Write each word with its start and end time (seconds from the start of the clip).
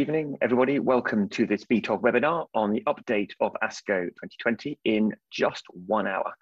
Good 0.00 0.08
evening, 0.08 0.38
everybody. 0.40 0.78
Welcome 0.78 1.28
to 1.28 1.44
this 1.44 1.66
BTOG 1.66 2.00
webinar 2.00 2.46
on 2.54 2.72
the 2.72 2.82
update 2.86 3.32
of 3.38 3.52
ASCO 3.62 4.06
2020 4.06 4.78
in 4.86 5.14
just 5.30 5.62
one 5.86 6.06
hour. 6.06 6.32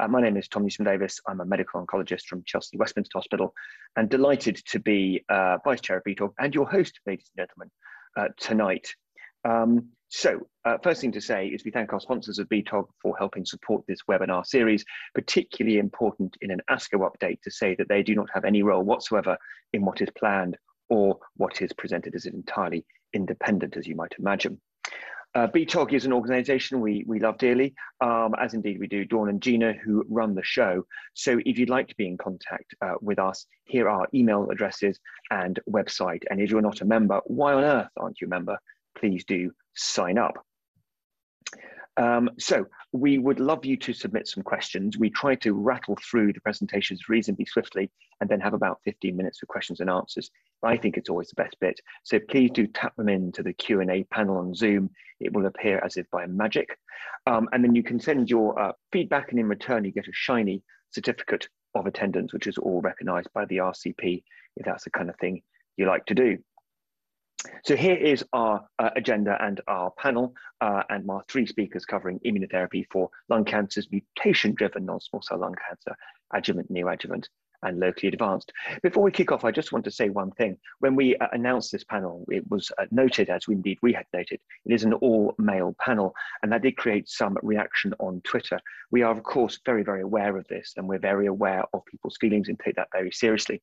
Uh, 0.00 0.08
my 0.08 0.22
name 0.22 0.38
is 0.38 0.48
Tom 0.48 0.62
Newsom-Davis. 0.62 1.20
I'm 1.28 1.40
a 1.40 1.44
medical 1.44 1.84
oncologist 1.84 2.24
from 2.24 2.42
Chelsea 2.46 2.78
Westminster 2.78 3.18
Hospital 3.18 3.52
and 3.96 4.08
delighted 4.08 4.62
to 4.68 4.80
be 4.80 5.22
uh, 5.28 5.58
Vice 5.62 5.82
Chair 5.82 5.98
of 5.98 6.04
BTOG 6.04 6.32
and 6.38 6.54
your 6.54 6.66
host, 6.66 7.00
ladies 7.06 7.30
and 7.36 7.46
gentlemen, 7.46 7.70
uh, 8.16 8.28
tonight. 8.38 8.94
Um, 9.44 9.90
so, 10.08 10.46
uh, 10.64 10.78
first 10.82 11.02
thing 11.02 11.12
to 11.12 11.20
say 11.20 11.48
is 11.48 11.66
we 11.66 11.70
thank 11.70 11.92
our 11.92 12.00
sponsors 12.00 12.38
of 12.38 12.48
BTOG 12.48 12.86
for 13.02 13.14
helping 13.18 13.44
support 13.44 13.84
this 13.86 14.00
webinar 14.08 14.46
series, 14.46 14.86
particularly 15.14 15.76
important 15.76 16.34
in 16.40 16.50
an 16.50 16.62
ASCO 16.70 17.06
update 17.06 17.42
to 17.42 17.50
say 17.50 17.74
that 17.74 17.90
they 17.90 18.02
do 18.02 18.14
not 18.14 18.30
have 18.32 18.46
any 18.46 18.62
role 18.62 18.82
whatsoever 18.82 19.36
in 19.74 19.84
what 19.84 20.00
is 20.00 20.08
planned 20.18 20.56
or 20.88 21.18
what 21.36 21.60
is 21.60 21.74
presented 21.74 22.14
as 22.14 22.24
entirely 22.24 22.86
independent, 23.12 23.76
as 23.76 23.86
you 23.86 23.94
might 23.94 24.12
imagine. 24.18 24.60
Uh, 25.34 25.46
BTOG 25.46 25.94
is 25.94 26.04
an 26.04 26.12
organization 26.12 26.80
we, 26.80 27.04
we 27.06 27.18
love 27.18 27.38
dearly, 27.38 27.74
um, 28.02 28.34
as 28.38 28.52
indeed 28.52 28.78
we 28.78 28.86
do 28.86 29.06
Dawn 29.06 29.30
and 29.30 29.40
Gina, 29.40 29.72
who 29.72 30.04
run 30.10 30.34
the 30.34 30.44
show. 30.44 30.84
So 31.14 31.40
if 31.46 31.58
you'd 31.58 31.70
like 31.70 31.88
to 31.88 31.96
be 31.96 32.06
in 32.06 32.18
contact 32.18 32.74
uh, 32.82 32.94
with 33.00 33.18
us, 33.18 33.46
here 33.64 33.88
are 33.88 34.06
email 34.12 34.50
addresses 34.50 35.00
and 35.30 35.58
website. 35.70 36.22
And 36.30 36.38
if 36.38 36.50
you're 36.50 36.60
not 36.60 36.82
a 36.82 36.84
member, 36.84 37.20
why 37.24 37.54
on 37.54 37.64
earth 37.64 37.88
aren't 37.96 38.20
you 38.20 38.26
a 38.26 38.30
member? 38.30 38.58
Please 38.94 39.24
do 39.24 39.50
sign 39.74 40.18
up. 40.18 40.34
Um, 41.96 42.30
so 42.38 42.66
we 42.92 43.18
would 43.18 43.38
love 43.38 43.64
you 43.64 43.76
to 43.78 43.92
submit 43.92 44.26
some 44.26 44.42
questions. 44.42 44.96
We 44.98 45.10
try 45.10 45.34
to 45.36 45.52
rattle 45.52 45.96
through 45.96 46.32
the 46.32 46.40
presentations 46.40 47.08
reasonably 47.08 47.44
swiftly 47.44 47.90
and 48.20 48.30
then 48.30 48.40
have 48.40 48.54
about 48.54 48.80
15 48.84 49.16
minutes 49.16 49.38
for 49.38 49.46
questions 49.46 49.80
and 49.80 49.90
answers. 49.90 50.30
I 50.62 50.76
think 50.76 50.96
it's 50.96 51.10
always 51.10 51.28
the 51.28 51.42
best 51.42 51.56
bit. 51.60 51.78
So 52.04 52.18
please 52.18 52.50
do 52.52 52.66
tap 52.66 52.96
them 52.96 53.08
into 53.08 53.42
the 53.42 53.52
Q&A 53.52 54.04
panel 54.04 54.38
on 54.38 54.54
Zoom. 54.54 54.90
It 55.20 55.32
will 55.32 55.46
appear 55.46 55.80
as 55.84 55.96
if 55.96 56.08
by 56.10 56.26
magic. 56.26 56.78
Um, 57.26 57.48
and 57.52 57.62
then 57.62 57.74
you 57.74 57.82
can 57.82 58.00
send 58.00 58.30
your 58.30 58.58
uh, 58.58 58.72
feedback 58.90 59.30
and 59.30 59.40
in 59.40 59.48
return 59.48 59.84
you 59.84 59.92
get 59.92 60.08
a 60.08 60.12
shiny 60.12 60.62
certificate 60.90 61.48
of 61.74 61.86
attendance, 61.86 62.32
which 62.32 62.46
is 62.46 62.58
all 62.58 62.80
recognized 62.80 63.28
by 63.34 63.44
the 63.46 63.58
RCP, 63.58 64.22
if 64.56 64.64
that's 64.64 64.84
the 64.84 64.90
kind 64.90 65.08
of 65.08 65.16
thing 65.16 65.42
you 65.76 65.86
like 65.86 66.04
to 66.06 66.14
do. 66.14 66.38
So 67.64 67.76
here 67.76 67.96
is 67.96 68.24
our 68.32 68.64
uh, 68.78 68.90
agenda 68.96 69.36
and 69.40 69.60
our 69.66 69.90
panel 69.92 70.34
uh, 70.60 70.82
and 70.90 71.08
our 71.10 71.24
three 71.28 71.46
speakers 71.46 71.84
covering 71.84 72.20
immunotherapy 72.20 72.86
for 72.90 73.10
lung 73.28 73.44
cancers, 73.44 73.88
mutation-driven 73.90 74.84
non-small 74.84 75.22
cell 75.22 75.38
lung 75.38 75.54
cancer, 75.68 75.96
adjuvant, 76.32 76.72
neoadjuvant, 76.72 77.26
and 77.62 77.78
locally 77.78 78.08
advanced. 78.08 78.52
Before 78.82 79.02
we 79.02 79.10
kick 79.10 79.32
off, 79.32 79.44
I 79.44 79.50
just 79.50 79.72
want 79.72 79.84
to 79.84 79.90
say 79.90 80.08
one 80.08 80.30
thing. 80.32 80.56
When 80.80 80.94
we 80.94 81.16
uh, 81.16 81.28
announced 81.32 81.72
this 81.72 81.84
panel, 81.84 82.24
it 82.28 82.48
was 82.50 82.70
uh, 82.78 82.86
noted, 82.90 83.30
as 83.30 83.46
we, 83.46 83.54
indeed 83.54 83.78
we 83.82 83.92
had 83.92 84.06
noted, 84.12 84.40
it 84.64 84.72
is 84.72 84.84
an 84.84 84.94
all-male 84.94 85.76
panel, 85.80 86.14
and 86.42 86.52
that 86.52 86.62
did 86.62 86.76
create 86.76 87.08
some 87.08 87.36
reaction 87.42 87.94
on 87.98 88.20
Twitter. 88.22 88.60
We 88.90 89.02
are, 89.02 89.12
of 89.12 89.22
course, 89.22 89.58
very, 89.64 89.82
very 89.82 90.02
aware 90.02 90.36
of 90.36 90.46
this, 90.48 90.74
and 90.76 90.88
we're 90.88 90.98
very 90.98 91.26
aware 91.26 91.64
of 91.72 91.84
people's 91.86 92.16
feelings 92.20 92.48
and 92.48 92.58
take 92.58 92.76
that 92.76 92.88
very 92.92 93.12
seriously. 93.12 93.62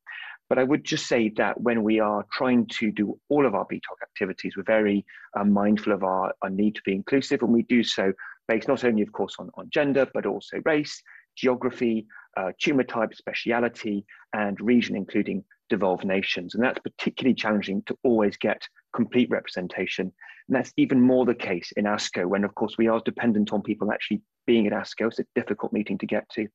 But 0.49 0.57
I 0.57 0.63
would 0.63 0.83
just 0.83 1.07
say 1.07 1.29
that 1.37 1.61
when 1.61 1.83
we 1.83 1.99
are 1.99 2.25
trying 2.31 2.65
to 2.79 2.91
do 2.91 3.19
all 3.29 3.45
of 3.45 3.53
our 3.53 3.65
BTOG 3.65 4.01
activities, 4.01 4.57
we're 4.57 4.63
very 4.63 5.05
uh, 5.37 5.43
mindful 5.43 5.93
of 5.93 6.03
our, 6.03 6.33
our 6.41 6.49
need 6.49 6.75
to 6.75 6.81
be 6.83 6.95
inclusive, 6.95 7.43
and 7.43 7.53
we 7.53 7.63
do 7.63 7.83
so 7.83 8.13
based 8.47 8.67
not 8.67 8.83
only, 8.83 9.03
of 9.03 9.11
course, 9.11 9.35
on, 9.37 9.51
on 9.55 9.69
gender, 9.71 10.07
but 10.11 10.25
also 10.25 10.57
race, 10.65 11.03
geography, 11.35 12.07
uh, 12.37 12.51
tumor 12.59 12.83
type, 12.83 13.13
speciality, 13.13 14.05
and 14.33 14.59
region, 14.61 14.95
including 14.95 15.43
devolved 15.69 16.05
nations. 16.05 16.55
And 16.55 16.63
that's 16.63 16.79
particularly 16.79 17.35
challenging 17.35 17.83
to 17.87 17.95
always 18.03 18.37
get 18.37 18.61
complete 18.93 19.29
representation. 19.29 20.11
And 20.47 20.55
that's 20.55 20.73
even 20.77 20.99
more 20.99 21.25
the 21.25 21.35
case 21.35 21.71
in 21.77 21.85
ASCO, 21.85 22.25
when, 22.25 22.43
of 22.43 22.55
course, 22.55 22.75
we 22.77 22.87
are 22.87 23.01
dependent 23.05 23.53
on 23.53 23.61
people 23.61 23.91
actually 23.91 24.21
being 24.47 24.67
at 24.67 24.73
ASCO. 24.73 25.07
It's 25.07 25.19
a 25.19 25.25
difficult 25.35 25.73
meeting 25.73 25.97
to 25.99 26.07
get 26.07 26.27
to 26.31 26.47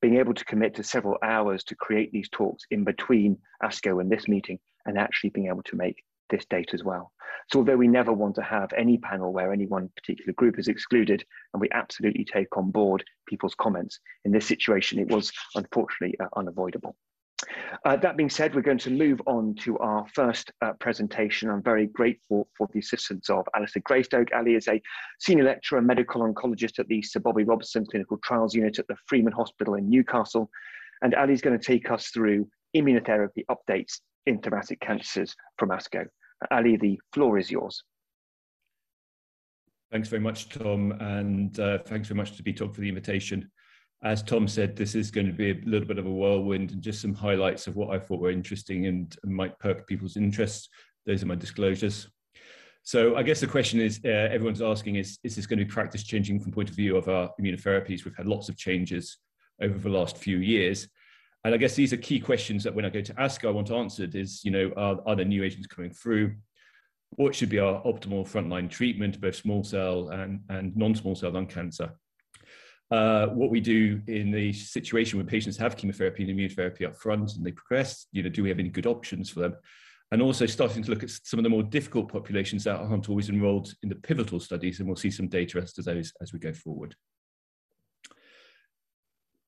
being 0.00 0.16
able 0.16 0.34
to 0.34 0.44
commit 0.44 0.74
to 0.76 0.82
several 0.82 1.18
hours 1.22 1.64
to 1.64 1.74
create 1.74 2.10
these 2.12 2.28
talks 2.30 2.64
in 2.70 2.84
between 2.84 3.38
ASCO 3.62 4.00
and 4.00 4.10
this 4.10 4.28
meeting, 4.28 4.58
and 4.86 4.98
actually 4.98 5.30
being 5.30 5.48
able 5.48 5.62
to 5.64 5.76
make 5.76 6.02
this 6.30 6.44
date 6.46 6.70
as 6.72 6.84
well. 6.84 7.12
So 7.50 7.60
although 7.60 7.76
we 7.76 7.88
never 7.88 8.12
want 8.12 8.34
to 8.36 8.42
have 8.42 8.72
any 8.76 8.98
panel 8.98 9.32
where 9.32 9.52
any 9.52 9.66
one 9.66 9.90
particular 9.96 10.32
group 10.34 10.58
is 10.58 10.68
excluded, 10.68 11.24
and 11.52 11.60
we 11.60 11.68
absolutely 11.72 12.24
take 12.24 12.56
on 12.56 12.70
board 12.70 13.04
people's 13.26 13.54
comments, 13.54 13.98
in 14.24 14.32
this 14.32 14.46
situation 14.46 14.98
it 14.98 15.08
was 15.08 15.32
unfortunately 15.54 16.18
uh, 16.20 16.26
unavoidable. 16.36 16.96
Uh, 17.84 17.96
that 17.96 18.16
being 18.16 18.28
said, 18.28 18.54
we're 18.54 18.62
going 18.62 18.78
to 18.78 18.90
move 18.90 19.20
on 19.26 19.54
to 19.54 19.78
our 19.78 20.04
first 20.12 20.50
uh, 20.60 20.72
presentation. 20.74 21.48
I'm 21.48 21.62
very 21.62 21.86
grateful 21.86 22.48
for 22.56 22.68
the 22.72 22.80
assistance 22.80 23.30
of 23.30 23.46
Alistair 23.54 23.82
Greystoke. 23.82 24.28
Ali 24.34 24.54
is 24.54 24.66
a 24.68 24.82
senior 25.20 25.44
lecturer 25.44 25.78
and 25.78 25.86
medical 25.86 26.22
oncologist 26.22 26.78
at 26.78 26.88
the 26.88 27.00
Sir 27.02 27.20
Bobby 27.20 27.44
Robson 27.44 27.86
Clinical 27.86 28.18
Trials 28.24 28.54
Unit 28.54 28.78
at 28.78 28.88
the 28.88 28.96
Freeman 29.06 29.32
Hospital 29.32 29.74
in 29.74 29.88
Newcastle. 29.88 30.50
And 31.02 31.14
Ali 31.14 31.32
is 31.32 31.40
going 31.40 31.58
to 31.58 31.64
take 31.64 31.90
us 31.90 32.08
through 32.08 32.48
immunotherapy 32.76 33.44
updates 33.48 34.00
in 34.26 34.40
thoracic 34.40 34.80
cancers 34.80 35.34
from 35.58 35.70
ASCO. 35.70 36.06
Ali, 36.50 36.76
the 36.76 37.00
floor 37.12 37.38
is 37.38 37.50
yours. 37.50 37.82
Thanks 39.90 40.08
very 40.08 40.20
much, 40.20 40.50
Tom, 40.50 40.92
and 41.00 41.58
uh, 41.58 41.78
thanks 41.78 42.08
very 42.08 42.16
much 42.16 42.36
to 42.36 42.42
BTOG 42.42 42.74
for 42.74 42.80
the 42.80 42.88
invitation 42.88 43.50
as 44.02 44.22
Tom 44.22 44.46
said, 44.46 44.76
this 44.76 44.94
is 44.94 45.10
going 45.10 45.26
to 45.26 45.32
be 45.32 45.50
a 45.50 45.60
little 45.64 45.86
bit 45.86 45.98
of 45.98 46.06
a 46.06 46.10
whirlwind 46.10 46.70
and 46.70 46.80
just 46.80 47.00
some 47.00 47.14
highlights 47.14 47.66
of 47.66 47.74
what 47.74 47.90
I 47.90 47.98
thought 47.98 48.20
were 48.20 48.30
interesting 48.30 48.86
and 48.86 49.16
might 49.24 49.58
perk 49.58 49.86
people's 49.88 50.16
interests. 50.16 50.68
Those 51.04 51.22
are 51.22 51.26
my 51.26 51.34
disclosures. 51.34 52.08
So 52.84 53.16
I 53.16 53.22
guess 53.24 53.40
the 53.40 53.48
question 53.48 53.80
is, 53.80 54.00
uh, 54.04 54.08
everyone's 54.08 54.62
asking 54.62 54.96
is, 54.96 55.18
is 55.24 55.34
this 55.34 55.46
going 55.46 55.58
to 55.58 55.64
be 55.64 55.70
practice 55.70 56.04
changing 56.04 56.38
from 56.38 56.52
point 56.52 56.70
of 56.70 56.76
view 56.76 56.96
of 56.96 57.08
our 57.08 57.30
immunotherapies? 57.40 58.04
We've 58.04 58.16
had 58.16 58.26
lots 58.26 58.48
of 58.48 58.56
changes 58.56 59.18
over 59.60 59.76
the 59.76 59.88
last 59.88 60.16
few 60.16 60.38
years. 60.38 60.88
And 61.44 61.54
I 61.54 61.56
guess 61.56 61.74
these 61.74 61.92
are 61.92 61.98
key 61.98 62.20
questions 62.20 62.64
that 62.64 62.74
when 62.74 62.84
I 62.84 62.90
go 62.90 63.00
to 63.00 63.14
ASCO, 63.14 63.48
I 63.48 63.52
want 63.52 63.70
answered 63.70 64.14
is, 64.14 64.44
you 64.44 64.50
know, 64.50 64.72
are, 64.76 64.98
are 65.06 65.16
there 65.16 65.24
new 65.24 65.44
agents 65.44 65.68
coming 65.68 65.92
through? 65.92 66.34
What 67.10 67.34
should 67.34 67.48
be 67.48 67.58
our 67.58 67.82
optimal 67.84 68.28
frontline 68.28 68.68
treatment, 68.68 69.20
both 69.20 69.36
small 69.36 69.64
cell 69.64 70.08
and, 70.10 70.40
and 70.48 70.76
non-small 70.76 71.14
cell 71.14 71.30
lung 71.30 71.46
cancer? 71.46 71.92
Uh, 72.90 73.26
what 73.28 73.50
we 73.50 73.60
do 73.60 74.00
in 74.06 74.30
the 74.30 74.52
situation 74.52 75.18
when 75.18 75.26
patients 75.26 75.56
have 75.58 75.76
chemotherapy 75.76 76.28
and 76.28 76.38
immunotherapy 76.38 76.86
up 76.86 76.96
front 76.96 77.36
and 77.36 77.44
they 77.44 77.52
progress, 77.52 78.06
you 78.12 78.22
know, 78.22 78.30
do 78.30 78.42
we 78.42 78.48
have 78.48 78.58
any 78.58 78.70
good 78.70 78.86
options 78.86 79.30
for 79.30 79.40
them? 79.40 79.54
And 80.10 80.22
also 80.22 80.46
starting 80.46 80.82
to 80.82 80.90
look 80.90 81.02
at 81.02 81.10
some 81.10 81.38
of 81.38 81.44
the 81.44 81.50
more 81.50 81.62
difficult 81.62 82.10
populations 82.10 82.64
that 82.64 82.76
aren't 82.76 83.10
always 83.10 83.28
enrolled 83.28 83.74
in 83.82 83.90
the 83.90 83.94
pivotal 83.94 84.40
studies, 84.40 84.78
and 84.78 84.88
we'll 84.88 84.96
see 84.96 85.10
some 85.10 85.28
data 85.28 85.58
as 85.58 85.74
to 85.74 85.82
those 85.82 86.12
as 86.22 86.32
we 86.32 86.38
go 86.38 86.52
forward. 86.54 86.94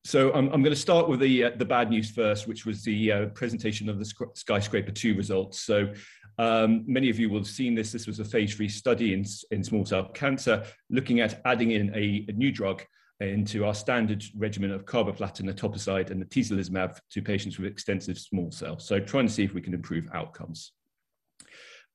So 0.03 0.31
I'm, 0.33 0.45
I'm 0.51 0.63
going 0.63 0.73
to 0.73 0.79
start 0.79 1.07
with 1.07 1.19
the, 1.19 1.43
uh, 1.43 1.51
the 1.57 1.65
bad 1.65 1.89
news 1.89 2.09
first, 2.09 2.47
which 2.47 2.65
was 2.65 2.83
the 2.83 3.11
uh, 3.11 3.25
presentation 3.27 3.87
of 3.87 3.99
the 3.99 4.29
Skyscraper 4.33 4.91
2 4.91 5.15
results. 5.15 5.61
So 5.61 5.93
um, 6.39 6.83
many 6.87 7.09
of 7.09 7.19
you 7.19 7.29
will 7.29 7.39
have 7.39 7.47
seen 7.47 7.75
this. 7.75 7.91
This 7.91 8.07
was 8.07 8.19
a 8.19 8.25
phase 8.25 8.55
three 8.55 8.69
study 8.69 9.13
in, 9.13 9.25
in 9.51 9.63
small 9.63 9.85
cell 9.85 10.09
cancer, 10.09 10.63
looking 10.89 11.19
at 11.19 11.39
adding 11.45 11.71
in 11.71 11.93
a, 11.95 12.25
a 12.29 12.31
new 12.31 12.51
drug 12.51 12.83
into 13.19 13.65
our 13.65 13.75
standard 13.75 14.23
regimen 14.35 14.71
of 14.71 14.85
carboplatin, 14.85 15.51
etoposide, 15.53 16.09
and 16.09 16.27
atezolizumab 16.27 16.97
to 17.11 17.21
patients 17.21 17.59
with 17.59 17.71
extensive 17.71 18.17
small 18.17 18.49
cell. 18.51 18.79
So 18.79 18.99
trying 18.99 19.27
to 19.27 19.33
see 19.33 19.43
if 19.43 19.53
we 19.53 19.61
can 19.61 19.75
improve 19.75 20.07
outcomes. 20.13 20.71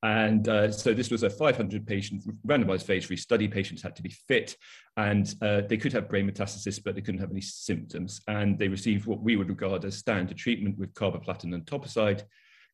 And 0.03 0.49
uh, 0.49 0.71
so 0.71 0.93
this 0.93 1.11
was 1.11 1.23
a 1.23 1.31
500 1.31 1.87
patient 1.87 2.23
randomized 2.47 2.85
phase 2.85 3.07
three 3.07 3.17
study. 3.17 3.49
Patients 3.49 3.83
had 3.83 3.97
to 3.97 4.03
be 4.03 4.15
fit 4.29 4.57
and 4.97 5.35
uh, 5.43 5.63
they 5.69 5.77
could 5.77 5.93
have 5.93 6.09
brain 6.09 6.31
metastasis, 6.31 6.83
but 6.83 6.95
they 6.95 7.01
couldn't 7.01 7.21
have 7.21 7.31
any 7.31 7.41
symptoms. 7.41 8.21
And 8.29 8.59
they 8.59 8.69
received 8.69 9.07
what 9.07 9.23
we 9.23 9.37
would 9.37 9.49
regard 9.49 9.85
as 9.85 9.97
standard 9.97 10.37
treatment 10.37 10.79
with 10.79 10.95
carboplatin 10.95 11.55
and 11.55 11.65
etoposide, 11.65 12.25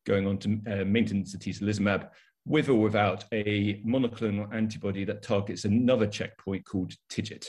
going 0.04 0.26
on 0.26 0.38
to 0.38 0.60
uh, 0.68 0.84
maintenance 0.84 1.34
atezolizumab 1.36 2.08
with 2.44 2.68
or 2.68 2.74
without 2.74 3.24
a 3.32 3.80
monoclonal 3.82 4.52
antibody 4.52 5.04
that 5.04 5.22
targets 5.22 5.64
another 5.64 6.06
checkpoint 6.06 6.64
called 6.64 6.92
TIGIT. 7.08 7.46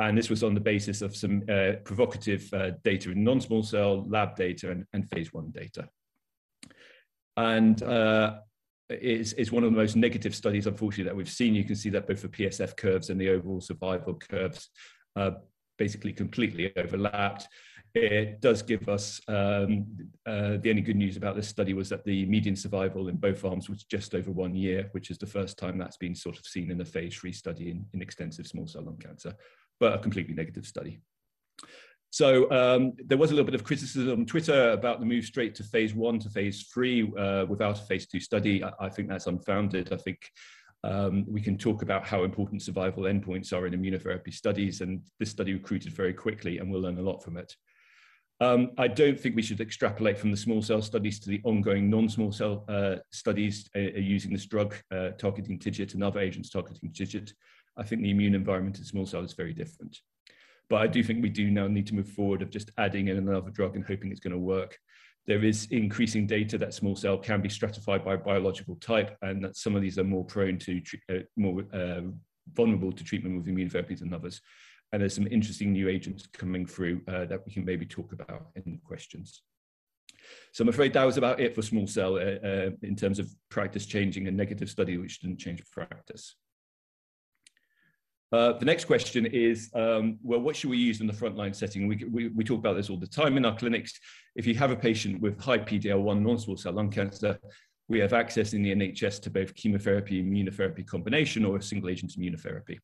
And 0.00 0.16
this 0.16 0.30
was 0.30 0.44
on 0.44 0.54
the 0.54 0.60
basis 0.60 1.02
of 1.02 1.16
some 1.16 1.42
uh, 1.50 1.72
provocative 1.84 2.48
uh, 2.52 2.70
data 2.84 3.10
in 3.10 3.24
non-small 3.24 3.62
cell, 3.62 4.06
lab 4.08 4.36
data, 4.36 4.70
and, 4.70 4.84
and 4.92 5.08
phase 5.10 5.32
one 5.32 5.50
data. 5.50 5.88
And 7.36 7.82
uh, 7.82 8.38
it's, 8.88 9.32
it's 9.32 9.52
one 9.52 9.64
of 9.64 9.70
the 9.70 9.76
most 9.76 9.96
negative 9.96 10.34
studies, 10.34 10.66
unfortunately, 10.66 11.04
that 11.04 11.16
we've 11.16 11.28
seen. 11.28 11.54
You 11.54 11.64
can 11.64 11.76
see 11.76 11.90
that 11.90 12.06
both 12.06 12.22
the 12.22 12.28
PSF 12.28 12.76
curves 12.76 13.10
and 13.10 13.20
the 13.20 13.30
overall 13.30 13.60
survival 13.60 14.14
curves 14.14 14.70
basically 15.78 16.12
completely 16.12 16.72
overlapped. 16.76 17.48
It 17.94 18.40
does 18.40 18.62
give 18.62 18.88
us 18.88 19.20
um, 19.28 19.86
uh, 20.26 20.58
the 20.60 20.70
only 20.70 20.82
good 20.82 20.96
news 20.96 21.16
about 21.16 21.36
this 21.36 21.48
study 21.48 21.72
was 21.72 21.88
that 21.88 22.04
the 22.04 22.26
median 22.26 22.54
survival 22.54 23.08
in 23.08 23.16
both 23.16 23.44
arms 23.44 23.68
was 23.68 23.84
just 23.84 24.14
over 24.14 24.30
one 24.30 24.54
year, 24.54 24.88
which 24.92 25.10
is 25.10 25.18
the 25.18 25.26
first 25.26 25.58
time 25.58 25.78
that's 25.78 25.96
been 25.96 26.14
sort 26.14 26.38
of 26.38 26.46
seen 26.46 26.70
in 26.70 26.80
a 26.80 26.84
phase 26.84 27.16
three 27.16 27.32
study 27.32 27.70
in, 27.70 27.86
in 27.94 28.02
extensive 28.02 28.46
small 28.46 28.66
cell 28.66 28.82
lung 28.82 28.98
cancer 28.98 29.34
but 29.80 29.94
a 29.94 29.98
completely 29.98 30.34
negative 30.34 30.66
study. 30.66 31.00
So 32.10 32.50
um, 32.50 32.92
there 33.04 33.18
was 33.18 33.30
a 33.30 33.34
little 33.34 33.44
bit 33.44 33.54
of 33.54 33.64
criticism 33.64 34.10
on 34.10 34.26
Twitter 34.26 34.70
about 34.70 34.98
the 34.98 35.06
move 35.06 35.24
straight 35.24 35.54
to 35.56 35.62
phase 35.62 35.94
one 35.94 36.18
to 36.20 36.30
phase 36.30 36.68
three 36.72 37.12
uh, 37.18 37.44
without 37.46 37.78
a 37.78 37.82
phase 37.82 38.06
two 38.06 38.20
study. 38.20 38.64
I, 38.64 38.72
I, 38.80 38.88
think 38.88 39.08
that's 39.08 39.26
unfounded. 39.26 39.92
I 39.92 39.96
think 39.96 40.30
um, 40.84 41.26
we 41.28 41.42
can 41.42 41.58
talk 41.58 41.82
about 41.82 42.06
how 42.06 42.24
important 42.24 42.62
survival 42.62 43.04
endpoints 43.04 43.52
are 43.52 43.66
in 43.66 43.74
immunotherapy 43.74 44.32
studies, 44.32 44.80
and 44.80 45.02
this 45.18 45.30
study 45.30 45.52
recruited 45.52 45.92
very 45.92 46.14
quickly, 46.14 46.58
and 46.58 46.70
we'll 46.70 46.80
learn 46.80 46.98
a 46.98 47.02
lot 47.02 47.22
from 47.22 47.36
it. 47.36 47.54
Um, 48.40 48.70
I 48.78 48.86
don't 48.86 49.18
think 49.18 49.34
we 49.34 49.42
should 49.42 49.60
extrapolate 49.60 50.16
from 50.16 50.30
the 50.30 50.36
small 50.36 50.62
cell 50.62 50.80
studies 50.80 51.18
to 51.20 51.28
the 51.28 51.40
ongoing 51.42 51.90
non-small 51.90 52.30
cell 52.30 52.64
uh, 52.68 52.96
studies 53.10 53.68
uh, 53.74 53.80
uh 53.80 53.98
using 53.98 54.32
this 54.32 54.46
drug 54.46 54.76
uh, 54.92 55.10
targeting 55.18 55.58
TIGIT 55.58 55.94
and 55.94 56.04
other 56.04 56.20
agents 56.20 56.48
targeting 56.48 56.92
TIGIT. 56.92 57.32
I 57.76 57.82
think 57.82 58.02
the 58.02 58.10
immune 58.10 58.36
environment 58.36 58.78
in 58.78 58.84
small 58.84 59.06
cell 59.06 59.24
is 59.24 59.32
very 59.32 59.52
different. 59.52 59.98
But 60.68 60.82
I 60.82 60.86
do 60.86 61.02
think 61.02 61.22
we 61.22 61.30
do 61.30 61.50
now 61.50 61.66
need 61.66 61.86
to 61.88 61.94
move 61.94 62.08
forward 62.08 62.42
of 62.42 62.50
just 62.50 62.70
adding 62.76 63.08
in 63.08 63.16
another 63.16 63.50
drug 63.50 63.74
and 63.74 63.84
hoping 63.84 64.10
it's 64.10 64.20
going 64.20 64.32
to 64.32 64.38
work. 64.38 64.78
There 65.26 65.44
is 65.44 65.66
increasing 65.70 66.26
data 66.26 66.56
that 66.58 66.74
small 66.74 66.96
cell 66.96 67.18
can 67.18 67.40
be 67.40 67.48
stratified 67.48 68.04
by 68.04 68.16
biological 68.16 68.76
type, 68.76 69.16
and 69.22 69.44
that 69.44 69.56
some 69.56 69.76
of 69.76 69.82
these 69.82 69.98
are 69.98 70.04
more 70.04 70.24
prone 70.24 70.58
to 70.58 70.82
uh, 71.10 71.18
more 71.36 71.64
uh, 71.72 72.00
vulnerable 72.54 72.92
to 72.92 73.04
treatment 73.04 73.36
with 73.36 73.46
immunotherapies 73.46 74.00
than 74.00 74.14
others. 74.14 74.40
And 74.92 75.02
there's 75.02 75.14
some 75.14 75.28
interesting 75.30 75.72
new 75.72 75.88
agents 75.88 76.26
coming 76.26 76.64
through 76.64 77.02
uh, 77.08 77.26
that 77.26 77.44
we 77.44 77.52
can 77.52 77.64
maybe 77.64 77.84
talk 77.84 78.12
about 78.12 78.48
in 78.56 78.80
questions. 78.84 79.42
So 80.52 80.62
I'm 80.62 80.68
afraid 80.68 80.92
that 80.94 81.04
was 81.04 81.18
about 81.18 81.40
it 81.40 81.54
for 81.54 81.62
small 81.62 81.86
cell 81.86 82.16
uh, 82.16 82.46
uh, 82.46 82.70
in 82.82 82.96
terms 82.96 83.18
of 83.18 83.30
practice 83.50 83.86
changing 83.86 84.28
a 84.28 84.30
negative 84.30 84.70
study 84.70 84.96
which 84.96 85.20
didn't 85.20 85.38
change 85.38 85.62
practice. 85.70 86.36
Uh, 88.30 88.52
the 88.52 88.64
next 88.64 88.84
question 88.84 89.24
is, 89.26 89.70
um, 89.74 90.18
well, 90.22 90.40
what 90.40 90.54
should 90.54 90.68
we 90.68 90.76
use 90.76 91.00
in 91.00 91.06
the 91.06 91.12
frontline 91.12 91.54
setting? 91.54 91.88
We, 91.88 92.04
we, 92.10 92.28
we, 92.28 92.44
talk 92.44 92.58
about 92.58 92.76
this 92.76 92.90
all 92.90 92.98
the 92.98 93.06
time 93.06 93.38
in 93.38 93.46
our 93.46 93.56
clinics. 93.56 93.98
If 94.36 94.46
you 94.46 94.54
have 94.56 94.70
a 94.70 94.76
patient 94.76 95.22
with 95.22 95.40
high 95.40 95.58
PD-L1 95.58 96.20
non-small 96.20 96.58
cell 96.58 96.74
lung 96.74 96.90
cancer, 96.90 97.38
we 97.88 97.98
have 98.00 98.12
access 98.12 98.52
in 98.52 98.62
the 98.62 98.74
NHS 98.74 99.22
to 99.22 99.30
both 99.30 99.54
chemotherapy, 99.54 100.22
immunotherapy 100.22 100.86
combination, 100.86 101.46
or 101.46 101.56
a 101.56 101.62
single 101.62 101.88
agent 101.88 102.12
immunotherapy. 102.18 102.78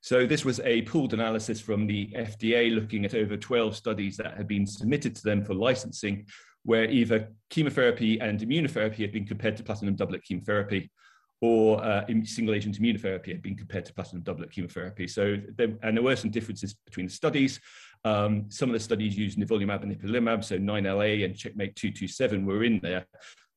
So 0.00 0.26
this 0.26 0.44
was 0.44 0.60
a 0.60 0.82
pooled 0.82 1.12
analysis 1.12 1.60
from 1.60 1.86
the 1.86 2.14
FDA 2.16 2.74
looking 2.74 3.04
at 3.04 3.14
over 3.14 3.36
12 3.36 3.76
studies 3.76 4.16
that 4.16 4.38
had 4.38 4.48
been 4.48 4.66
submitted 4.66 5.14
to 5.16 5.22
them 5.22 5.44
for 5.44 5.52
licensing, 5.52 6.26
where 6.64 6.84
either 6.84 7.28
chemotherapy 7.50 8.20
and 8.20 8.40
immunotherapy 8.40 8.98
had 8.98 9.12
been 9.12 9.26
compared 9.26 9.56
to 9.58 9.62
platinum 9.62 9.96
doublet 9.96 10.22
chemotherapy, 10.22 10.90
or 11.40 11.82
uh, 11.84 12.04
single 12.24 12.54
agent 12.54 12.80
immunotherapy 12.80 13.28
had 13.28 13.42
been 13.42 13.56
compared 13.56 13.84
to 13.86 13.94
platinum 13.94 14.22
doublet 14.22 14.50
chemotherapy. 14.50 15.06
So, 15.06 15.36
there, 15.56 15.72
and 15.82 15.96
there 15.96 16.02
were 16.02 16.16
some 16.16 16.30
differences 16.30 16.74
between 16.74 17.06
the 17.06 17.12
studies. 17.12 17.60
Um, 18.04 18.46
some 18.48 18.70
of 18.70 18.72
the 18.72 18.80
studies 18.80 19.16
used 19.16 19.38
nivolumab 19.38 19.82
and 19.82 19.96
ipilimumab, 19.96 20.44
so 20.44 20.58
9LA 20.58 21.24
and 21.24 21.36
Checkmate 21.36 21.76
227 21.76 22.44
were 22.44 22.64
in 22.64 22.80
there. 22.82 23.06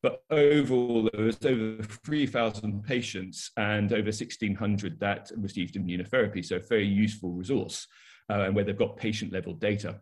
But 0.03 0.23
overall, 0.31 1.09
there 1.13 1.25
was 1.25 1.37
over 1.45 1.83
3,000 1.83 2.83
patients 2.83 3.51
and 3.57 3.91
over 3.93 4.05
1,600 4.05 4.99
that 4.99 5.31
received 5.37 5.75
immunotherapy. 5.75 6.43
So 6.43 6.55
a 6.55 6.59
very 6.59 6.87
useful 6.87 7.31
resource 7.31 7.87
uh, 8.29 8.41
and 8.41 8.55
where 8.55 8.65
they've 8.65 8.77
got 8.77 8.97
patient 8.97 9.31
level 9.31 9.53
data. 9.53 10.01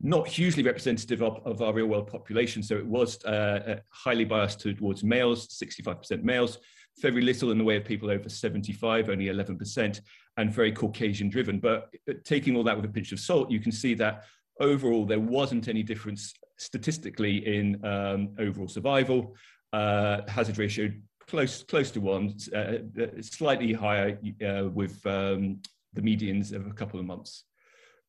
Not 0.00 0.28
hugely 0.28 0.62
representative 0.62 1.22
of, 1.22 1.40
of 1.46 1.62
our 1.62 1.72
real 1.72 1.86
world 1.86 2.08
population. 2.08 2.62
So 2.62 2.76
it 2.76 2.86
was 2.86 3.24
uh, 3.24 3.28
uh 3.66 3.76
highly 3.88 4.26
biased 4.26 4.60
towards 4.60 5.02
males, 5.02 5.48
65% 5.48 6.22
males, 6.22 6.58
very 7.00 7.22
little 7.22 7.50
in 7.50 7.58
the 7.58 7.64
way 7.64 7.76
of 7.76 7.84
people 7.84 8.10
over 8.10 8.28
75, 8.28 9.10
only 9.10 9.26
11%, 9.26 10.00
and 10.36 10.52
very 10.52 10.72
Caucasian 10.72 11.28
driven. 11.28 11.58
But 11.58 11.94
uh, 12.08 12.14
taking 12.24 12.56
all 12.56 12.64
that 12.64 12.76
with 12.76 12.84
a 12.84 12.92
pinch 12.92 13.12
of 13.12 13.20
salt, 13.20 13.50
you 13.50 13.60
can 13.60 13.72
see 13.72 13.94
that 13.94 14.24
overall 14.60 15.04
there 15.04 15.20
wasn't 15.20 15.68
any 15.68 15.82
difference 15.82 16.34
statistically 16.58 17.58
in 17.58 17.84
um, 17.84 18.34
overall 18.38 18.68
survival, 18.68 19.34
uh, 19.72 20.20
hazard 20.28 20.58
ratio 20.58 20.90
close 21.26 21.62
close 21.62 21.90
to 21.92 22.00
one, 22.00 22.34
uh, 22.54 22.78
uh, 23.00 23.06
slightly 23.20 23.72
higher 23.72 24.18
uh, 24.46 24.68
with 24.68 25.04
um, 25.06 25.60
the 25.92 26.02
medians 26.02 26.52
of 26.52 26.66
a 26.66 26.72
couple 26.72 27.00
of 27.00 27.06
months. 27.06 27.44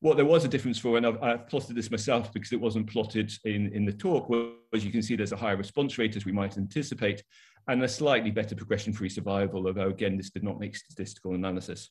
What 0.01 0.17
there 0.17 0.25
was 0.25 0.45
a 0.45 0.49
difference 0.49 0.77
for, 0.77 0.97
and 0.97 1.07
I've, 1.07 1.21
I've, 1.23 1.47
plotted 1.47 1.75
this 1.75 1.89
myself 1.89 2.31
because 2.33 2.51
it 2.51 2.59
wasn't 2.59 2.87
plotted 2.87 3.31
in, 3.45 3.71
in 3.73 3.85
the 3.85 3.93
talk, 3.93 4.29
was 4.29 4.85
you 4.85 4.91
can 4.91 5.01
see 5.01 5.15
there's 5.15 5.31
a 5.31 5.37
higher 5.37 5.55
response 5.55 5.97
rate 5.97 6.15
as 6.15 6.25
we 6.25 6.31
might 6.31 6.57
anticipate, 6.57 7.23
and 7.67 7.83
a 7.83 7.87
slightly 7.87 8.31
better 8.31 8.55
progression-free 8.55 9.09
survival, 9.09 9.67
although 9.67 9.89
again, 9.89 10.17
this 10.17 10.29
did 10.29 10.43
not 10.43 10.59
make 10.59 10.75
statistical 10.75 11.33
analysis. 11.33 11.89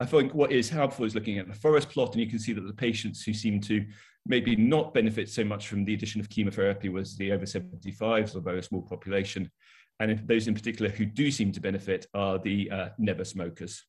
I 0.00 0.06
think 0.06 0.34
what 0.34 0.50
is 0.50 0.68
helpful 0.68 1.04
is 1.04 1.14
looking 1.14 1.38
at 1.38 1.46
the 1.46 1.54
forest 1.54 1.90
plot, 1.90 2.12
and 2.12 2.20
you 2.20 2.28
can 2.28 2.38
see 2.38 2.52
that 2.54 2.66
the 2.66 2.72
patients 2.72 3.22
who 3.22 3.32
seem 3.32 3.60
to 3.62 3.84
maybe 4.26 4.56
not 4.56 4.94
benefit 4.94 5.28
so 5.28 5.44
much 5.44 5.68
from 5.68 5.84
the 5.84 5.94
addition 5.94 6.20
of 6.20 6.28
chemotherapy 6.28 6.88
was 6.88 7.16
the 7.16 7.32
over 7.32 7.44
75s, 7.44 8.34
although 8.34 8.56
a 8.56 8.62
small 8.62 8.82
population. 8.82 9.50
And 10.00 10.18
those 10.26 10.48
in 10.48 10.54
particular 10.54 10.90
who 10.90 11.04
do 11.04 11.30
seem 11.30 11.52
to 11.52 11.60
benefit 11.60 12.06
are 12.14 12.38
the 12.38 12.70
uh, 12.70 12.88
never 12.98 13.24
smokers. 13.24 13.84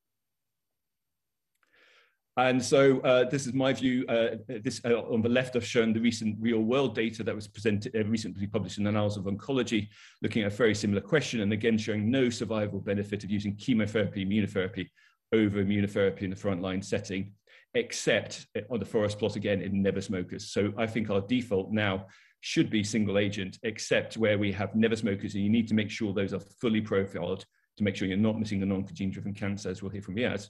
And 2.35 2.63
so 2.63 2.99
uh, 3.01 3.29
this 3.29 3.45
is 3.45 3.53
my 3.53 3.73
view. 3.73 4.05
Uh, 4.07 4.37
this 4.47 4.81
uh, 4.85 5.01
on 5.01 5.21
the 5.21 5.29
left, 5.29 5.55
I've 5.55 5.65
shown 5.65 5.93
the 5.93 5.99
recent 5.99 6.35
real-world 6.39 6.95
data 6.95 7.23
that 7.23 7.35
was 7.35 7.47
presented 7.47 7.95
uh, 7.95 8.03
recently 8.05 8.47
published 8.47 8.79
in 8.79 8.85
the 8.85 8.89
Annals 8.89 9.17
of 9.17 9.25
Oncology, 9.25 9.89
looking 10.23 10.41
at 10.41 10.51
a 10.51 10.55
very 10.55 10.73
similar 10.73 11.01
question, 11.01 11.41
and 11.41 11.53
again 11.53 11.77
showing 11.77 12.09
no 12.09 12.31
survival 12.31 12.79
benefit 12.79 13.23
of 13.23 13.29
using 13.29 13.55
chemotherapy, 13.55 14.25
immunotherapy 14.25 14.87
over 15.31 15.63
immunotherapy 15.63 16.23
in 16.23 16.31
the 16.31 16.35
frontline 16.35 16.83
setting 16.83 17.33
except 17.75 18.45
on 18.69 18.79
the 18.79 18.85
forest 18.85 19.17
plot 19.17 19.35
again 19.35 19.61
in 19.61 19.81
never 19.81 20.01
smokers. 20.01 20.51
So 20.51 20.73
I 20.77 20.85
think 20.85 21.09
our 21.09 21.21
default 21.21 21.71
now 21.71 22.07
should 22.41 22.69
be 22.69 22.83
single 22.83 23.17
agent, 23.17 23.57
except 23.63 24.17
where 24.17 24.37
we 24.37 24.51
have 24.51 24.75
never 24.75 24.95
smokers, 24.95 25.33
and 25.33 25.43
you 25.43 25.49
need 25.49 25.67
to 25.69 25.73
make 25.73 25.89
sure 25.89 26.13
those 26.13 26.33
are 26.33 26.41
fully 26.61 26.81
profiled 26.81 27.45
to 27.77 27.83
make 27.83 27.95
sure 27.95 28.07
you're 28.07 28.17
not 28.17 28.37
missing 28.37 28.59
the 28.59 28.65
non-gene 28.65 29.09
driven 29.09 29.33
cancer, 29.33 29.69
as 29.69 29.81
we'll 29.81 29.91
hear 29.91 30.01
from 30.01 30.15
Yaz. 30.15 30.49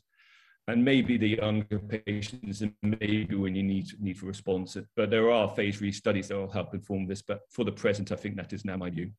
And 0.68 0.86
maybe 0.86 1.18
the 1.18 1.28
younger 1.28 1.80
patients, 1.80 2.62
and 2.62 2.74
maybe 2.82 3.36
when 3.36 3.54
you 3.54 3.64
need 3.64 3.92
need 4.00 4.18
for 4.18 4.28
response. 4.28 4.78
But 4.96 5.10
there 5.10 5.30
are 5.30 5.50
phase 5.50 5.78
three 5.78 5.92
studies 5.92 6.30
that 6.30 6.38
will 6.38 6.50
help 6.50 6.74
inform 6.74 7.06
this. 7.06 7.22
But 7.22 7.42
for 7.50 7.66
the 7.66 7.72
present, 7.72 8.14
I 8.14 8.16
think 8.16 8.38
that 8.38 8.54
is 8.54 8.64
now 8.64 8.78
my 8.78 8.90
view. 8.90 9.12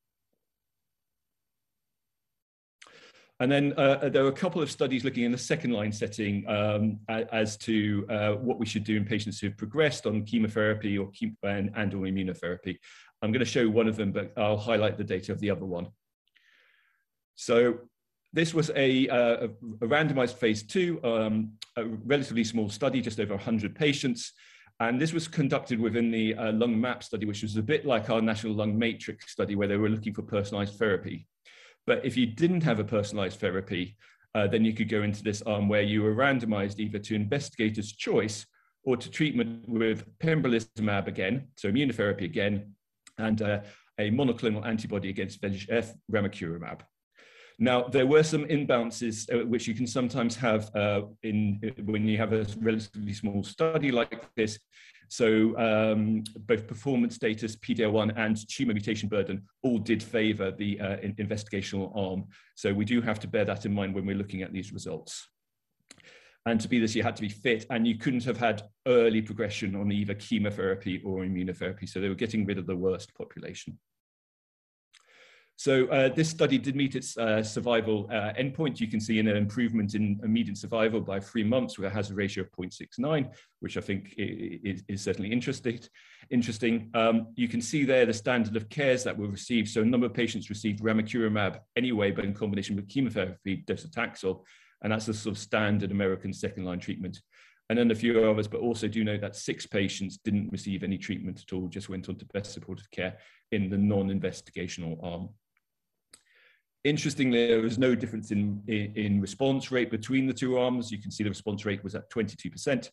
And 3.41 3.51
then 3.51 3.75
uh, 3.77 4.09
there 4.09 4.25
are 4.25 4.29
a 4.29 4.33
couple 4.33 4.63
of 4.63 4.71
studies 4.71 5.05
looking 5.05 5.25
in 5.25 5.33
the 5.33 5.39
second 5.39 5.73
line 5.73 5.93
setting 5.93 6.49
um, 6.49 7.01
as 7.09 7.57
to 7.59 8.07
uh, 8.09 8.33
what 8.35 8.59
we 8.59 8.67
should 8.67 8.85
do 8.85 8.97
in 8.97 9.05
patients 9.05 9.41
who 9.41 9.49
have 9.49 9.57
progressed 9.59 10.07
on 10.07 10.25
chemotherapy 10.25 10.97
or 10.97 11.11
chem 11.11 11.37
and, 11.43 11.71
and 11.75 11.93
or 11.95 12.03
immunotherapy. 12.03 12.79
I'm 13.21 13.33
going 13.33 13.41
to 13.41 13.45
show 13.45 13.69
one 13.69 13.89
of 13.89 13.97
them, 13.97 14.13
but 14.13 14.33
I'll 14.37 14.57
highlight 14.57 14.97
the 14.97 15.05
data 15.05 15.33
of 15.33 15.41
the 15.41 15.51
other 15.51 15.65
one. 15.65 15.89
So 17.35 17.81
this 18.35 18.53
was 18.53 18.71
a, 18.75 19.09
uh, 19.09 19.47
a 19.81 19.87
randomized 19.87 20.35
phase 20.35 20.65
two, 20.65 21.01
um, 21.05 21.53
a 21.77 21.85
relatively 21.85 22.43
small 22.43 22.69
study, 22.69 23.01
just 23.01 23.21
over 23.21 23.35
100 23.35 23.77
patients. 23.77 24.33
And 24.81 25.01
this 25.01 25.13
was 25.13 25.29
conducted 25.29 25.79
within 25.79 26.11
the 26.11 26.35
uh, 26.35 26.53
lung 26.53 26.81
map 26.81 27.05
study, 27.05 27.27
which 27.27 27.43
was 27.43 27.57
a 27.57 27.63
bit 27.63 27.87
like 27.87 28.11
our 28.11 28.21
national 28.21 28.55
lung 28.55 28.77
matrix 28.77 29.31
study, 29.31 29.55
where 29.55 29.69
they 29.69 29.77
were 29.77 29.89
looking 29.89 30.13
for 30.13 30.23
personalized 30.23 30.77
therapy. 30.77 31.29
But 31.87 32.05
if 32.05 32.17
you 32.17 32.27
didn't 32.27 32.65
have 32.65 32.81
a 32.81 32.85
personalized 32.85 33.39
therapy, 33.39 33.97
uh, 34.35 34.49
then 34.49 34.65
you 34.65 34.73
could 34.73 34.89
go 34.89 35.03
into 35.03 35.23
this 35.23 35.43
arm 35.43 35.69
where 35.69 35.83
you 35.83 36.03
were 36.03 36.15
randomized 36.15 36.81
either 36.81 36.99
to 36.99 37.15
investigator's 37.15 37.93
choice 37.93 38.47
or 38.83 38.97
to 38.97 39.09
treatment 39.09 39.69
with 39.69 40.05
pembrolizumab 40.19 41.07
again, 41.07 41.47
so 41.57 41.71
immunotherapy 41.71 42.25
again, 42.25 42.75
and 43.19 43.43
uh, 43.43 43.61
a 43.99 44.11
monoclonal 44.11 44.67
antibody 44.67 45.09
against 45.09 45.41
VEGF, 45.41 45.95
ramucirumab. 46.11 46.81
Now, 47.59 47.85
there 47.85 48.07
were 48.07 48.25
some 48.25 48.45
imbalances 48.47 49.33
uh, 49.33 49.47
which 49.47 49.69
you 49.69 49.75
can 49.75 49.87
sometimes 49.87 50.35
have 50.37 50.75
uh, 50.75 51.03
in 51.23 51.61
when 51.85 52.07
you 52.09 52.19
have 52.19 52.33
a 52.33 52.47
relatively 52.61 53.13
small 53.13 53.45
study 53.45 53.93
like 53.93 54.29
this, 54.35 54.59
so 55.09 55.57
um, 55.59 56.25
both 56.41 56.67
performance 56.67 57.15
status, 57.15 57.57
PD-L1 57.57 58.15
and 58.17 58.49
tumor 58.49 58.73
mutation 58.73 59.09
burden 59.09 59.43
all 59.63 59.79
did 59.79 60.03
favor 60.03 60.51
the 60.51 60.81
uh, 60.81 60.97
investigational 60.97 61.97
arm. 61.97 62.25
So 62.57 62.73
we 62.73 62.85
do 62.85 63.01
have 63.01 63.21
to 63.21 63.29
bear 63.29 63.45
that 63.45 63.67
in 63.67 63.73
mind 63.73 63.95
when 63.95 64.07
we're 64.07 64.17
looking 64.17 64.43
at 64.43 64.53
these 64.53 64.73
results. 64.73 65.29
And 66.47 66.61
to 66.61 66.69
be 66.69 66.79
this, 66.79 66.95
you 66.95 67.03
had 67.03 67.17
to 67.17 67.23
be 67.23 67.29
fit 67.29 67.65
and 67.71 67.87
you 67.87 67.97
couldn't 67.97 68.25
have 68.25 68.37
had 68.37 68.63
early 68.87 69.23
progression 69.23 69.75
on 69.77 69.91
either 69.91 70.15
chemotherapy 70.15 71.01
or 71.05 71.23
immunotherapy. 71.23 71.89
So 71.89 72.01
they 72.01 72.09
were 72.09 72.15
getting 72.15 72.45
rid 72.45 72.59
of 72.59 72.67
the 72.67 72.77
worst 72.77 73.15
population. 73.15 73.79
So 75.57 75.87
uh, 75.87 76.09
this 76.09 76.29
study 76.29 76.59
did 76.59 76.75
meet 76.75 76.97
its 76.97 77.17
uh, 77.17 77.43
survival 77.43 78.09
uh, 78.11 78.33
endpoint. 78.33 78.81
You 78.81 78.89
can 78.89 79.01
see 79.01 79.21
an 79.21 79.29
improvement 79.29 79.95
in 79.95 80.21
median 80.25 80.57
survival 80.57 81.01
by 81.01 81.21
three 81.21 81.45
months 81.45 81.79
with 81.79 81.87
a 81.87 81.95
hazard 81.95 82.17
ratio 82.17 82.43
of 82.43 82.51
0.69, 82.51 83.33
which 83.61 83.77
I 83.77 83.81
think 83.81 84.15
is, 84.19 84.83
is 84.89 85.03
certainly 85.03 85.33
interesting. 85.33 86.91
Um, 86.95 87.29
you 87.37 87.47
can 87.47 87.61
see 87.61 87.85
there 87.85 88.05
the 88.05 88.13
standard 88.13 88.57
of 88.57 88.69
cares 88.69 89.05
that 89.05 89.17
were 89.17 89.29
received. 89.29 89.69
So 89.69 89.83
a 89.83 89.85
number 89.85 90.07
of 90.07 90.15
patients 90.15 90.51
received 90.51 90.83
ramucirumab 90.83 91.61
anyway, 91.77 92.11
but 92.11 92.25
in 92.25 92.35
combination 92.35 92.75
with 92.75 92.89
chemotherapy, 92.89 93.65
docetaxel, 93.67 94.43
and 94.83 94.93
that's 94.93 95.07
the 95.07 95.15
sort 95.15 95.37
of 95.37 95.43
standard 95.43 95.93
American 95.93 96.33
second-line 96.33 96.81
treatment. 96.81 97.21
and 97.71 97.79
then 97.79 97.91
a 97.91 97.95
few 97.95 98.29
others, 98.29 98.49
but 98.49 98.61
also 98.61 98.89
do 98.89 99.05
know 99.05 99.17
that 99.17 99.35
six 99.35 99.65
patients 99.67 100.19
didn't 100.19 100.53
receive 100.53 100.83
any 100.83 100.99
treatment 100.99 101.43
at 101.47 101.53
all, 101.55 101.69
just 101.69 101.89
went 101.89 102.09
on 102.09 102.17
to 102.17 102.27
best 102.27 102.53
supportive 102.53 102.91
care 102.91 103.17
in 103.53 103.71
the 103.71 103.79
non-investigational 103.79 105.03
arm. 105.03 105.31
Interestingly, 106.85 107.47
there 107.47 107.63
was 107.63 107.79
no 107.79 107.95
difference 107.95 108.31
in, 108.31 108.63
in, 108.69 108.93
in, 108.95 109.21
response 109.21 109.73
rate 109.73 109.91
between 109.91 110.27
the 110.27 110.35
two 110.35 110.59
arms. 110.59 110.93
You 110.93 110.99
can 110.99 111.11
see 111.11 111.25
the 111.25 111.31
response 111.31 111.65
rate 111.65 111.83
was 111.83 111.95
at 111.95 112.11
22%. 112.11 112.91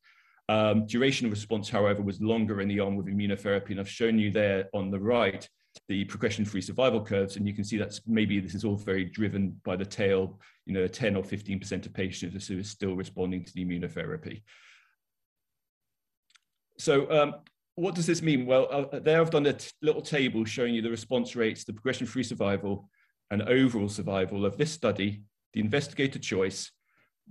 Um, 0.48 0.86
duration 0.86 1.27
of 1.27 1.33
response, 1.33 1.69
however, 1.69 2.01
was 2.01 2.21
longer 2.21 2.62
in 2.62 2.69
the 2.69 2.79
arm 2.79 2.95
with 2.95 3.07
immunotherapy, 3.07 3.71
and 3.71 3.81
I've 3.81 3.89
shown 3.89 4.17
you 4.17 4.31
there 4.31 4.69
on 4.74 4.91
the 4.91 5.00
right 5.00 5.48
the 5.88 6.05
progression-free 6.05 6.62
survival 6.62 7.03
curves, 7.03 7.36
and 7.36 7.48
you 7.48 7.53
can 7.53 7.63
see 7.63 7.77
that's 7.77 8.01
maybe 8.05 8.39
this 8.39 8.55
is 8.55 8.65
all 8.65 8.75
very 8.75 9.05
driven 9.05 9.60
by 9.63 9.75
the 9.75 9.86
tail, 9.86 10.39
you 10.65 10.74
know, 10.74 10.88
10 10.88 11.15
or 11.15 11.24
15% 11.24 11.86
of 11.86 11.93
patients 11.93 12.48
who 12.48 12.60
are 12.60 12.63
still 12.63 12.95
responding 12.95 13.43
to 13.43 13.53
the 13.53 13.65
immunotherapy. 13.65 14.41
So 16.77 17.10
um, 17.12 17.36
what 17.75 17.95
does 17.95 18.05
this 18.05 18.21
mean? 18.21 18.45
Well, 18.45 18.67
uh, 18.71 19.00
there 19.00 19.21
I've 19.21 19.29
done 19.29 19.45
a 19.45 19.55
little 19.81 20.01
table 20.01 20.45
showing 20.45 20.74
you 20.74 20.81
the 20.81 20.89
response 20.89 21.36
rates, 21.36 21.63
the 21.63 21.74
progression-free 21.74 22.24
survival, 22.24 22.89
and 23.31 23.41
overall 23.43 23.89
survival 23.89 24.45
of 24.45 24.57
this 24.57 24.71
study, 24.71 25.23
the 25.53 25.61
investigator 25.61 26.19
choice, 26.19 26.71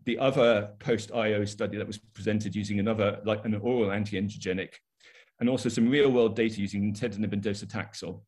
the 0.07 0.19
other 0.19 0.71
post-IO 0.78 1.45
study 1.45 1.76
that 1.76 1.87
was 1.87 1.99
presented 2.14 2.57
using 2.57 2.80
another, 2.80 3.21
like 3.25 3.45
an 3.45 3.54
oral 3.57 3.92
anti-angiogenic, 3.92 4.73
and 5.38 5.49
also 5.49 5.69
some 5.69 5.88
real-world 5.88 6.35
data 6.35 6.61
using 6.61 6.92
nintedanib 6.92 7.33
and 7.33 7.42
docetaxel. 7.42 8.23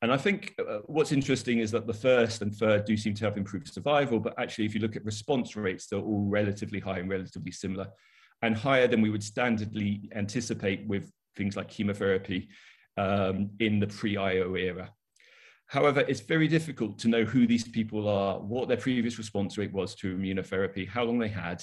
And 0.00 0.12
I 0.12 0.16
think 0.16 0.54
uh, 0.60 0.78
what's 0.84 1.10
interesting 1.10 1.58
is 1.58 1.70
that 1.72 1.86
the 1.86 1.94
first 1.94 2.42
and 2.42 2.54
third 2.54 2.84
do 2.84 2.96
seem 2.96 3.14
to 3.14 3.24
have 3.24 3.36
improved 3.36 3.72
survival, 3.72 4.20
but 4.20 4.38
actually, 4.38 4.66
if 4.66 4.74
you 4.74 4.80
look 4.80 4.94
at 4.94 5.04
response 5.04 5.56
rates, 5.56 5.86
they're 5.86 5.98
all 5.98 6.26
relatively 6.28 6.78
high 6.80 6.98
and 6.98 7.10
relatively 7.10 7.50
similar, 7.50 7.88
and 8.42 8.56
higher 8.56 8.86
than 8.86 9.00
we 9.00 9.10
would 9.10 9.22
standardly 9.22 10.14
anticipate 10.14 10.86
with 10.86 11.10
things 11.34 11.56
like 11.56 11.68
chemotherapy 11.68 12.48
um, 12.96 13.50
in 13.58 13.80
the 13.80 13.86
pre-IO 13.86 14.54
era. 14.54 14.92
However, 15.68 16.00
it's 16.00 16.20
very 16.20 16.48
difficult 16.48 16.98
to 17.00 17.08
know 17.08 17.24
who 17.24 17.46
these 17.46 17.68
people 17.68 18.08
are, 18.08 18.40
what 18.40 18.68
their 18.68 18.78
previous 18.78 19.18
response 19.18 19.58
rate 19.58 19.72
was 19.72 19.94
to 19.96 20.16
immunotherapy, 20.16 20.88
how 20.88 21.04
long 21.04 21.18
they 21.18 21.28
had. 21.28 21.62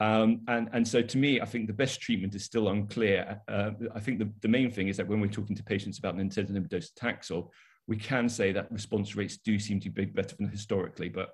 Um, 0.00 0.42
and, 0.48 0.68
and 0.72 0.86
so 0.86 1.00
to 1.02 1.18
me, 1.18 1.40
I 1.40 1.46
think 1.46 1.66
the 1.66 1.72
best 1.72 2.00
treatment 2.00 2.34
is 2.34 2.44
still 2.44 2.68
unclear. 2.68 3.40
Uh, 3.48 3.70
I 3.94 4.00
think 4.00 4.18
the, 4.18 4.30
the 4.42 4.48
main 4.48 4.70
thing 4.70 4.88
is 4.88 4.98
that 4.98 5.08
when 5.08 5.20
we're 5.20 5.28
talking 5.28 5.56
to 5.56 5.64
patients 5.64 5.98
about 5.98 6.16
nintedanib 6.16 6.68
docetaxel, 6.68 7.48
we 7.86 7.96
can 7.96 8.28
say 8.28 8.52
that 8.52 8.70
response 8.70 9.16
rates 9.16 9.38
do 9.38 9.58
seem 9.58 9.80
to 9.80 9.90
be 9.90 10.04
better 10.04 10.36
than 10.36 10.48
historically, 10.48 11.08
but 11.08 11.30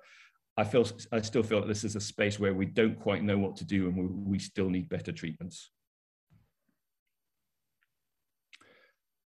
I 0.57 0.63
feel 0.63 0.87
I 1.11 1.19
still 1.19 1.43
feel 1.43 1.59
that 1.59 1.67
this 1.67 1.83
is 1.83 1.97
a 1.97 1.99
space 1.99 2.39
where 2.39 2.53
we 2.53 2.65
don't 2.65 2.97
quite 2.97 3.23
know 3.23 3.37
what 3.37 3.57
to 3.57 3.65
do 3.65 3.87
and 3.87 3.97
we, 3.97 4.05
we 4.05 4.39
still 4.39 4.69
need 4.69 4.87
better 4.87 5.11
treatments. 5.11 5.69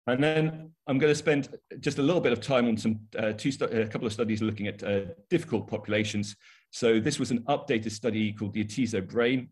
And 0.07 0.23
then 0.23 0.71
I'm 0.87 0.99
going 0.99 1.11
to 1.11 1.19
spend 1.19 1.49
just 1.81 1.99
a 1.99 2.03
little 2.03 2.21
bit 2.21 2.33
of 2.33 2.41
time 2.41 2.69
on 2.69 2.77
some 2.77 3.01
uh, 3.19 3.33
two 3.33 3.51
a 3.63 3.87
couple 3.87 4.07
of 4.07 4.13
studies 4.13 4.43
looking 4.43 4.67
at 4.67 4.83
uh, 4.83 5.01
difficult 5.31 5.67
populations. 5.67 6.37
So 6.71 7.01
this 7.01 7.19
was 7.19 7.31
an 7.31 7.41
updated 7.45 7.93
study 7.93 8.33
called 8.33 8.53
the 8.53 8.65
Atezo 8.65 9.07
Brain. 9.07 9.49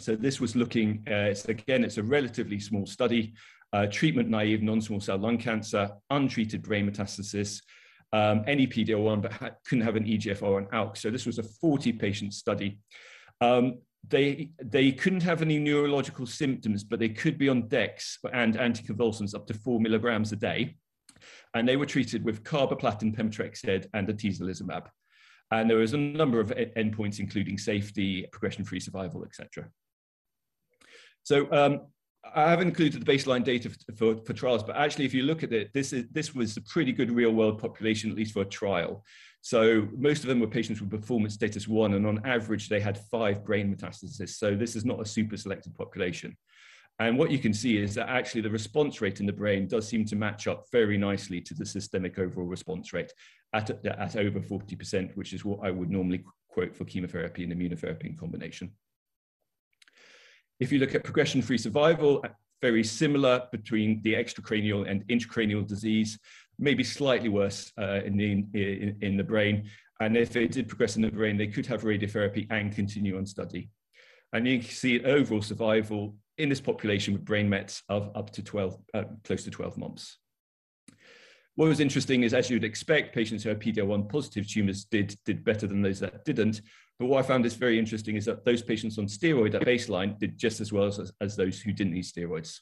So 0.00 0.16
this 0.16 0.40
was 0.40 0.56
looking, 0.56 1.04
uh, 1.08 1.30
it's, 1.30 1.46
again, 1.46 1.84
it's 1.84 1.98
a 1.98 2.02
relatively 2.02 2.58
small 2.60 2.84
study, 2.84 3.34
uh, 3.72 3.86
treatment 3.86 4.28
naive 4.28 4.62
non-small 4.62 5.00
cell 5.00 5.18
lung 5.18 5.38
cancer, 5.38 5.90
untreated 6.10 6.62
brain 6.62 6.90
metastasis, 6.90 7.62
um, 8.12 8.44
any 8.46 8.66
PD-L1, 8.66 9.22
but 9.22 9.32
ha 9.32 9.50
couldn't 9.66 9.84
have 9.84 9.96
an 9.96 10.04
EGFR 10.04 10.42
or 10.42 10.58
an 10.58 10.66
ALK. 10.66 10.96
So 10.96 11.10
this 11.10 11.26
was 11.26 11.38
a 11.38 11.42
40 11.42 11.92
patient 11.94 12.34
study. 12.34 12.78
Um, 13.40 13.78
they, 14.08 14.50
they 14.62 14.92
couldn't 14.92 15.22
have 15.22 15.42
any 15.42 15.58
neurological 15.58 16.26
symptoms, 16.26 16.84
but 16.84 16.98
they 16.98 17.08
could 17.08 17.38
be 17.38 17.48
on 17.48 17.68
DEX 17.68 18.18
and 18.32 18.56
anticonvulsants 18.56 19.34
up 19.34 19.46
to 19.46 19.54
four 19.54 19.80
milligrams 19.80 20.32
a 20.32 20.36
day. 20.36 20.76
And 21.54 21.68
they 21.68 21.76
were 21.76 21.86
treated 21.86 22.24
with 22.24 22.42
carboplatin, 22.42 23.16
pemetrexed, 23.16 23.86
and 23.94 24.08
atezolizumab. 24.08 24.86
And 25.50 25.70
there 25.70 25.78
was 25.78 25.92
a 25.92 25.98
number 25.98 26.40
of 26.40 26.48
endpoints, 26.50 27.20
including 27.20 27.58
safety, 27.58 28.26
progression-free 28.32 28.80
survival, 28.80 29.24
etc. 29.24 29.68
So 31.22 31.50
um, 31.52 31.82
I 32.34 32.50
have 32.50 32.60
included 32.60 33.04
the 33.04 33.12
baseline 33.12 33.44
data 33.44 33.70
for, 33.96 34.16
for, 34.24 34.32
trials, 34.32 34.62
but 34.62 34.76
actually, 34.76 35.04
if 35.04 35.14
you 35.14 35.22
look 35.22 35.42
at 35.42 35.52
it, 35.52 35.72
this 35.72 35.92
is 35.92 36.06
this 36.10 36.34
was 36.34 36.56
a 36.56 36.62
pretty 36.62 36.92
good 36.92 37.10
real 37.10 37.32
world 37.32 37.60
population, 37.60 38.10
at 38.10 38.16
least 38.16 38.32
for 38.32 38.42
a 38.42 38.46
trial. 38.46 39.04
So 39.44 39.86
most 39.94 40.22
of 40.22 40.28
them 40.28 40.40
were 40.40 40.46
patients 40.46 40.80
with 40.80 40.90
performance 40.90 41.34
status 41.34 41.68
one, 41.68 41.92
and 41.92 42.06
on 42.06 42.24
average, 42.24 42.70
they 42.70 42.80
had 42.80 42.96
five 42.96 43.44
brain 43.44 43.76
metastases. 43.76 44.30
So 44.30 44.54
this 44.54 44.74
is 44.74 44.86
not 44.86 45.02
a 45.02 45.04
super 45.04 45.36
selected 45.36 45.74
population. 45.76 46.34
And 46.98 47.18
what 47.18 47.30
you 47.30 47.38
can 47.38 47.52
see 47.52 47.76
is 47.76 47.94
that 47.96 48.08
actually 48.08 48.40
the 48.40 48.48
response 48.48 49.02
rate 49.02 49.20
in 49.20 49.26
the 49.26 49.34
brain 49.34 49.68
does 49.68 49.86
seem 49.86 50.06
to 50.06 50.16
match 50.16 50.46
up 50.46 50.64
very 50.72 50.96
nicely 50.96 51.42
to 51.42 51.52
the 51.52 51.66
systemic 51.66 52.18
overall 52.18 52.46
response 52.46 52.94
rate 52.94 53.12
at, 53.52 53.68
at 53.84 54.16
over 54.16 54.40
40%, 54.40 55.14
which 55.14 55.34
is 55.34 55.44
what 55.44 55.60
I 55.62 55.70
would 55.70 55.90
normally 55.90 56.24
quote 56.48 56.74
for 56.74 56.86
chemotherapy 56.86 57.44
and 57.44 57.52
immunotherapy 57.52 58.06
in 58.06 58.16
combination. 58.16 58.72
If 60.58 60.72
you 60.72 60.78
look 60.78 60.94
at 60.94 61.04
progression-free 61.04 61.58
survival, 61.58 62.24
very 62.62 62.82
similar 62.82 63.42
between 63.52 64.00
the 64.00 64.14
extracranial 64.14 64.88
and 64.90 65.06
intracranial 65.08 65.66
disease, 65.66 66.18
maybe 66.58 66.84
slightly 66.84 67.28
worse 67.28 67.72
uh, 67.78 68.00
in, 68.04 68.16
the, 68.16 68.32
in, 68.32 68.96
in 69.00 69.16
the 69.16 69.24
brain. 69.24 69.70
And 70.00 70.16
if 70.16 70.36
it 70.36 70.52
did 70.52 70.68
progress 70.68 70.96
in 70.96 71.02
the 71.02 71.10
brain, 71.10 71.36
they 71.36 71.46
could 71.46 71.66
have 71.66 71.82
radiotherapy 71.82 72.46
and 72.50 72.74
continue 72.74 73.16
on 73.16 73.26
study. 73.26 73.70
And 74.32 74.46
you 74.46 74.58
can 74.58 74.68
see 74.68 75.04
overall 75.04 75.42
survival 75.42 76.16
in 76.38 76.48
this 76.48 76.60
population 76.60 77.14
with 77.14 77.24
brain 77.24 77.48
mets 77.48 77.82
of 77.88 78.10
up 78.16 78.30
to 78.30 78.42
12, 78.42 78.76
uh, 78.92 79.04
close 79.22 79.44
to 79.44 79.50
12 79.50 79.78
months. 79.78 80.18
What 81.56 81.68
was 81.68 81.78
interesting 81.78 82.24
is, 82.24 82.34
as 82.34 82.50
you'd 82.50 82.64
expect, 82.64 83.14
patients 83.14 83.44
who 83.44 83.48
had 83.50 83.60
PD-L1 83.60 84.08
positive 84.08 84.48
tumors 84.48 84.84
did, 84.84 85.14
did 85.24 85.44
better 85.44 85.68
than 85.68 85.82
those 85.82 86.00
that 86.00 86.24
didn't. 86.24 86.60
But 86.98 87.06
what 87.06 87.24
I 87.24 87.26
found 87.26 87.46
is 87.46 87.54
very 87.54 87.78
interesting 87.78 88.16
is 88.16 88.24
that 88.24 88.44
those 88.44 88.62
patients 88.62 88.98
on 88.98 89.06
steroid 89.06 89.54
at 89.54 89.62
baseline 89.62 90.18
did 90.18 90.36
just 90.36 90.60
as 90.60 90.72
well 90.72 90.86
as, 90.86 91.12
as 91.20 91.36
those 91.36 91.60
who 91.60 91.72
didn't 91.72 91.92
need 91.92 92.04
steroids. 92.04 92.58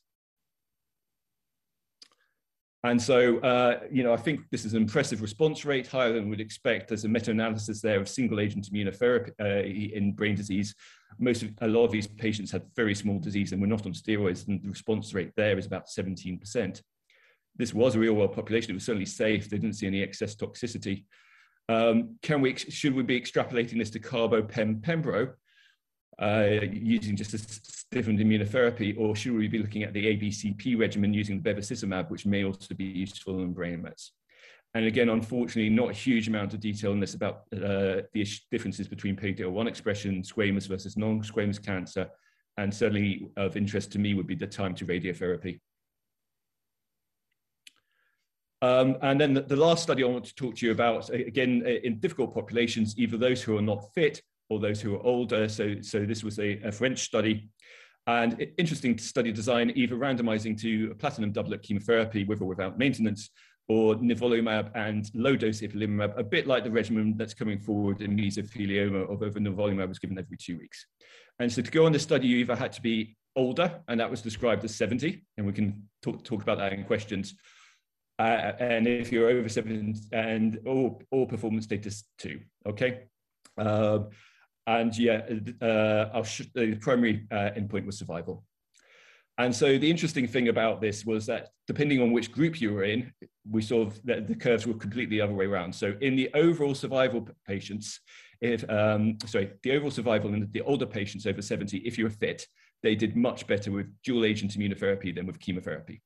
And 2.85 3.01
so, 3.01 3.39
uh, 3.39 3.81
you 3.93 4.03
know, 4.03 4.12
I 4.12 4.17
think 4.17 4.41
this 4.51 4.65
is 4.65 4.75
an 4.75 4.83
impressive 4.83 5.23
response 5.23 5.65
rate, 5.65 5.87
higher 5.87 6.12
than 6.12 6.29
we'd 6.29 6.41
expect. 6.41 6.89
There's 6.89 7.05
a 7.05 7.09
meta-analysis 7.09 7.81
there 7.81 8.01
of 8.01 8.09
single-agent 8.09 8.73
immunotherapy 8.73 9.31
uh, 9.41 9.62
in 9.97 10.12
brain 10.12 10.35
disease. 10.35 10.75
Most 11.19 11.45
of, 11.45 11.51
a 11.61 11.69
lot 11.69 11.85
of 11.85 11.93
these 11.93 12.09
patients 12.09 12.51
had 12.51 12.62
very 12.75 12.95
small 12.97 13.21
disease 13.21 13.53
and 13.53 13.61
were 13.61 13.69
not 13.69 13.87
on 13.87 13.93
steroids, 13.93 14.49
and 14.49 14.61
the 14.62 14.69
response 14.69 15.15
rate 15.15 15.31
there 15.37 15.57
is 15.59 15.67
about 15.67 15.87
17%. 15.87 16.83
This 17.55 17.73
was 17.73 17.95
a 17.95 18.01
real-world 18.01 18.33
population. 18.33 18.73
It 18.73 18.75
was 18.75 18.85
certainly 18.85 19.07
safe. 19.07 19.49
They 19.49 19.59
didn't 19.59 19.77
see 19.77 19.87
any 19.87 20.03
excess 20.03 20.35
toxicity. 20.35 21.05
Um, 21.69 22.17
can 22.21 22.41
we, 22.41 22.57
should 22.57 22.95
we 22.95 23.05
be 23.05 23.21
extrapolating 23.21 23.79
this 23.79 23.91
to 23.91 24.01
carbo 24.01 24.43
pem 24.43 24.81
pembro? 24.81 25.35
Uh, 26.23 26.61
using 26.71 27.17
just 27.17 27.35
a 27.35 27.95
different 27.95 28.21
immunotherapy, 28.21 28.97
or 28.97 29.17
should 29.17 29.33
we 29.33 29.49
be 29.49 29.59
looking 29.59 29.83
at 29.83 29.93
the 29.93 30.17
ABCP 30.17 30.79
regimen 30.79 31.12
using 31.12 31.43
bevacizumab, 31.43 32.11
which 32.11 32.26
may 32.26 32.45
also 32.45 32.75
be 32.75 32.85
useful 32.85 33.41
in 33.41 33.52
brain 33.52 33.83
mets? 33.83 34.12
And 34.75 34.87
again, 34.87 35.09
unfortunately, 35.09 35.69
not 35.69 35.91
a 35.91 35.95
huge 35.95 36.29
amount 36.29 36.55
of 36.55 36.61
detail 36.61 36.93
on 36.93 37.00
this 37.00 37.14
about 37.14 37.43
uh, 37.52 38.07
the 38.12 38.26
differences 38.52 38.87
between 38.87 39.17
PD-L1 39.17 39.67
expression, 39.67 40.23
squamous 40.23 40.69
versus 40.69 40.97
non-squamous 40.97 41.62
cancer, 41.62 42.09
and 42.57 42.73
certainly 42.73 43.29
of 43.37 43.57
interest 43.57 43.91
to 43.93 43.99
me 43.99 44.14
would 44.14 44.29
be 44.29 44.37
the 44.37 44.47
time 44.47 44.75
to 44.76 44.87
radiotherapy. 44.87 45.61
Um, 48.62 48.97
and 49.02 49.21
then 49.21 49.35
the, 49.35 49.43
the, 49.43 49.57
last 49.57 49.83
study 49.83 50.05
I 50.05 50.07
want 50.07 50.25
to 50.26 50.35
talk 50.37 50.55
to 50.57 50.67
you 50.67 50.71
about, 50.71 51.11
again, 51.11 51.67
in 51.67 51.99
difficult 51.99 52.33
populations, 52.33 52.97
either 52.97 53.17
those 53.17 53.43
who 53.43 53.59
are 53.59 53.62
not 53.62 53.93
fit 53.93 54.23
or 54.52 54.61
those 54.61 54.80
who 54.80 54.94
are 54.94 55.02
older. 55.02 55.49
So, 55.49 55.76
so 55.80 56.04
this 56.04 56.23
was 56.23 56.38
a, 56.38 56.61
a 56.64 56.73
French 56.73 57.00
study. 57.00 57.49
And 58.06 58.47
interesting 58.59 58.99
study 58.99 59.32
design, 59.32 59.73
either 59.76 59.97
randomizing 59.97 60.61
to 60.62 60.94
platinum 60.94 61.32
doublet 61.32 61.62
chemotherapy 61.62 62.25
with 62.25 62.40
or 62.40 62.47
without 62.47 62.78
maintenance, 62.78 63.30
or 63.68 63.94
nivolumab 63.94 64.71
and 64.75 65.11
low 65.14 65.37
dose 65.37 65.61
ipilimumab, 65.61 66.18
a 66.18 66.25
bit 66.25 66.47
like 66.47 66.64
the 66.64 66.71
regimen 66.71 67.14
that's 67.16 67.35
coming 67.35 67.59
forward 67.59 68.02
in 68.02 68.16
mesothelioma, 68.16 69.09
although 69.09 69.30
the 69.30 69.40
nivolumab 69.40 69.88
was 69.88 69.99
given 69.99 70.18
every 70.18 70.37
two 70.37 70.59
weeks. 70.59 70.85
And 71.38 71.50
so 71.50 71.62
to 71.62 71.71
go 71.71 71.87
on 71.87 71.92
the 71.92 71.99
study, 71.99 72.26
you 72.26 72.38
either 72.38 72.56
had 72.56 72.73
to 72.73 72.82
be 72.82 73.16
older, 73.37 73.80
and 73.88 74.00
that 74.00 74.11
was 74.11 74.21
described 74.21 74.64
as 74.64 74.75
70, 74.75 75.25
and 75.37 75.47
we 75.47 75.52
can 75.52 75.88
talk, 76.02 76.25
talk 76.25 76.42
about 76.42 76.59
that 76.59 76.73
in 76.73 76.85
questions. 76.85 77.35
Uh, 78.18 78.52
and 78.59 78.87
if 78.87 79.11
you're 79.11 79.30
over 79.30 79.49
70, 79.49 80.09
and 80.12 80.59
or, 80.66 80.99
or 81.11 81.26
performance 81.26 81.64
status 81.64 82.04
two, 82.18 82.40
okay? 82.66 83.04
Uh, 83.56 84.00
and 84.66 84.97
yeah, 84.97 85.23
uh, 85.61 86.23
the 86.54 86.78
primary 86.81 87.26
uh, 87.31 87.50
endpoint 87.57 87.87
was 87.87 87.99
survival. 87.99 88.45
And 89.38 89.54
so 89.54 89.78
the 89.78 89.90
interesting 89.90 90.26
thing 90.26 90.49
about 90.49 90.81
this 90.81 91.07
was 91.07 91.26
that 91.26 91.49
depending 91.66 92.02
on 92.02 92.12
which 92.12 92.31
group 92.31 92.61
you 92.61 92.75
were 92.75 92.85
in, 92.85 93.12
we 93.50 93.62
saw 93.62 93.90
that 94.04 94.28
the 94.28 94.35
curves 94.35 94.66
were 94.66 94.75
completely 94.75 95.16
the 95.16 95.23
other 95.23 95.33
way 95.33 95.47
around. 95.47 95.75
So 95.75 95.95
in 96.00 96.16
the 96.16 96.31
overall 96.35 96.75
survival 96.75 97.26
patients, 97.47 97.99
if, 98.40 98.69
um, 98.69 99.16
sorry, 99.25 99.52
the 99.62 99.73
overall 99.73 99.90
survival 99.90 100.35
in 100.35 100.49
the 100.52 100.61
older 100.62 100.87
patients 100.87 101.26
over 101.26 101.40
70, 101.40 101.78
if 101.78 101.97
you 101.97 102.04
were 102.04 102.11
fit, 102.11 102.47
they 102.83 102.95
did 102.95 103.16
much 103.16 103.47
better 103.47 103.71
with 103.71 103.87
dual 104.04 104.25
agent 104.25 104.52
immunotherapy 104.52 105.14
than 105.14 105.26
with 105.26 105.40
chemotherapy. 105.40 106.02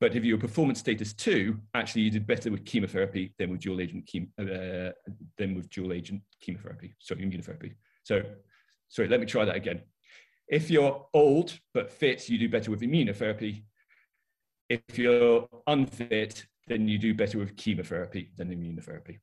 But 0.00 0.14
if 0.14 0.24
you 0.24 0.34
were 0.34 0.40
performance 0.40 0.78
status 0.78 1.12
two, 1.12 1.58
actually 1.74 2.02
you 2.02 2.10
did 2.10 2.26
better 2.26 2.50
with 2.50 2.64
chemotherapy 2.64 3.34
than 3.38 3.50
with 3.50 3.60
dual 3.60 3.80
agent 3.80 4.08
uh, 4.38 4.92
than 5.36 5.54
with 5.56 5.68
dual 5.70 5.92
agent 5.92 6.22
chemotherapy, 6.40 6.94
sorry, 7.00 7.22
immunotherapy. 7.22 7.74
So, 8.08 8.22
sorry, 8.88 9.08
let 9.08 9.20
me 9.20 9.26
try 9.26 9.44
that 9.44 9.54
again. 9.54 9.82
If 10.48 10.70
you're 10.70 11.06
old 11.12 11.58
but 11.74 11.90
fit, 11.90 12.26
you 12.30 12.38
do 12.38 12.48
better 12.48 12.70
with 12.70 12.80
immunotherapy. 12.80 13.64
If 14.70 14.96
you're 14.96 15.46
unfit, 15.66 16.46
then 16.68 16.88
you 16.88 16.96
do 16.96 17.12
better 17.12 17.36
with 17.36 17.54
chemotherapy 17.54 18.30
than 18.38 18.48
immunotherapy. 18.48 19.18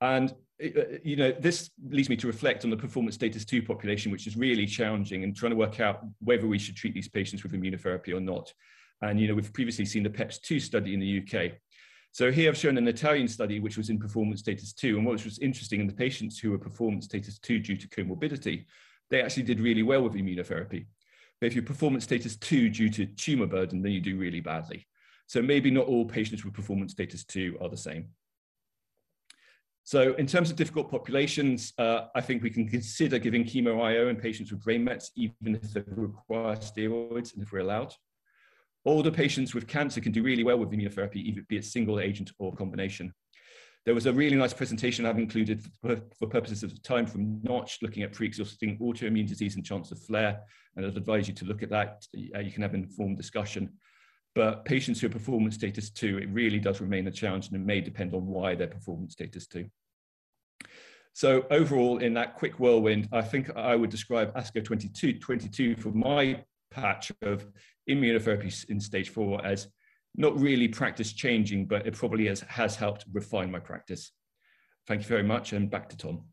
And 0.00 0.30
uh, 0.64 0.96
you 1.02 1.16
know, 1.16 1.32
this 1.32 1.70
leads 1.90 2.08
me 2.08 2.16
to 2.16 2.26
reflect 2.26 2.64
on 2.64 2.70
the 2.70 2.76
performance 2.76 3.16
status 3.16 3.44
two 3.44 3.62
population, 3.62 4.10
which 4.10 4.26
is 4.26 4.38
really 4.38 4.64
challenging 4.64 5.24
and 5.24 5.36
trying 5.36 5.50
to 5.50 5.56
work 5.56 5.80
out 5.80 6.06
whether 6.20 6.46
we 6.46 6.58
should 6.58 6.76
treat 6.76 6.94
these 6.94 7.08
patients 7.08 7.42
with 7.42 7.52
immunotherapy 7.52 8.14
or 8.14 8.20
not. 8.20 8.50
And 9.02 9.20
you 9.20 9.28
know, 9.28 9.34
we've 9.34 9.52
previously 9.52 9.84
seen 9.84 10.04
the 10.04 10.08
PEPS2 10.08 10.58
study 10.58 10.94
in 10.94 11.00
the 11.00 11.20
UK. 11.20 11.52
So 12.14 12.30
here 12.30 12.48
I've 12.48 12.56
shown 12.56 12.78
an 12.78 12.86
Italian 12.86 13.26
study 13.26 13.58
which 13.58 13.76
was 13.76 13.90
in 13.90 13.98
performance 13.98 14.38
status 14.38 14.72
two. 14.72 14.98
And 14.98 15.04
what 15.04 15.24
was 15.24 15.40
interesting 15.40 15.80
in 15.80 15.88
the 15.88 15.92
patients 15.92 16.38
who 16.38 16.52
were 16.52 16.58
performance 16.58 17.06
status 17.06 17.40
two 17.40 17.58
due 17.58 17.76
to 17.76 17.88
comorbidity, 17.88 18.66
they 19.10 19.20
actually 19.20 19.42
did 19.42 19.58
really 19.58 19.82
well 19.82 20.00
with 20.00 20.14
immunotherapy. 20.14 20.86
But 21.40 21.48
if 21.48 21.56
you're 21.56 21.64
performance 21.64 22.04
status 22.04 22.36
two 22.36 22.70
due 22.70 22.88
to 22.90 23.06
tumor 23.06 23.48
burden, 23.48 23.82
then 23.82 23.90
you 23.90 24.00
do 24.00 24.16
really 24.16 24.38
badly. 24.38 24.86
So 25.26 25.42
maybe 25.42 25.72
not 25.72 25.88
all 25.88 26.04
patients 26.04 26.44
with 26.44 26.54
performance 26.54 26.92
status 26.92 27.24
two 27.24 27.58
are 27.60 27.68
the 27.68 27.76
same. 27.76 28.10
So 29.82 30.14
in 30.14 30.28
terms 30.28 30.50
of 30.50 30.56
difficult 30.56 30.92
populations, 30.92 31.72
uh, 31.78 32.02
I 32.14 32.20
think 32.20 32.44
we 32.44 32.50
can 32.50 32.68
consider 32.68 33.18
giving 33.18 33.42
chemo 33.42 33.82
IO 33.82 34.06
in 34.06 34.14
patients 34.14 34.52
with 34.52 34.62
brain 34.62 34.84
mets, 34.84 35.10
even 35.16 35.56
if 35.56 35.72
they 35.72 35.82
require 35.88 36.54
steroids 36.54 37.34
and 37.34 37.42
if 37.42 37.50
we're 37.50 37.58
allowed. 37.58 37.92
Older 38.86 39.10
patients 39.10 39.54
with 39.54 39.66
cancer 39.66 40.00
can 40.00 40.12
do 40.12 40.22
really 40.22 40.44
well 40.44 40.58
with 40.58 40.70
immunotherapy, 40.70 41.16
even 41.16 41.46
be 41.48 41.56
it 41.56 41.64
single 41.64 42.00
agent 42.00 42.32
or 42.38 42.54
combination. 42.54 43.12
There 43.86 43.94
was 43.94 44.06
a 44.06 44.12
really 44.12 44.36
nice 44.36 44.54
presentation 44.54 45.04
I've 45.04 45.18
included 45.18 45.62
for, 45.82 46.00
for 46.18 46.26
purposes 46.26 46.62
of 46.62 46.82
time 46.82 47.06
from 47.06 47.40
Notch, 47.42 47.78
looking 47.82 48.02
at 48.02 48.12
pre-existing 48.12 48.78
autoimmune 48.78 49.28
disease 49.28 49.56
and 49.56 49.64
chance 49.64 49.90
of 49.90 50.02
flare, 50.02 50.40
and 50.76 50.86
I'd 50.86 50.96
advise 50.96 51.28
you 51.28 51.34
to 51.34 51.44
look 51.44 51.62
at 51.62 51.70
that. 51.70 52.06
Uh, 52.34 52.40
you 52.40 52.50
can 52.50 52.62
have 52.62 52.74
an 52.74 52.84
informed 52.84 53.16
discussion. 53.16 53.72
But 54.34 54.64
patients 54.64 55.00
who 55.00 55.06
are 55.06 55.10
performance 55.10 55.54
status 55.54 55.90
two, 55.90 56.18
it 56.18 56.28
really 56.30 56.58
does 56.58 56.80
remain 56.80 57.06
a 57.06 57.10
challenge 57.10 57.46
and 57.46 57.56
it 57.56 57.64
may 57.64 57.80
depend 57.80 58.14
on 58.14 58.26
why 58.26 58.54
they're 58.54 58.66
performance 58.66 59.12
status 59.12 59.46
two. 59.46 59.68
So 61.12 61.46
overall, 61.50 61.98
in 61.98 62.14
that 62.14 62.34
quick 62.34 62.58
whirlwind, 62.58 63.08
I 63.12 63.22
think 63.22 63.54
I 63.54 63.76
would 63.76 63.90
describe 63.90 64.34
ASCO 64.34 64.64
22, 64.64 65.20
22 65.20 65.76
for 65.76 65.90
my 65.90 66.42
patch 66.72 67.12
of 67.22 67.46
immunotherapy 67.88 68.68
in 68.70 68.80
stage 68.80 69.10
four 69.10 69.44
as 69.44 69.68
not 70.16 70.38
really 70.38 70.68
practice 70.68 71.12
changing, 71.12 71.66
but 71.66 71.86
it 71.86 71.94
probably 71.94 72.26
has, 72.26 72.40
has 72.42 72.76
helped 72.76 73.04
refine 73.12 73.50
my 73.50 73.58
practice. 73.58 74.12
Thank 74.86 75.02
you 75.02 75.08
very 75.08 75.22
much, 75.22 75.52
and 75.52 75.70
back 75.70 75.88
to 75.88 75.96
Tom. 75.96 76.24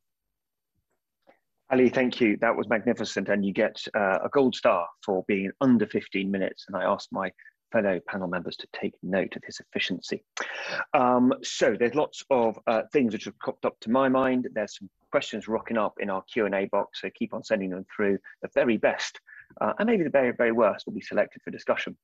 Ali, 1.71 1.89
thank 1.89 2.19
you. 2.19 2.37
That 2.41 2.55
was 2.55 2.67
magnificent, 2.67 3.29
and 3.29 3.45
you 3.45 3.53
get 3.53 3.81
uh, 3.95 4.19
a 4.23 4.29
gold 4.29 4.55
star 4.55 4.87
for 5.05 5.23
being 5.27 5.51
under 5.61 5.87
15 5.87 6.29
minutes. 6.29 6.65
And 6.67 6.75
I 6.75 6.83
asked 6.83 7.09
my 7.11 7.31
fellow 7.71 7.99
panel 8.07 8.27
members 8.27 8.57
to 8.57 8.67
take 8.73 8.93
note 9.01 9.35
of 9.37 9.43
his 9.45 9.59
efficiency. 9.61 10.23
Um, 10.93 11.33
so 11.41 11.75
there's 11.79 11.95
lots 11.95 12.23
of 12.29 12.59
uh, 12.67 12.81
things 12.91 13.13
which 13.13 13.23
have 13.23 13.39
cropped 13.39 13.65
up 13.65 13.79
to 13.81 13.89
my 13.89 14.09
mind. 14.09 14.49
There's 14.53 14.77
some 14.77 14.89
questions 15.11 15.47
rocking 15.47 15.77
up 15.77 15.93
in 15.99 16.09
our 16.09 16.23
Q&A 16.23 16.65
box, 16.65 17.01
so 17.01 17.09
keep 17.17 17.33
on 17.33 17.43
sending 17.43 17.69
them 17.69 17.85
through. 17.95 18.17
The 18.41 18.49
very 18.53 18.75
best 18.75 19.19
uh, 19.59 19.73
and 19.79 19.87
maybe 19.87 20.03
the 20.03 20.09
very, 20.09 20.31
very 20.31 20.51
worst 20.51 20.85
will 20.85 20.93
be 20.93 21.01
selected 21.01 21.41
for 21.43 21.51
discussion. 21.51 21.95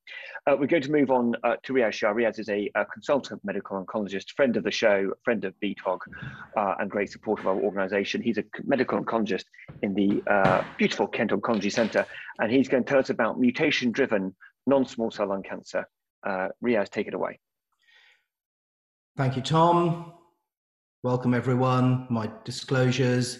Uh, 0.45 0.55
we're 0.59 0.67
going 0.67 0.81
to 0.81 0.91
move 0.91 1.11
on 1.11 1.33
uh, 1.43 1.55
to 1.63 1.73
Riaz 1.73 1.93
Shah. 1.93 2.13
Riaz 2.13 2.39
is 2.39 2.49
a, 2.49 2.69
a, 2.75 2.85
consultant 2.85 3.41
medical 3.43 3.83
oncologist, 3.83 4.31
friend 4.35 4.57
of 4.57 4.63
the 4.63 4.71
show, 4.71 5.11
friend 5.23 5.45
of 5.45 5.53
BTOG, 5.63 5.99
uh, 6.57 6.75
and 6.79 6.89
great 6.89 7.11
support 7.11 7.39
of 7.39 7.47
our 7.47 7.55
organisation. 7.55 8.21
He's 8.21 8.37
a 8.37 8.43
medical 8.65 8.99
oncologist 8.99 9.45
in 9.81 9.93
the 9.93 10.21
uh, 10.27 10.63
beautiful 10.77 11.07
Kent 11.07 11.31
Oncology 11.31 11.71
Centre, 11.71 12.05
and 12.39 12.51
he's 12.51 12.67
going 12.67 12.83
to 12.83 12.89
tell 12.89 12.99
us 12.99 13.09
about 13.09 13.39
mutation-driven 13.39 14.35
non-small 14.65 15.11
cell 15.11 15.29
lung 15.29 15.43
cancer. 15.43 15.87
Uh, 16.25 16.49
Riaz, 16.63 16.89
take 16.89 17.07
it 17.07 17.13
away. 17.13 17.39
Thank 19.15 19.35
you, 19.35 19.41
Tom. 19.41 20.13
Welcome, 21.03 21.33
everyone. 21.33 22.07
My 22.09 22.29
disclosures. 22.43 23.39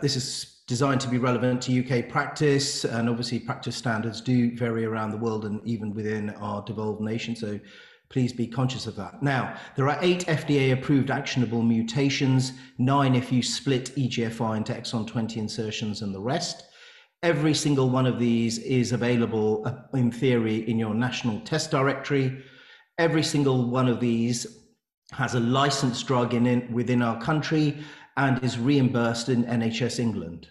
This 0.00 0.16
is 0.16 0.55
designed 0.66 1.00
to 1.00 1.08
be 1.08 1.18
relevant 1.18 1.62
to 1.62 1.80
UK 1.80 2.08
practice, 2.08 2.84
and 2.84 3.08
obviously, 3.08 3.38
practice 3.38 3.76
standards 3.76 4.20
do 4.20 4.56
vary 4.56 4.84
around 4.84 5.12
the 5.12 5.16
world 5.16 5.44
and 5.44 5.60
even 5.64 5.94
within 5.94 6.30
our 6.30 6.62
devolved 6.64 7.00
nation. 7.00 7.36
So, 7.36 7.60
please 8.08 8.32
be 8.32 8.46
conscious 8.46 8.86
of 8.86 8.96
that. 8.96 9.22
Now, 9.22 9.56
there 9.76 9.88
are 9.88 9.98
eight 10.00 10.26
FDA 10.26 10.72
approved 10.72 11.10
actionable 11.10 11.62
mutations, 11.62 12.52
nine 12.78 13.14
if 13.14 13.32
you 13.32 13.42
split 13.42 13.94
EGFR 13.96 14.56
into 14.56 14.72
exon 14.72 15.06
20 15.06 15.40
insertions, 15.40 16.02
and 16.02 16.14
the 16.14 16.20
rest. 16.20 16.64
Every 17.22 17.54
single 17.54 17.90
one 17.90 18.06
of 18.06 18.18
these 18.18 18.58
is 18.58 18.92
available 18.92 19.62
uh, 19.66 19.96
in 19.96 20.12
theory 20.12 20.68
in 20.68 20.78
your 20.78 20.94
national 20.94 21.40
test 21.40 21.70
directory. 21.70 22.44
Every 22.98 23.22
single 23.22 23.68
one 23.68 23.88
of 23.88 24.00
these 24.00 24.46
has 25.12 25.34
a 25.34 25.40
licensed 25.40 26.06
drug 26.06 26.34
in, 26.34 26.46
in 26.46 26.72
within 26.72 27.02
our 27.02 27.20
country 27.20 27.78
and 28.16 28.42
is 28.44 28.58
reimbursed 28.58 29.28
in 29.28 29.44
NHS 29.44 29.98
England. 29.98 30.48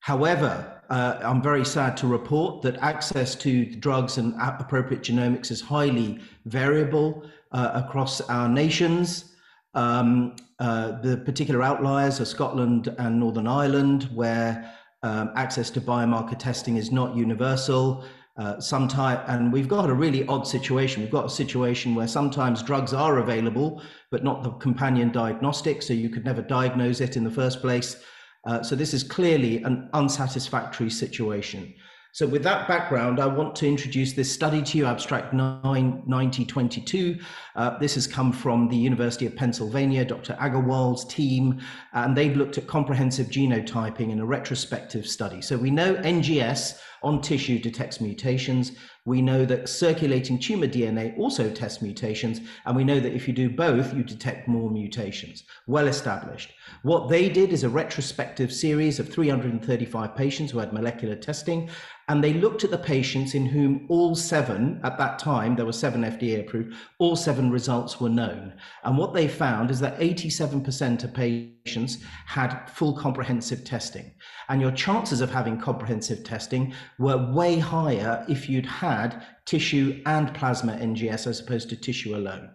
However, 0.00 0.80
uh, 0.90 1.18
I'm 1.22 1.42
very 1.42 1.64
sad 1.64 1.96
to 1.98 2.06
report 2.06 2.62
that 2.62 2.76
access 2.78 3.34
to 3.36 3.66
drugs 3.76 4.16
and 4.16 4.34
appropriate 4.38 5.02
genomics 5.02 5.50
is 5.50 5.60
highly 5.60 6.20
variable 6.46 7.24
uh, 7.52 7.70
across 7.74 8.20
our 8.22 8.48
nations. 8.48 9.34
Um, 9.74 10.36
uh, 10.58 11.00
the 11.02 11.18
particular 11.18 11.62
outliers 11.62 12.20
are 12.20 12.24
Scotland 12.24 12.94
and 12.98 13.20
Northern 13.20 13.46
Ireland, 13.46 14.08
where 14.14 14.72
um, 15.02 15.30
access 15.36 15.70
to 15.70 15.80
biomarker 15.80 16.38
testing 16.38 16.76
is 16.76 16.90
not 16.90 17.14
universal. 17.14 18.04
Uh, 18.36 18.60
sometimes, 18.60 19.20
and 19.26 19.52
we've 19.52 19.68
got 19.68 19.90
a 19.90 19.94
really 19.94 20.24
odd 20.26 20.46
situation. 20.46 21.02
We've 21.02 21.10
got 21.10 21.26
a 21.26 21.30
situation 21.30 21.94
where 21.94 22.06
sometimes 22.06 22.62
drugs 22.62 22.94
are 22.94 23.18
available, 23.18 23.82
but 24.10 24.22
not 24.22 24.44
the 24.44 24.50
companion 24.52 25.10
diagnostic, 25.10 25.82
so 25.82 25.92
you 25.92 26.08
could 26.08 26.24
never 26.24 26.40
diagnose 26.40 27.00
it 27.00 27.16
in 27.16 27.24
the 27.24 27.30
first 27.30 27.60
place. 27.60 28.02
Uh, 28.48 28.62
so 28.62 28.74
this 28.74 28.94
is 28.94 29.02
clearly 29.02 29.62
an 29.64 29.90
unsatisfactory 29.92 30.88
situation. 30.88 31.74
So 32.12 32.26
with 32.26 32.42
that 32.44 32.66
background, 32.66 33.20
I 33.20 33.26
want 33.26 33.54
to 33.56 33.68
introduce 33.68 34.14
this 34.14 34.32
study 34.32 34.62
to 34.62 34.78
you, 34.78 34.86
Abstract 34.86 35.34
99022. 35.34 37.18
Uh, 37.54 37.78
this 37.78 37.94
has 37.94 38.06
come 38.06 38.32
from 38.32 38.68
the 38.68 38.76
University 38.76 39.26
of 39.26 39.36
Pennsylvania, 39.36 40.02
Dr. 40.02 40.32
Aggarwal's 40.40 41.04
team, 41.04 41.60
and 41.92 42.16
they've 42.16 42.34
looked 42.34 42.56
at 42.56 42.66
comprehensive 42.66 43.26
genotyping 43.26 44.10
in 44.10 44.20
a 44.20 44.24
retrospective 44.24 45.06
study. 45.06 45.42
So 45.42 45.58
we 45.58 45.70
know 45.70 45.96
NGS 45.96 46.80
on 47.02 47.20
tissue 47.20 47.58
detects 47.58 48.00
mutations. 48.00 48.72
We 49.04 49.20
know 49.20 49.44
that 49.44 49.68
circulating 49.68 50.38
tumor 50.38 50.66
DNA 50.66 51.16
also 51.18 51.50
tests 51.50 51.82
mutations. 51.82 52.40
And 52.64 52.74
we 52.74 52.84
know 52.84 52.98
that 53.00 53.14
if 53.14 53.28
you 53.28 53.34
do 53.34 53.50
both, 53.50 53.94
you 53.94 54.02
detect 54.02 54.48
more 54.48 54.70
mutations. 54.70 55.44
Well 55.66 55.86
established. 55.86 56.52
What 56.82 57.08
they 57.08 57.28
did 57.28 57.52
is 57.52 57.64
a 57.64 57.68
retrospective 57.68 58.52
series 58.52 59.00
of 59.00 59.08
335 59.08 60.14
patients 60.14 60.52
who 60.52 60.58
had 60.58 60.72
molecular 60.72 61.16
testing. 61.16 61.70
And 62.08 62.24
they 62.24 62.32
looked 62.32 62.64
at 62.64 62.70
the 62.70 62.78
patients 62.78 63.34
in 63.34 63.44
whom 63.44 63.84
all 63.90 64.14
seven, 64.14 64.80
at 64.82 64.96
that 64.96 65.18
time, 65.18 65.56
there 65.56 65.66
were 65.66 65.72
seven 65.72 66.02
FDA 66.02 66.40
approved, 66.40 66.74
all 66.98 67.16
seven 67.16 67.50
results 67.50 68.00
were 68.00 68.08
known. 68.08 68.54
And 68.84 68.96
what 68.96 69.12
they 69.12 69.28
found 69.28 69.70
is 69.70 69.80
that 69.80 69.98
87% 69.98 71.04
of 71.04 71.12
patients 71.12 71.98
had 72.24 72.64
full 72.66 72.94
comprehensive 72.94 73.62
testing. 73.64 74.14
And 74.48 74.60
your 74.60 74.70
chances 74.70 75.20
of 75.20 75.30
having 75.30 75.60
comprehensive 75.60 76.24
testing 76.24 76.72
were 76.98 77.30
way 77.32 77.58
higher 77.58 78.24
if 78.26 78.48
you'd 78.48 78.64
had 78.64 79.26
tissue 79.44 80.00
and 80.06 80.32
plasma 80.32 80.74
NGS 80.76 81.26
as 81.26 81.40
opposed 81.40 81.68
to 81.70 81.76
tissue 81.76 82.16
alone. 82.16 82.50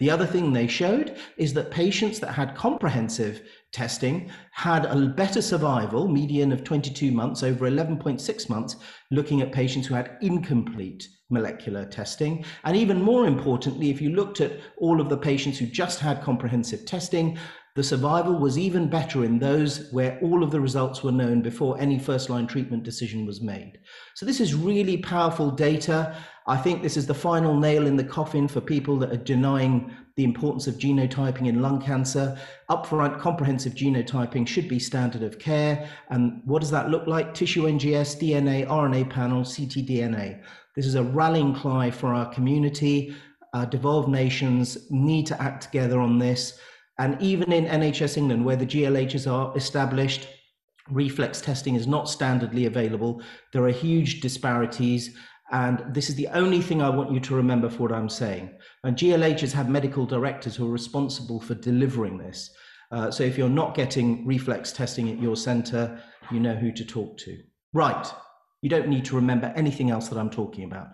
The 0.00 0.10
other 0.10 0.26
thing 0.26 0.52
they 0.52 0.66
showed 0.66 1.16
is 1.36 1.54
that 1.54 1.70
patients 1.70 2.20
that 2.20 2.32
had 2.32 2.54
comprehensive 2.54 3.42
testing 3.72 4.30
had 4.52 4.86
a 4.86 5.06
better 5.08 5.42
survival, 5.42 6.08
median 6.08 6.52
of 6.52 6.64
22 6.64 7.12
months 7.12 7.42
over 7.42 7.70
11.6 7.70 8.48
months, 8.48 8.76
looking 9.10 9.40
at 9.42 9.52
patients 9.52 9.86
who 9.86 9.94
had 9.94 10.16
incomplete 10.20 11.06
molecular 11.30 11.84
testing. 11.84 12.44
And 12.64 12.76
even 12.76 13.02
more 13.02 13.26
importantly, 13.26 13.90
if 13.90 14.00
you 14.00 14.10
looked 14.10 14.40
at 14.40 14.60
all 14.78 15.00
of 15.00 15.08
the 15.08 15.18
patients 15.18 15.58
who 15.58 15.66
just 15.66 16.00
had 16.00 16.22
comprehensive 16.22 16.86
testing, 16.86 17.38
The 17.78 17.84
survival 17.84 18.36
was 18.36 18.58
even 18.58 18.90
better 18.90 19.24
in 19.24 19.38
those 19.38 19.88
where 19.92 20.18
all 20.20 20.42
of 20.42 20.50
the 20.50 20.60
results 20.60 21.04
were 21.04 21.12
known 21.12 21.42
before 21.42 21.78
any 21.78 21.96
first 21.96 22.28
line 22.28 22.48
treatment 22.48 22.82
decision 22.82 23.24
was 23.24 23.40
made. 23.40 23.78
So 24.16 24.26
this 24.26 24.40
is 24.40 24.52
really 24.52 24.96
powerful 24.96 25.48
data. 25.48 26.16
I 26.48 26.56
think 26.56 26.82
this 26.82 26.96
is 26.96 27.06
the 27.06 27.14
final 27.14 27.56
nail 27.56 27.86
in 27.86 27.94
the 27.94 28.02
coffin 28.02 28.48
for 28.48 28.60
people 28.60 28.98
that 28.98 29.12
are 29.12 29.16
denying 29.16 29.94
the 30.18 30.24
importance 30.24 30.66
of 30.66 30.74
genotyping 30.78 31.46
in 31.46 31.62
lung 31.62 31.80
cancer. 31.80 32.36
Upfront 32.68 33.20
comprehensive 33.20 33.74
genotyping 33.74 34.48
should 34.48 34.68
be 34.68 34.80
standard 34.80 35.22
of 35.22 35.38
care. 35.38 35.88
And 36.10 36.42
what 36.44 36.60
does 36.60 36.72
that 36.72 36.90
look 36.90 37.06
like? 37.06 37.34
Tissue 37.34 37.62
NGS, 37.62 38.20
DNA, 38.20 38.66
RNA 38.66 39.10
panel, 39.10 39.42
ctDNA. 39.42 40.42
This 40.74 40.86
is 40.86 40.96
a 40.96 41.04
rallying 41.04 41.54
cry 41.54 41.92
for 41.92 42.14
our 42.14 42.26
community. 42.34 43.14
Devolved 43.70 44.08
nations 44.08 44.90
need 44.90 45.24
to 45.28 45.40
act 45.40 45.62
together 45.62 46.00
on 46.00 46.18
this. 46.18 46.58
And 46.98 47.16
even 47.22 47.52
in 47.52 47.66
NHS 47.66 48.16
England, 48.16 48.44
where 48.44 48.56
the 48.56 48.66
GLHs 48.66 49.30
are 49.30 49.56
established, 49.56 50.26
reflex 50.90 51.40
testing 51.40 51.76
is 51.76 51.86
not 51.86 52.06
standardly 52.06 52.66
available. 52.66 53.22
There 53.52 53.62
are 53.62 53.70
huge 53.70 54.20
disparities. 54.20 55.16
And 55.50 55.82
this 55.94 56.10
is 56.10 56.14
the 56.14 56.28
only 56.28 56.60
thing 56.60 56.82
I 56.82 56.90
want 56.90 57.10
you 57.10 57.20
to 57.20 57.34
remember 57.34 57.70
for 57.70 57.84
what 57.84 57.92
I'm 57.92 58.08
saying. 58.08 58.50
And 58.84 58.96
GLHs 58.96 59.52
have 59.52 59.68
medical 59.68 60.04
directors 60.04 60.56
who 60.56 60.68
are 60.68 60.72
responsible 60.72 61.40
for 61.40 61.54
delivering 61.54 62.18
this. 62.18 62.50
Uh, 62.90 63.10
so 63.10 63.22
if 63.22 63.38
you're 63.38 63.48
not 63.48 63.74
getting 63.74 64.26
reflex 64.26 64.72
testing 64.72 65.10
at 65.10 65.20
your 65.20 65.36
center, 65.36 66.02
you 66.30 66.40
know 66.40 66.54
who 66.54 66.72
to 66.72 66.84
talk 66.84 67.16
to. 67.18 67.38
Right. 67.72 68.06
You 68.62 68.68
don't 68.68 68.88
need 68.88 69.04
to 69.06 69.16
remember 69.16 69.52
anything 69.56 69.90
else 69.90 70.08
that 70.08 70.18
I'm 70.18 70.30
talking 70.30 70.64
about. 70.64 70.88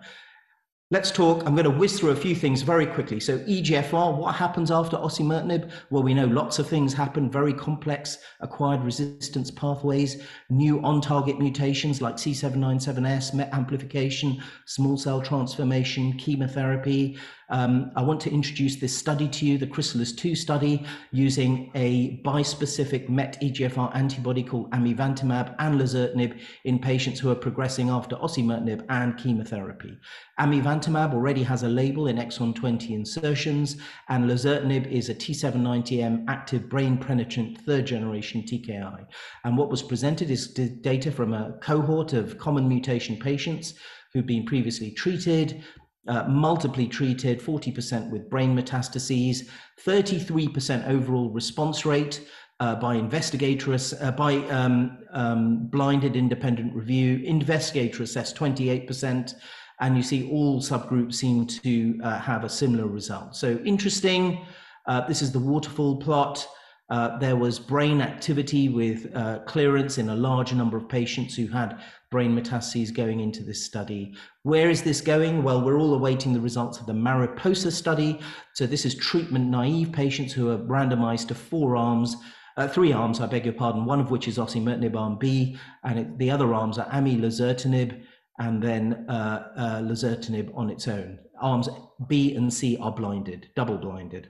Let's 0.91 1.09
talk. 1.09 1.43
I'm 1.47 1.55
going 1.55 1.63
to 1.63 1.71
whiz 1.71 1.99
through 1.99 2.11
a 2.11 2.15
few 2.15 2.35
things 2.35 2.61
very 2.61 2.85
quickly. 2.85 3.19
So, 3.19 3.39
EGFR, 3.39 4.15
what 4.17 4.35
happens 4.35 4.69
after 4.69 4.97
osimertinib? 4.97 5.71
Well, 5.89 6.03
we 6.03 6.13
know 6.13 6.27
lots 6.27 6.59
of 6.59 6.69
things 6.69 6.93
happen, 6.93 7.27
very 7.27 7.53
complex 7.55 8.19
acquired 8.39 8.83
resistance 8.83 9.49
pathways, 9.49 10.21
new 10.51 10.79
on 10.83 11.01
target 11.01 11.39
mutations 11.39 12.03
like 12.03 12.17
C797S, 12.17 13.33
MET 13.33 13.51
amplification, 13.51 14.43
small 14.67 14.95
cell 14.95 15.21
transformation, 15.21 16.13
chemotherapy, 16.19 17.17
um, 17.49 17.91
I 17.95 18.01
want 18.01 18.21
to 18.21 18.31
introduce 18.31 18.77
this 18.77 18.97
study 18.97 19.27
to 19.27 19.45
you, 19.45 19.57
the 19.57 19.67
Chrysalis 19.67 20.13
2 20.13 20.35
study, 20.35 20.85
using 21.11 21.71
a 21.75 22.21
bispecific 22.23 23.09
MET 23.09 23.39
EGFR 23.41 23.95
antibody 23.95 24.43
called 24.43 24.71
amivantamab 24.71 25.55
and 25.59 25.79
lazertinib 25.79 26.39
in 26.63 26.79
patients 26.79 27.19
who 27.19 27.29
are 27.29 27.35
progressing 27.35 27.89
after 27.89 28.15
osimertinib 28.15 28.85
and 28.89 29.17
chemotherapy. 29.17 29.97
Amivantamab 30.39 31.13
already 31.13 31.43
has 31.43 31.63
a 31.63 31.69
label 31.69 32.07
in 32.07 32.17
exon 32.17 32.55
20 32.55 32.93
insertions, 32.93 33.77
and 34.09 34.25
lazertinib 34.29 34.89
is 34.91 35.09
a 35.09 35.15
T790M 35.15 36.25
active 36.27 36.67
brain 36.67 36.97
penetrant 36.97 37.61
third 37.61 37.85
generation 37.85 38.41
TKI. 38.41 39.05
And 39.43 39.57
what 39.57 39.69
was 39.69 39.83
presented 39.83 40.31
is 40.31 40.47
data 40.47 41.11
from 41.11 41.33
a 41.33 41.53
cohort 41.61 42.13
of 42.13 42.37
common 42.37 42.67
mutation 42.67 43.17
patients 43.17 43.75
who've 44.13 44.25
been 44.25 44.45
previously 44.45 44.91
treated, 44.91 45.63
uh, 46.07 46.23
multiply 46.23 46.85
treated, 46.85 47.41
40% 47.41 48.09
with 48.11 48.29
brain 48.29 48.55
metastases, 48.55 49.49
33% 49.83 50.87
overall 50.87 51.29
response 51.29 51.85
rate 51.85 52.27
uh, 52.59 52.75
by 52.75 52.95
investigator 52.95 53.73
uh, 53.73 54.11
by 54.11 54.35
um, 54.49 54.97
um, 55.11 55.67
blinded 55.67 56.15
independent 56.15 56.73
review, 56.73 57.21
investigator 57.25 58.03
assessed 58.03 58.35
28%, 58.35 59.33
and 59.81 59.97
you 59.97 60.03
see 60.03 60.29
all 60.31 60.61
subgroups 60.61 61.15
seem 61.15 61.45
to 61.45 61.99
uh, 62.03 62.17
have 62.19 62.43
a 62.43 62.49
similar 62.49 62.87
result. 62.87 63.35
So 63.35 63.59
interesting. 63.65 64.45
Uh, 64.87 65.05
this 65.07 65.21
is 65.21 65.31
the 65.31 65.39
waterfall 65.39 65.97
plot. 65.97 66.47
Uh, 66.89 67.17
there 67.17 67.35
was 67.35 67.57
brain 67.57 67.99
activity 67.99 68.69
with 68.69 69.13
uh, 69.15 69.39
clearance 69.39 69.97
in 69.97 70.09
a 70.09 70.15
large 70.15 70.53
number 70.53 70.77
of 70.77 70.87
patients 70.87 71.35
who 71.35 71.47
had 71.47 71.81
brain 72.15 72.33
metastases 72.33 72.95
going 72.95 73.19
into 73.19 73.43
this 73.43 73.65
study. 73.65 74.15
Where 74.43 74.69
is 74.69 74.81
this 74.81 75.01
going? 75.01 75.43
Well, 75.43 75.61
we're 75.61 75.77
all 75.77 75.95
awaiting 75.95 76.31
the 76.31 76.39
results 76.39 76.79
of 76.79 76.85
the 76.85 76.93
Mariposa 76.93 77.69
study. 77.69 78.21
So 78.53 78.65
this 78.65 78.85
is 78.85 78.95
treatment 78.95 79.47
naive 79.49 79.91
patients 79.91 80.31
who 80.31 80.49
are 80.49 80.59
randomized 80.59 81.27
to 81.27 81.35
four 81.35 81.75
arms, 81.75 82.15
uh, 82.55 82.69
three 82.69 82.93
arms, 82.93 83.19
I 83.19 83.25
beg 83.25 83.43
your 83.43 83.53
pardon, 83.53 83.83
one 83.83 83.99
of 83.99 84.11
which 84.11 84.29
is 84.29 84.37
osimertinib 84.37 84.95
arm 84.95 85.17
B, 85.19 85.57
and 85.83 85.99
it, 85.99 86.17
the 86.17 86.31
other 86.31 86.53
arms 86.53 86.77
are 86.77 86.87
ami 86.89 87.17
lazertinib 87.17 88.01
and 88.39 88.63
then 88.63 89.05
uh, 89.09 89.49
uh, 89.57 89.81
lazertinib 89.81 90.57
on 90.57 90.69
its 90.69 90.87
own. 90.87 91.19
Arms 91.41 91.67
B 92.07 92.33
and 92.33 92.53
C 92.53 92.77
are 92.77 92.93
blinded, 92.93 93.49
double 93.57 93.77
blinded. 93.77 94.29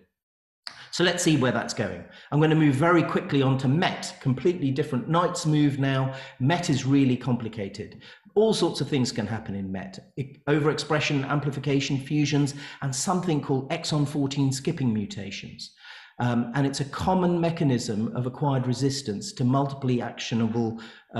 So 0.95 1.03
let's 1.03 1.21
see 1.21 1.35
where 1.35 1.51
that's 1.51 1.73
going. 1.73 2.05
I'm 2.31 2.39
going 2.39 2.51
to 2.51 2.55
move 2.55 2.75
very 2.75 3.03
quickly 3.03 3.41
on 3.41 3.57
to 3.57 3.67
MET, 3.67 4.15
completely 4.21 4.71
different. 4.71 5.09
Knight's 5.09 5.45
move 5.45 5.77
now. 5.77 6.13
MET 6.39 6.69
is 6.69 6.85
really 6.85 7.17
complicated. 7.17 7.99
All 8.33 8.53
sorts 8.53 8.79
of 8.79 8.87
things 8.87 9.11
can 9.11 9.27
happen 9.27 9.55
in 9.55 9.69
MET 9.69 9.99
overexpression, 10.47 11.27
amplification, 11.27 11.97
fusions, 11.99 12.53
and 12.81 12.95
something 12.95 13.41
called 13.41 13.69
exon 13.71 14.07
14 14.07 14.53
skipping 14.53 14.93
mutations. 14.93 15.71
Um, 16.17 16.51
and 16.55 16.65
it's 16.65 16.79
a 16.79 16.85
common 16.85 17.41
mechanism 17.41 18.15
of 18.15 18.25
acquired 18.25 18.67
resistance 18.67 19.33
to 19.33 19.43
multiply 19.43 19.97
actionable 19.97 20.79
uh, 21.13 21.17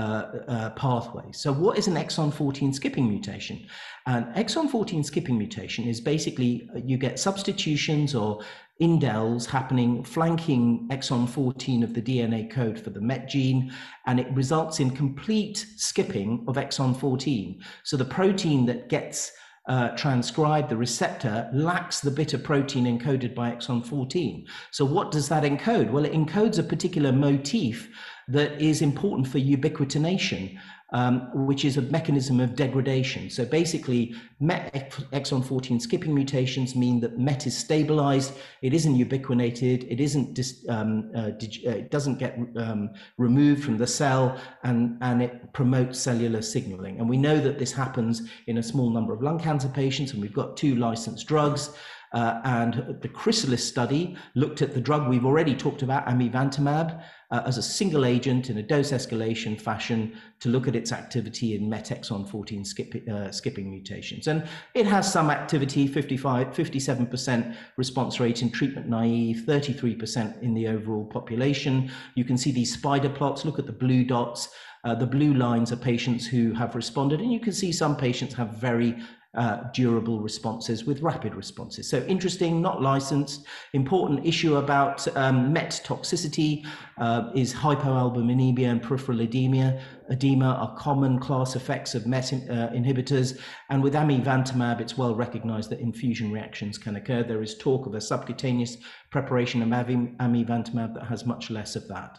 uh, 0.48 0.70
pathways. 0.70 1.38
So, 1.38 1.52
what 1.52 1.76
is 1.76 1.86
an 1.86 1.94
exon 1.94 2.32
14 2.32 2.72
skipping 2.72 3.06
mutation? 3.06 3.66
An 4.06 4.32
exon 4.34 4.70
14 4.70 5.04
skipping 5.04 5.36
mutation 5.36 5.86
is 5.86 6.00
basically 6.00 6.70
uh, 6.74 6.78
you 6.82 6.96
get 6.96 7.18
substitutions 7.18 8.14
or 8.14 8.42
indels 8.80 9.44
happening 9.44 10.02
flanking 10.02 10.88
exon 10.90 11.28
14 11.28 11.82
of 11.82 11.92
the 11.92 12.02
DNA 12.02 12.50
code 12.50 12.80
for 12.80 12.88
the 12.88 13.00
MET 13.00 13.28
gene, 13.28 13.70
and 14.06 14.18
it 14.18 14.30
results 14.32 14.80
in 14.80 14.90
complete 14.90 15.66
skipping 15.76 16.42
of 16.48 16.56
exon 16.56 16.98
14. 16.98 17.62
So, 17.84 17.98
the 17.98 18.04
protein 18.06 18.64
that 18.64 18.88
gets 18.88 19.32
uh, 19.66 19.88
transcribed, 19.90 20.68
the 20.68 20.76
receptor 20.76 21.50
lacks 21.52 22.00
the 22.00 22.10
bit 22.10 22.34
of 22.34 22.42
protein 22.44 22.84
encoded 22.84 23.34
by 23.34 23.50
exon 23.50 23.84
14. 23.84 24.46
So, 24.70 24.84
what 24.84 25.10
does 25.10 25.28
that 25.28 25.42
encode? 25.42 25.90
Well, 25.90 26.04
it 26.04 26.12
encodes 26.12 26.58
a 26.58 26.62
particular 26.62 27.12
motif 27.12 27.88
that 28.28 28.60
is 28.60 28.82
important 28.82 29.26
for 29.28 29.38
ubiquitination 29.38 30.56
um, 30.90 31.46
which 31.46 31.64
is 31.64 31.76
a 31.76 31.82
mechanism 31.82 32.40
of 32.40 32.54
degradation. 32.54 33.28
So 33.28 33.44
basically, 33.44 34.14
MET 34.38 34.72
exon 35.12 35.44
14 35.44 35.80
skipping 35.80 36.14
mutations 36.14 36.76
mean 36.76 37.00
that 37.00 37.18
MET 37.18 37.46
is 37.46 37.56
stabilized, 37.56 38.34
it 38.62 38.72
isn't 38.72 38.94
ubiquinated, 38.96 39.90
it 39.90 40.00
isn't 40.00 40.34
dis, 40.34 40.64
um, 40.68 41.10
uh, 41.14 41.30
dig, 41.30 41.66
uh, 41.66 41.70
it 41.70 41.90
doesn't 41.90 42.18
get 42.18 42.38
um, 42.56 42.90
removed 43.18 43.64
from 43.64 43.78
the 43.78 43.86
cell, 43.86 44.38
and, 44.62 44.96
and 45.00 45.22
it 45.22 45.52
promotes 45.52 45.98
cellular 45.98 46.42
signaling. 46.42 47.00
And 47.00 47.08
we 47.08 47.16
know 47.16 47.40
that 47.40 47.58
this 47.58 47.72
happens 47.72 48.22
in 48.46 48.58
a 48.58 48.62
small 48.62 48.90
number 48.90 49.12
of 49.12 49.22
lung 49.22 49.40
cancer 49.40 49.68
patients, 49.68 50.12
and 50.12 50.22
we've 50.22 50.32
got 50.32 50.56
two 50.56 50.76
licensed 50.76 51.26
drugs. 51.26 51.70
Uh, 52.16 52.40
and 52.44 52.96
the 53.02 53.08
Chrysalis 53.08 53.62
study 53.62 54.16
looked 54.34 54.62
at 54.62 54.72
the 54.72 54.80
drug 54.80 55.06
we've 55.06 55.26
already 55.26 55.54
talked 55.54 55.82
about, 55.82 56.06
amivantamab, 56.06 57.02
uh, 57.30 57.42
as 57.44 57.58
a 57.58 57.62
single 57.62 58.06
agent 58.06 58.48
in 58.48 58.56
a 58.56 58.62
dose 58.62 58.90
escalation 58.90 59.60
fashion 59.60 60.16
to 60.40 60.48
look 60.48 60.66
at 60.66 60.74
its 60.74 60.92
activity 60.92 61.54
in 61.54 61.68
MET 61.68 61.84
exon 61.84 62.26
14 62.26 62.64
skip, 62.64 63.06
uh, 63.10 63.30
skipping 63.30 63.70
mutations. 63.70 64.28
And 64.28 64.48
it 64.72 64.86
has 64.86 65.12
some 65.12 65.28
activity, 65.28 65.86
55, 65.86 66.54
57% 66.54 67.54
response 67.76 68.18
rate 68.18 68.40
in 68.40 68.50
treatment 68.50 68.88
naive, 68.88 69.44
33% 69.46 70.40
in 70.40 70.54
the 70.54 70.68
overall 70.68 71.04
population. 71.04 71.90
You 72.14 72.24
can 72.24 72.38
see 72.38 72.50
these 72.50 72.72
spider 72.72 73.10
plots, 73.10 73.44
look 73.44 73.58
at 73.58 73.66
the 73.66 73.72
blue 73.72 74.04
dots. 74.04 74.48
Uh, 74.84 74.94
the 74.94 75.06
blue 75.06 75.34
lines 75.34 75.70
are 75.70 75.76
patients 75.76 76.26
who 76.26 76.54
have 76.54 76.76
responded, 76.76 77.20
and 77.20 77.30
you 77.30 77.40
can 77.40 77.52
see 77.52 77.72
some 77.72 77.94
patients 77.94 78.32
have 78.32 78.50
very 78.50 78.96
uh, 79.36 79.64
durable 79.72 80.20
responses 80.20 80.84
with 80.84 81.02
rapid 81.02 81.34
responses. 81.34 81.88
So 81.88 82.02
interesting, 82.06 82.62
not 82.62 82.80
licensed. 82.80 83.46
Important 83.74 84.26
issue 84.26 84.56
about 84.56 85.06
um, 85.16 85.52
MET 85.52 85.80
toxicity 85.84 86.66
uh, 86.98 87.30
is 87.34 87.52
hypoalbuminemia 87.52 88.70
and 88.70 88.82
peripheral 88.82 89.20
edema. 89.20 89.78
Edema 90.10 90.46
are 90.46 90.76
common 90.76 91.18
class 91.18 91.54
effects 91.54 91.94
of 91.94 92.06
MET 92.06 92.32
uh, 92.32 92.70
inhibitors. 92.70 93.38
And 93.68 93.82
with 93.82 93.94
amivantamab, 93.94 94.80
it's 94.80 94.96
well 94.96 95.14
recognized 95.14 95.70
that 95.70 95.80
infusion 95.80 96.32
reactions 96.32 96.78
can 96.78 96.96
occur. 96.96 97.22
There 97.22 97.42
is 97.42 97.58
talk 97.58 97.86
of 97.86 97.94
a 97.94 98.00
subcutaneous 98.00 98.78
preparation 99.10 99.60
of 99.62 99.68
amivantamab 99.68 100.94
that 100.94 101.04
has 101.04 101.26
much 101.26 101.50
less 101.50 101.76
of 101.76 101.86
that. 101.88 102.18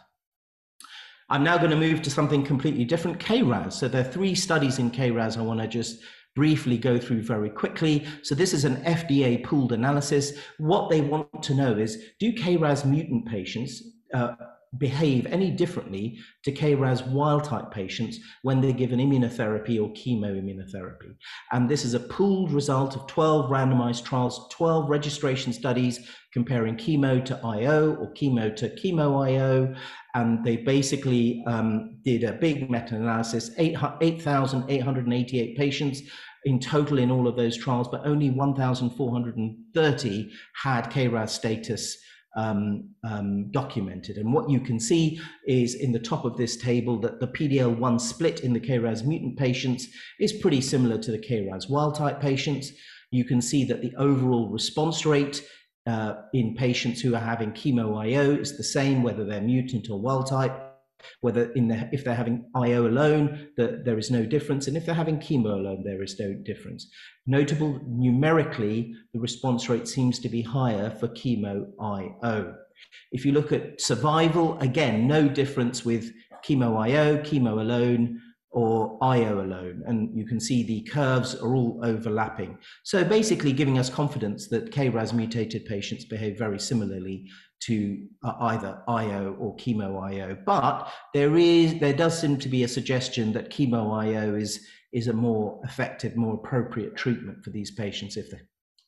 I'm 1.29 1.43
now 1.43 1.57
going 1.57 1.71
to 1.71 1.77
move 1.77 2.01
to 2.03 2.09
something 2.09 2.45
completely 2.45 2.85
different, 2.85 3.19
KRAS. 3.19 3.73
So 3.73 3.89
there 3.89 4.01
are 4.01 4.11
three 4.11 4.33
studies 4.33 4.79
in 4.79 4.91
KRAS 4.91 5.37
I 5.37 5.41
want 5.41 5.59
to 5.59 5.67
just 5.67 6.01
briefly 6.37 6.77
go 6.77 6.99
through 6.99 7.23
very 7.23 7.49
quickly. 7.49 8.05
So 8.21 8.35
this 8.35 8.53
is 8.53 8.63
an 8.63 8.75
FDA 8.83 9.43
pooled 9.43 9.71
analysis. 9.71 10.33
What 10.59 10.87
they 10.91 11.01
want 11.01 11.41
to 11.41 11.55
know 11.55 11.75
is, 11.75 11.97
do 12.19 12.31
KRAS 12.31 12.85
mutant 12.85 13.25
patients 13.27 13.81
uh, 14.13 14.35
behave 14.77 15.25
any 15.27 15.49
differently 15.49 16.19
to 16.43 16.51
KRAS 16.51 17.07
wild 17.07 17.45
type 17.45 17.71
patients 17.71 18.19
when 18.43 18.61
they're 18.61 18.71
given 18.71 18.99
immunotherapy 18.99 19.81
or 19.81 19.89
chemoimmunotherapy. 19.93 21.15
And 21.51 21.69
this 21.69 21.85
is 21.85 21.93
a 21.93 21.99
pooled 21.99 22.51
result 22.51 22.95
of 22.95 23.07
12 23.07 23.49
randomized 23.49 24.03
trials, 24.03 24.47
12 24.53 24.89
registration 24.89 25.53
studies 25.53 26.07
comparing 26.33 26.75
chemo 26.75 27.23
to 27.25 27.39
IO 27.43 27.95
or 27.95 28.13
chemo 28.13 28.55
to 28.55 28.69
chemo 28.75 29.25
IO. 29.25 29.73
And 30.13 30.43
they 30.43 30.57
basically 30.57 31.43
um, 31.47 31.97
did 32.03 32.23
a 32.23 32.33
big 32.33 32.69
meta 32.69 32.95
analysis 32.95 33.51
8,888 33.57 35.33
8, 35.33 35.57
patients 35.57 36.01
in 36.45 36.59
total 36.59 36.99
in 36.99 37.11
all 37.11 37.27
of 37.27 37.35
those 37.35 37.57
trials, 37.57 37.87
but 37.87 38.05
only 38.05 38.29
1,430 38.29 40.31
had 40.63 40.91
KRAS 40.91 41.29
status 41.29 41.97
um, 42.35 42.89
um, 43.03 43.49
documented. 43.51 44.17
And 44.17 44.31
what 44.31 44.49
you 44.49 44.59
can 44.59 44.79
see 44.79 45.19
is 45.47 45.75
in 45.75 45.91
the 45.91 45.99
top 45.99 46.23
of 46.23 46.37
this 46.37 46.55
table 46.55 46.99
that 47.01 47.19
the 47.19 47.27
PDL1 47.27 47.99
split 47.99 48.41
in 48.41 48.53
the 48.53 48.59
KRAS 48.59 49.05
mutant 49.05 49.37
patients 49.37 49.87
is 50.19 50.33
pretty 50.33 50.61
similar 50.61 50.97
to 50.99 51.11
the 51.11 51.19
KRAS 51.19 51.69
wild 51.69 51.95
type 51.95 52.21
patients. 52.21 52.71
You 53.11 53.25
can 53.25 53.41
see 53.41 53.63
that 53.65 53.81
the 53.81 53.93
overall 53.97 54.49
response 54.49 55.05
rate 55.05 55.43
uh, 55.87 56.15
in 56.33 56.53
patients 56.53 57.01
who 57.01 57.15
are 57.15 57.19
having 57.19 57.53
chemo 57.53 57.97
IO 57.97 58.31
is 58.31 58.57
the 58.57 58.63
same, 58.63 59.03
whether 59.03 59.25
they're 59.25 59.41
mutant 59.41 59.89
or 59.89 59.99
wild 59.99 60.27
type 60.27 60.66
whether 61.21 61.51
in 61.53 61.67
the, 61.67 61.89
if 61.91 62.03
they're 62.03 62.15
having 62.15 62.45
IO 62.55 62.87
alone, 62.87 63.49
that 63.57 63.85
there 63.85 63.97
is 63.97 64.11
no 64.11 64.25
difference, 64.25 64.67
and 64.67 64.77
if 64.77 64.85
they're 64.85 64.95
having 64.95 65.19
chemo 65.19 65.53
alone, 65.53 65.83
there 65.83 66.03
is 66.03 66.19
no 66.19 66.33
difference. 66.33 66.89
Notable 67.25 67.79
numerically, 67.87 68.95
the 69.13 69.19
response 69.19 69.69
rate 69.69 69.87
seems 69.87 70.19
to 70.19 70.29
be 70.29 70.41
higher 70.41 70.89
for 70.89 71.07
chemo 71.09 71.67
IO. 71.79 72.55
If 73.11 73.25
you 73.25 73.31
look 73.31 73.51
at 73.51 73.81
survival, 73.81 74.57
again, 74.59 75.07
no 75.07 75.27
difference 75.27 75.83
with 75.83 76.11
chemo 76.45 76.77
IO, 76.77 77.17
chemo 77.17 77.59
alone, 77.59 78.21
or 78.57 78.97
IO 79.03 79.41
alone. 79.41 79.83
And 79.85 80.17
you 80.17 80.25
can 80.25 80.39
see 80.39 80.63
the 80.63 80.81
curves 80.81 81.35
are 81.35 81.53
all 81.53 81.79
overlapping. 81.83 82.57
So 82.83 83.03
basically 83.03 83.53
giving 83.53 83.77
us 83.77 83.87
confidence 83.87 84.47
that 84.47 84.71
KRAS 84.71 85.13
mutated 85.13 85.67
patients 85.67 86.05
behave 86.05 86.39
very 86.39 86.57
similarly 86.57 87.29
to 87.59 88.07
uh, 88.23 88.33
either 88.39 88.81
IO 88.87 89.35
or 89.39 89.55
chemo 89.57 90.01
IO. 90.11 90.35
But 90.43 90.91
there 91.13 91.37
is 91.37 91.79
there 91.79 91.93
does 91.93 92.19
seem 92.19 92.37
to 92.37 92.49
be 92.49 92.63
a 92.63 92.67
suggestion 92.67 93.31
that 93.33 93.51
chemo 93.51 93.95
IO 93.95 94.33
is 94.33 94.65
is 94.91 95.07
a 95.07 95.13
more 95.13 95.61
effective, 95.63 96.15
more 96.15 96.33
appropriate 96.33 96.95
treatment 96.95 97.43
for 97.43 97.51
these 97.51 97.69
patients 97.69 98.17
if 98.17 98.31
they're, 98.31 98.47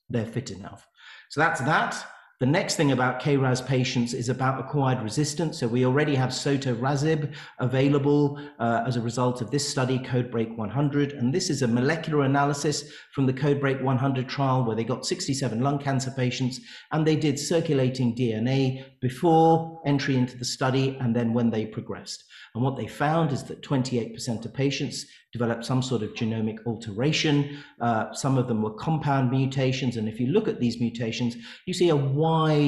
they're 0.09 0.25
fit 0.25 0.49
enough. 0.49 0.87
So 1.29 1.41
that's 1.41 1.61
that. 1.61 2.03
The 2.39 2.45
next 2.45 2.77
thing 2.77 2.93
about 2.93 3.21
KRAS 3.21 3.67
patients 3.67 4.13
is 4.13 4.29
about 4.29 4.61
acquired 4.61 5.03
resistance. 5.03 5.59
So 5.59 5.67
we 5.67 5.85
already 5.85 6.15
have 6.15 6.29
sotorasib 6.29 7.33
available 7.57 8.39
uh, 8.59 8.85
as 8.87 8.95
a 8.95 9.01
result 9.01 9.41
of 9.41 9.51
this 9.51 9.67
study, 9.67 9.99
CodeBreak 9.99 10.55
100. 10.55 11.11
And 11.11 11.35
this 11.35 11.49
is 11.49 11.63
a 11.63 11.67
molecular 11.67 12.23
analysis 12.23 12.93
from 13.11 13.25
the 13.25 13.33
CodeBreak 13.33 13.81
100 13.83 14.29
trial 14.29 14.63
where 14.63 14.77
they 14.77 14.85
got 14.85 15.05
67 15.05 15.59
lung 15.59 15.79
cancer 15.79 16.11
patients 16.11 16.61
and 16.93 17.05
they 17.05 17.17
did 17.17 17.37
circulating 17.37 18.15
DNA 18.15 18.85
before 19.01 19.81
entry 19.85 20.15
into 20.15 20.37
the 20.37 20.45
study 20.45 20.97
and 21.01 21.13
then 21.13 21.33
when 21.33 21.49
they 21.49 21.65
progressed. 21.65 22.23
And 22.55 22.63
what 22.63 22.77
they 22.77 22.87
found 22.87 23.33
is 23.33 23.43
that 23.43 23.61
28% 23.63 24.45
of 24.45 24.53
patients 24.53 25.05
developed 25.31 25.63
some 25.63 25.81
sort 25.83 26.01
of 26.01 26.13
genomic 26.15 26.57
alteration. 26.65 27.59
Uh, 27.79 28.11
some 28.13 28.37
of 28.37 28.47
them 28.47 28.63
were 28.63 28.73
compound 28.73 29.29
mutations. 29.29 29.97
And 29.97 30.09
if 30.09 30.19
you 30.19 30.27
look 30.27 30.47
at 30.47 30.59
these 30.59 30.79
mutations, 30.79 31.37
you 31.65 31.73
see 31.73 31.89
a 31.89 31.95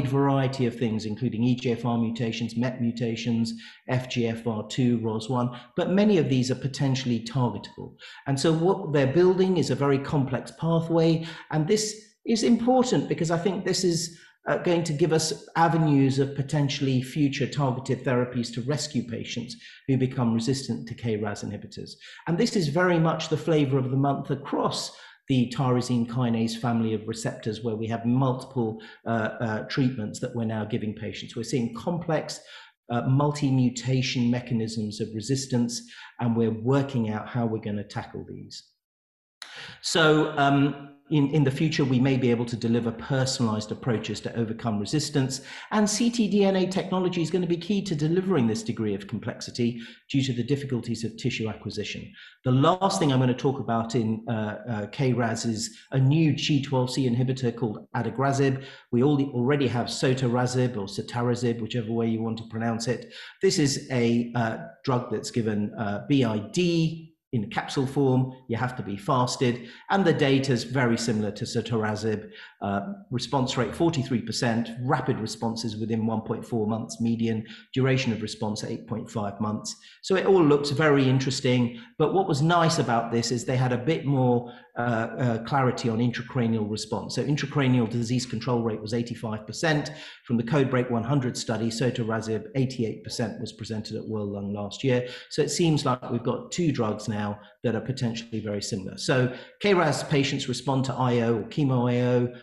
variety 0.07 0.65
of 0.65 0.77
things, 0.77 1.05
including 1.05 1.41
EGFR 1.41 1.99
mutations, 1.99 2.55
MET 2.55 2.81
mutations, 2.81 3.53
FGFR2, 3.89 5.01
ROS1, 5.01 5.59
but 5.75 5.91
many 5.91 6.17
of 6.17 6.29
these 6.29 6.51
are 6.51 6.55
potentially 6.55 7.19
targetable. 7.19 7.95
And 8.27 8.39
so 8.39 8.53
what 8.53 8.93
they're 8.93 9.13
building 9.13 9.57
is 9.57 9.69
a 9.69 9.75
very 9.75 9.99
complex 9.99 10.51
pathway. 10.59 11.25
And 11.51 11.67
this 11.67 12.13
is 12.25 12.43
important 12.43 13.09
because 13.09 13.31
I 13.31 13.37
think 13.37 13.65
this 13.65 13.83
is 13.83 14.19
uh, 14.47 14.57
going 14.57 14.83
to 14.83 14.93
give 14.93 15.13
us 15.13 15.47
avenues 15.55 16.17
of 16.17 16.35
potentially 16.35 17.01
future 17.01 17.47
targeted 17.47 18.03
therapies 18.03 18.51
to 18.53 18.61
rescue 18.61 19.03
patients 19.07 19.55
who 19.87 19.97
become 19.97 20.33
resistant 20.33 20.87
to 20.87 20.95
KRAS 20.95 21.45
inhibitors. 21.45 21.91
And 22.27 22.37
this 22.37 22.55
is 22.55 22.67
very 22.67 22.99
much 22.99 23.29
the 23.29 23.37
flavor 23.37 23.77
of 23.77 23.91
the 23.91 23.97
month 23.97 24.31
across 24.31 24.97
the 25.31 25.49
tyrosine 25.55 26.05
kinase 26.05 26.57
family 26.59 26.93
of 26.93 27.07
receptors, 27.07 27.63
where 27.63 27.77
we 27.77 27.87
have 27.87 28.05
multiple 28.05 28.81
uh, 29.05 29.29
uh, 29.47 29.59
treatments 29.69 30.19
that 30.19 30.35
we're 30.35 30.43
now 30.43 30.65
giving 30.65 30.93
patients. 30.93 31.37
We're 31.37 31.43
seeing 31.43 31.73
complex 31.73 32.41
uh, 32.89 33.03
multi-mutation 33.03 34.29
mechanisms 34.29 34.99
of 34.99 35.07
resistance, 35.15 35.81
and 36.19 36.35
we're 36.35 36.59
working 36.75 37.11
out 37.11 37.29
how 37.29 37.45
we're 37.45 37.61
going 37.61 37.77
to 37.77 37.85
tackle 37.85 38.25
these. 38.27 38.61
So 39.81 40.33
um, 40.37 40.97
in, 41.11 41.29
in 41.31 41.43
the 41.43 41.51
future, 41.51 41.83
we 41.83 41.99
may 41.99 42.15
be 42.15 42.31
able 42.31 42.45
to 42.45 42.55
deliver 42.55 42.91
personalized 42.91 43.71
approaches 43.71 44.21
to 44.21 44.35
overcome 44.35 44.79
resistance. 44.79 45.41
And 45.71 45.85
ctDNA 45.85 46.71
technology 46.71 47.21
is 47.21 47.29
going 47.29 47.41
to 47.41 47.47
be 47.47 47.57
key 47.57 47.81
to 47.83 47.95
delivering 47.95 48.47
this 48.47 48.63
degree 48.63 48.95
of 48.95 49.07
complexity 49.07 49.81
due 50.09 50.23
to 50.23 50.33
the 50.33 50.43
difficulties 50.43 51.03
of 51.03 51.17
tissue 51.17 51.49
acquisition. 51.49 52.11
The 52.45 52.51
last 52.51 52.97
thing 52.97 53.11
I'm 53.11 53.19
going 53.19 53.27
to 53.27 53.33
talk 53.33 53.59
about 53.59 53.93
in 53.93 54.23
uh, 54.27 54.31
uh, 54.31 54.87
KRAS 54.87 55.45
is 55.45 55.77
a 55.91 55.99
new 55.99 56.33
G12C 56.33 57.13
inhibitor 57.13 57.55
called 57.55 57.87
adagrasib. 57.93 58.63
We 58.91 59.03
already 59.03 59.67
have 59.67 59.87
sotorasib 59.87 60.77
or 60.77 60.85
sotarazib, 60.85 61.61
whichever 61.61 61.91
way 61.91 62.07
you 62.07 62.21
want 62.21 62.37
to 62.37 62.45
pronounce 62.45 62.87
it. 62.87 63.13
This 63.41 63.59
is 63.59 63.87
a 63.91 64.31
uh, 64.33 64.57
drug 64.85 65.11
that's 65.11 65.29
given 65.29 65.73
uh, 65.77 66.05
BID 66.07 67.10
in 67.33 67.49
capsule 67.49 67.87
form, 67.87 68.33
you 68.47 68.57
have 68.57 68.75
to 68.75 68.83
be 68.83 68.97
fasted, 68.97 69.69
and 69.89 70.03
the 70.03 70.11
data 70.11 70.51
is 70.51 70.65
very 70.65 70.97
similar 70.97 71.31
to 71.31 71.45
sotorasib. 71.45 72.29
Uh, 72.61 72.81
response 73.09 73.55
rate 73.55 73.71
43%, 73.71 74.77
rapid 74.83 75.17
responses 75.19 75.77
within 75.77 76.03
1.4 76.03 76.67
months, 76.67 76.99
median 76.99 77.45
duration 77.73 78.11
of 78.11 78.21
response 78.21 78.63
8.5 78.63 79.39
months. 79.39 79.75
So 80.01 80.15
it 80.15 80.25
all 80.25 80.43
looks 80.43 80.71
very 80.71 81.07
interesting. 81.07 81.79
But 81.97 82.13
what 82.13 82.27
was 82.27 82.41
nice 82.41 82.79
about 82.79 83.11
this 83.11 83.31
is 83.31 83.45
they 83.45 83.55
had 83.55 83.71
a 83.71 83.77
bit 83.77 84.05
more 84.05 84.51
Uh, 84.77 84.79
uh, 85.19 85.37
clarity 85.43 85.89
on 85.89 85.97
intracranial 85.97 86.69
response. 86.71 87.15
So 87.15 87.23
intracranial 87.25 87.89
disease 87.89 88.25
control 88.25 88.63
rate 88.63 88.81
was 88.81 88.93
85%. 88.93 89.93
From 90.23 90.37
the 90.37 90.43
CodeBreak 90.43 90.89
100 90.89 91.35
study, 91.35 91.67
sotorasib 91.67 92.45
88% 92.55 93.41
was 93.41 93.51
presented 93.51 93.97
at 93.97 94.07
World 94.07 94.29
Lung 94.29 94.53
last 94.53 94.81
year. 94.81 95.09
So 95.29 95.41
it 95.41 95.51
seems 95.51 95.85
like 95.85 96.09
we've 96.09 96.23
got 96.23 96.53
two 96.53 96.71
drugs 96.71 97.09
now 97.09 97.37
that 97.63 97.75
are 97.75 97.81
potentially 97.81 98.39
very 98.39 98.61
similar. 98.61 98.97
So 98.97 99.35
KRAS 99.61 100.07
patients 100.07 100.47
respond 100.47 100.85
to 100.85 100.93
IO 100.93 101.39
or 101.39 101.43
chemo 101.43 101.91
IO 101.91 102.33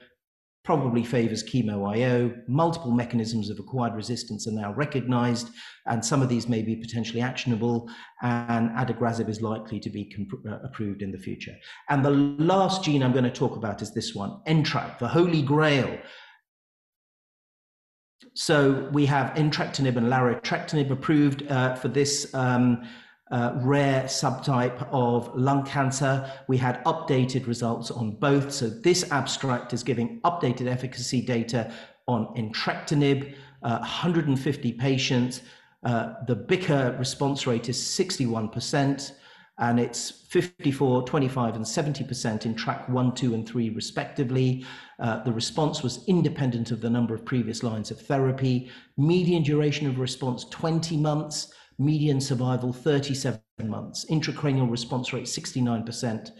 probably 0.68 1.02
favors 1.02 1.42
chemo 1.42 1.90
IO. 1.96 2.30
Multiple 2.46 2.90
mechanisms 2.90 3.48
of 3.48 3.58
acquired 3.58 3.94
resistance 3.94 4.46
are 4.46 4.52
now 4.52 4.70
recognized, 4.74 5.48
and 5.86 6.04
some 6.04 6.20
of 6.20 6.28
these 6.28 6.46
may 6.46 6.60
be 6.60 6.76
potentially 6.76 7.22
actionable, 7.22 7.88
and 8.20 8.68
adagrasib 8.72 9.30
is 9.30 9.40
likely 9.40 9.80
to 9.80 9.88
be 9.88 10.14
uh, 10.46 10.58
approved 10.62 11.00
in 11.00 11.10
the 11.10 11.16
future. 11.16 11.56
And 11.88 12.04
the 12.04 12.10
last 12.10 12.84
gene 12.84 13.02
I'm 13.02 13.12
going 13.12 13.24
to 13.24 13.30
talk 13.30 13.56
about 13.56 13.80
is 13.80 13.94
this 13.94 14.14
one, 14.14 14.42
NTRK, 14.46 14.98
the 14.98 15.08
holy 15.08 15.40
grail. 15.40 15.98
So 18.34 18.90
we 18.92 19.06
have 19.06 19.32
entrectinib 19.36 19.96
and 19.96 20.08
larotrectinib 20.08 20.90
approved 20.90 21.50
uh, 21.50 21.76
for 21.76 21.88
this 21.88 22.34
um, 22.34 22.86
uh, 23.30 23.52
rare 23.56 24.04
subtype 24.04 24.86
of 24.90 25.34
lung 25.34 25.64
cancer. 25.64 26.30
We 26.46 26.56
had 26.56 26.82
updated 26.84 27.46
results 27.46 27.90
on 27.90 28.12
both. 28.12 28.52
So 28.52 28.68
this 28.68 29.10
abstract 29.10 29.72
is 29.72 29.82
giving 29.82 30.20
updated 30.22 30.66
efficacy 30.66 31.20
data 31.20 31.72
on 32.06 32.26
entrectinib, 32.36 33.34
uh, 33.62 33.78
150 33.78 34.72
patients. 34.72 35.42
Uh, 35.84 36.14
the 36.26 36.34
BICR 36.34 36.98
response 36.98 37.46
rate 37.46 37.68
is 37.68 37.76
61%, 37.76 39.12
and 39.58 39.78
it's 39.78 40.10
54, 40.10 41.02
25, 41.04 41.56
and 41.56 41.64
70% 41.64 42.06
NTRK 42.06 42.88
one, 42.88 43.14
two, 43.14 43.34
and 43.34 43.46
three, 43.48 43.70
respectively. 43.70 44.64
Uh, 44.98 45.22
the 45.22 45.32
response 45.32 45.82
was 45.82 46.04
independent 46.06 46.70
of 46.70 46.80
the 46.80 46.90
number 46.90 47.14
of 47.14 47.24
previous 47.24 47.62
lines 47.62 47.90
of 47.90 48.00
therapy. 48.00 48.70
Median 48.96 49.42
duration 49.42 49.86
of 49.86 49.98
response 49.98 50.44
20 50.46 50.96
months 50.96 51.52
median 51.78 52.20
survival 52.20 52.72
37 52.72 53.40
months, 53.64 54.04
intracranial 54.10 54.70
response 54.70 55.12
rate 55.12 55.24
69%, 55.24 56.30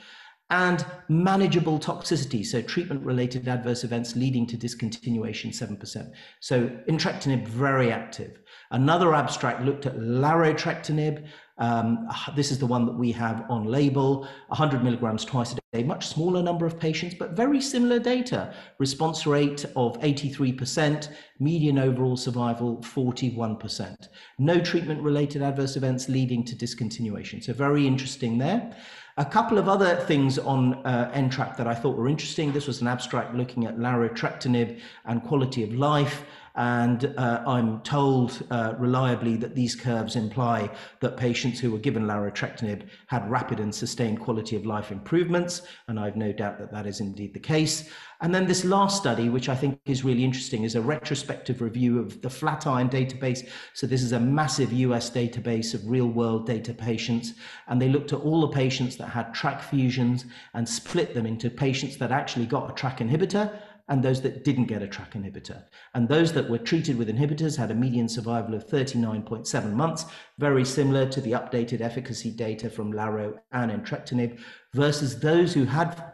and 0.50 0.86
manageable 1.08 1.78
toxicity, 1.78 2.44
so 2.44 2.62
treatment 2.62 3.04
related 3.04 3.46
adverse 3.48 3.84
events 3.84 4.16
leading 4.16 4.46
to 4.46 4.56
discontinuation 4.56 5.48
7%. 5.48 6.10
So 6.40 6.68
entrectinib 6.88 7.46
very 7.46 7.92
active. 7.92 8.40
Another 8.70 9.14
abstract 9.14 9.62
looked 9.62 9.84
at 9.84 9.98
larotrectinib, 9.98 11.26
Um, 11.58 12.08
this 12.36 12.50
is 12.50 12.58
the 12.58 12.66
one 12.66 12.86
that 12.86 12.94
we 12.94 13.10
have 13.12 13.44
on 13.50 13.64
label, 13.64 14.28
100 14.48 14.84
milligrams 14.84 15.24
twice 15.24 15.52
a 15.52 15.58
day, 15.72 15.82
much 15.82 16.06
smaller 16.06 16.42
number 16.42 16.66
of 16.66 16.78
patients, 16.78 17.14
but 17.18 17.32
very 17.32 17.60
similar 17.60 17.98
data. 17.98 18.54
Response 18.78 19.26
rate 19.26 19.64
of 19.74 19.98
83%, 20.00 21.08
median 21.40 21.78
overall 21.78 22.16
survival 22.16 22.78
41%. 22.78 24.08
No 24.38 24.60
treatment 24.60 25.02
related 25.02 25.42
adverse 25.42 25.76
events 25.76 26.08
leading 26.08 26.44
to 26.44 26.54
discontinuation. 26.54 27.42
So 27.42 27.52
very 27.52 27.86
interesting 27.86 28.38
there. 28.38 28.76
A 29.16 29.24
couple 29.24 29.58
of 29.58 29.68
other 29.68 29.96
things 29.96 30.38
on 30.38 30.74
uh, 30.86 31.10
NTRK 31.12 31.56
that 31.56 31.66
I 31.66 31.74
thought 31.74 31.96
were 31.96 32.08
interesting. 32.08 32.52
This 32.52 32.68
was 32.68 32.80
an 32.82 32.86
abstract 32.86 33.34
looking 33.34 33.66
at 33.66 33.76
larotrectinib 33.76 34.78
and 35.06 35.24
quality 35.24 35.64
of 35.64 35.74
life. 35.74 36.24
And 36.58 37.14
uh, 37.16 37.44
I'm 37.46 37.80
told 37.82 38.44
uh, 38.50 38.74
reliably 38.78 39.36
that 39.36 39.54
these 39.54 39.76
curves 39.76 40.16
imply 40.16 40.68
that 40.98 41.16
patients 41.16 41.60
who 41.60 41.70
were 41.70 41.78
given 41.78 42.02
larotrectinib 42.02 42.88
had 43.06 43.30
rapid 43.30 43.60
and 43.60 43.72
sustained 43.72 44.18
quality 44.18 44.56
of 44.56 44.66
life 44.66 44.90
improvements. 44.90 45.62
And 45.86 46.00
I've 46.00 46.16
no 46.16 46.32
doubt 46.32 46.58
that 46.58 46.72
that 46.72 46.84
is 46.84 46.98
indeed 46.98 47.32
the 47.32 47.38
case. 47.38 47.88
And 48.20 48.34
then 48.34 48.48
this 48.48 48.64
last 48.64 48.96
study, 48.96 49.28
which 49.28 49.48
I 49.48 49.54
think 49.54 49.78
is 49.86 50.02
really 50.02 50.24
interesting, 50.24 50.64
is 50.64 50.74
a 50.74 50.80
retrospective 50.80 51.60
review 51.60 52.00
of 52.00 52.20
the 52.22 52.28
Flatiron 52.28 52.88
database. 52.88 53.48
So 53.74 53.86
this 53.86 54.02
is 54.02 54.10
a 54.10 54.18
massive 54.18 54.72
US 54.72 55.10
database 55.10 55.74
of 55.74 55.88
real 55.88 56.08
world 56.08 56.44
data 56.44 56.74
patients. 56.74 57.34
And 57.68 57.80
they 57.80 57.88
looked 57.88 58.12
at 58.12 58.18
all 58.18 58.40
the 58.40 58.48
patients 58.48 58.96
that 58.96 59.06
had 59.06 59.32
TRK 59.32 59.60
fusions 59.62 60.24
and 60.54 60.68
split 60.68 61.14
them 61.14 61.24
into 61.24 61.50
patients 61.50 61.98
that 61.98 62.10
actually 62.10 62.46
got 62.46 62.68
a 62.68 62.72
TRK 62.72 63.08
inhibitor 63.08 63.56
and 63.88 64.02
those 64.02 64.20
that 64.22 64.44
didn't 64.44 64.66
get 64.66 64.82
a 64.82 64.86
TRK 64.86 65.12
inhibitor. 65.12 65.64
And 65.94 66.08
those 66.08 66.32
that 66.34 66.48
were 66.48 66.58
treated 66.58 66.98
with 66.98 67.08
inhibitors 67.08 67.56
had 67.56 67.70
a 67.70 67.74
median 67.74 68.08
survival 68.08 68.54
of 68.54 68.66
39.7 68.66 69.72
months, 69.72 70.04
very 70.38 70.64
similar 70.64 71.08
to 71.08 71.20
the 71.20 71.32
updated 71.32 71.80
efficacy 71.80 72.30
data 72.30 72.68
from 72.68 72.92
Laro 72.92 73.40
and 73.52 73.70
entrectinib, 73.70 74.38
versus 74.74 75.20
those 75.20 75.54
who 75.54 75.64
had 75.64 76.12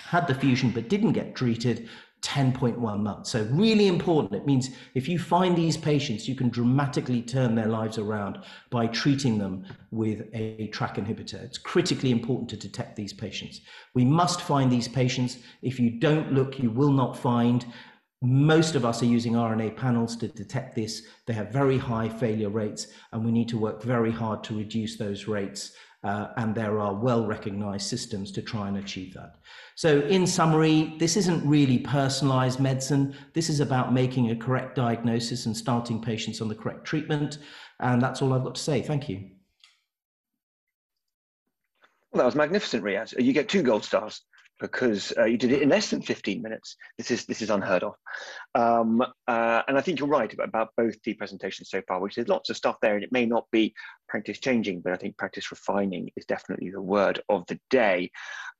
had 0.00 0.26
the 0.26 0.34
fusion 0.34 0.70
but 0.70 0.88
didn't 0.88 1.12
get 1.12 1.34
treated 1.34 1.88
10.1 2.26 2.98
months. 2.98 3.30
So, 3.30 3.44
really 3.52 3.86
important. 3.86 4.34
It 4.34 4.46
means 4.46 4.70
if 4.94 5.08
you 5.08 5.16
find 5.16 5.56
these 5.56 5.76
patients, 5.76 6.28
you 6.28 6.34
can 6.34 6.48
dramatically 6.48 7.22
turn 7.22 7.54
their 7.54 7.68
lives 7.68 7.98
around 7.98 8.38
by 8.68 8.88
treating 8.88 9.38
them 9.38 9.64
with 9.92 10.22
a 10.34 10.68
TRK 10.74 11.06
inhibitor. 11.06 11.40
It's 11.44 11.56
critically 11.56 12.10
important 12.10 12.50
to 12.50 12.56
detect 12.56 12.96
these 12.96 13.12
patients. 13.12 13.60
We 13.94 14.04
must 14.04 14.40
find 14.40 14.72
these 14.72 14.88
patients. 14.88 15.38
If 15.62 15.78
you 15.78 16.00
don't 16.00 16.32
look, 16.32 16.58
you 16.58 16.70
will 16.70 16.90
not 16.90 17.16
find. 17.16 17.64
Most 18.22 18.74
of 18.74 18.84
us 18.84 19.02
are 19.02 19.06
using 19.06 19.34
RNA 19.34 19.76
panels 19.76 20.16
to 20.16 20.26
detect 20.26 20.74
this. 20.74 21.02
They 21.26 21.34
have 21.34 21.52
very 21.52 21.78
high 21.78 22.08
failure 22.08 22.50
rates, 22.50 22.88
and 23.12 23.24
we 23.24 23.30
need 23.30 23.48
to 23.50 23.58
work 23.58 23.84
very 23.84 24.10
hard 24.10 24.42
to 24.44 24.58
reduce 24.58 24.96
those 24.96 25.28
rates. 25.28 25.72
Uh, 26.04 26.28
and 26.36 26.54
there 26.54 26.78
are 26.78 26.94
well 26.94 27.26
recognized 27.26 27.88
systems 27.88 28.30
to 28.30 28.42
try 28.42 28.68
and 28.68 28.76
achieve 28.76 29.12
that. 29.14 29.36
So, 29.74 30.00
in 30.02 30.26
summary, 30.26 30.94
this 30.98 31.16
isn't 31.16 31.46
really 31.48 31.78
personalized 31.78 32.60
medicine. 32.60 33.14
This 33.32 33.48
is 33.48 33.60
about 33.60 33.92
making 33.92 34.30
a 34.30 34.36
correct 34.36 34.76
diagnosis 34.76 35.46
and 35.46 35.56
starting 35.56 36.00
patients 36.00 36.40
on 36.40 36.48
the 36.48 36.54
correct 36.54 36.84
treatment. 36.84 37.38
And 37.80 38.00
that's 38.00 38.22
all 38.22 38.32
I've 38.32 38.44
got 38.44 38.54
to 38.54 38.60
say. 38.60 38.82
Thank 38.82 39.08
you. 39.08 39.30
Well, 42.12 42.18
that 42.18 42.26
was 42.26 42.34
magnificent, 42.36 42.84
Riaz. 42.84 43.12
You 43.22 43.32
get 43.32 43.48
two 43.48 43.62
gold 43.62 43.84
stars 43.84 44.22
because 44.58 45.12
uh, 45.18 45.24
you 45.24 45.36
did 45.36 45.52
it 45.52 45.62
in 45.62 45.68
less 45.68 45.90
than 45.90 46.00
15 46.02 46.42
minutes. 46.42 46.76
This 46.98 47.10
is 47.10 47.26
this 47.26 47.42
is 47.42 47.50
unheard 47.50 47.82
of. 47.82 47.94
Um, 48.54 49.02
uh, 49.26 49.62
and 49.68 49.76
I 49.76 49.80
think 49.80 49.98
you're 49.98 50.08
right 50.08 50.32
about, 50.32 50.48
about 50.48 50.70
both 50.76 50.94
the 51.02 51.14
presentations 51.14 51.70
so 51.70 51.82
far, 51.86 52.00
which 52.00 52.14
there's 52.14 52.28
lots 52.28 52.50
of 52.50 52.56
stuff 52.56 52.76
there, 52.80 52.94
and 52.94 53.04
it 53.04 53.12
may 53.12 53.26
not 53.26 53.46
be 53.50 53.74
practice 54.08 54.38
changing, 54.38 54.80
but 54.80 54.92
I 54.92 54.96
think 54.96 55.16
practice 55.16 55.50
refining 55.50 56.10
is 56.16 56.24
definitely 56.26 56.70
the 56.70 56.80
word 56.80 57.20
of 57.28 57.44
the 57.46 57.58
day, 57.70 58.10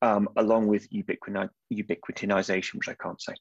um, 0.02 0.28
along 0.36 0.66
with 0.66 0.88
ubiquitinization, 0.90 2.74
which 2.74 2.88
I 2.88 2.94
can't 2.94 3.20
say. 3.20 3.34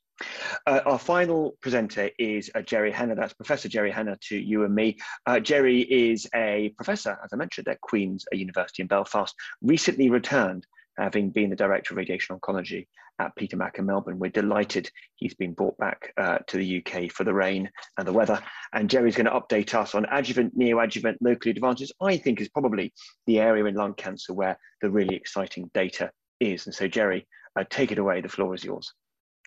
Uh, 0.66 0.82
our 0.86 1.00
final 1.00 1.58
presenter 1.62 2.10
is 2.18 2.50
uh, 2.56 2.62
Gerry 2.62 2.92
Hanna. 2.92 3.16
That's 3.16 3.34
Professor 3.34 3.68
Gerry 3.68 3.92
Hanna 3.92 4.18
to 4.30 4.38
you 4.38 4.64
and 4.64 4.74
me. 4.74 4.98
Uh, 5.26 5.40
Gerry 5.40 5.82
is 5.82 6.28
a 6.34 6.74
professor, 6.78 7.18
as 7.24 7.32
I 7.34 7.36
mentioned, 7.36 7.68
at 7.68 7.82
Queen's 7.82 8.26
University 8.32 8.82
in 8.82 8.88
Belfast, 8.88 9.36
recently 9.62 10.10
returned 10.10 10.66
having 10.98 11.30
been 11.30 11.50
the 11.50 11.56
director 11.56 11.94
of 11.94 11.98
radiation 11.98 12.38
oncology 12.38 12.88
at 13.20 13.36
Peter 13.36 13.56
Mac 13.56 13.78
in 13.78 13.86
Melbourne. 13.86 14.20
We're 14.20 14.30
delighted 14.30 14.90
he's 15.16 15.34
been 15.34 15.54
brought 15.54 15.78
back 15.78 16.14
uh, 16.18 16.40
to 16.48 16.58
the 16.58 16.84
UK 16.84 17.12
for 17.12 17.24
the 17.24 17.34
rain 17.34 17.70
and 17.98 18.08
the 18.08 18.14
weather. 18.14 18.42
And 18.74 18.90
Gerry's 18.90 19.16
going 19.16 19.26
to 19.26 19.32
update 19.32 19.74
us 19.74 19.96
on 19.96 20.06
adjuvant, 20.12 20.58
neoadjuvant, 20.58 21.18
locally 21.22 21.52
advantage. 21.52 21.92
I 22.02 22.18
think 22.18 22.42
is 22.42 22.50
probably 22.50 22.94
the 23.26 23.40
area 23.40 23.66
in 23.66 23.76
lung 23.76 23.94
cancer 23.94 24.34
where 24.34 24.58
the 24.82 24.90
really 24.90 25.16
exciting 25.16 25.70
data 25.74 26.12
is. 26.40 26.66
And 26.66 26.76
so, 26.76 26.88
Gerry, 26.88 27.28
uh, 27.58 27.64
take 27.70 27.92
it 27.92 28.00
away. 28.00 28.22
The 28.22 28.30
floor 28.30 28.54
is 28.54 28.64
yours. 28.64 28.94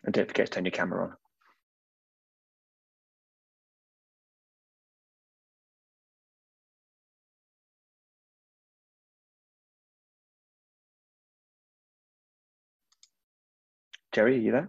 And 0.04 0.14
don't 0.14 0.28
forget 0.28 0.46
to 0.46 0.52
turn 0.52 0.64
your 0.64 0.72
camera 0.72 1.04
on. 1.04 1.14
Gerry, 14.18 14.34
are 14.34 14.40
you 14.40 14.50
there? 14.50 14.68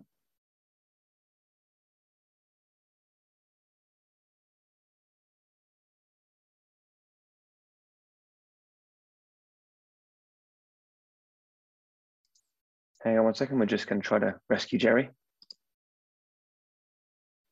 Hang 13.02 13.18
on 13.18 13.24
one 13.24 13.34
second, 13.34 13.58
we're 13.58 13.66
just 13.66 13.88
going 13.88 14.00
to 14.00 14.08
try 14.08 14.20
to 14.20 14.36
rescue 14.50 14.78
Gerry. 14.78 15.10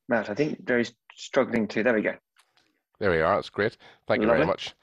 Matt, 0.07 0.29
I 0.29 0.35
think 0.35 0.67
Gerry's 0.67 0.93
struggling 1.15 1.67
to, 1.69 1.81
there 1.81 1.95
we 1.95 2.03
go. 2.03 2.13
There 2.99 3.09
we 3.09 3.21
are, 3.21 3.37
that's 3.37 3.49
great. 3.49 3.75
Thank 4.07 4.21
Lovely. 4.21 4.25
you 4.25 4.33
very 4.33 4.45
much. 4.45 4.75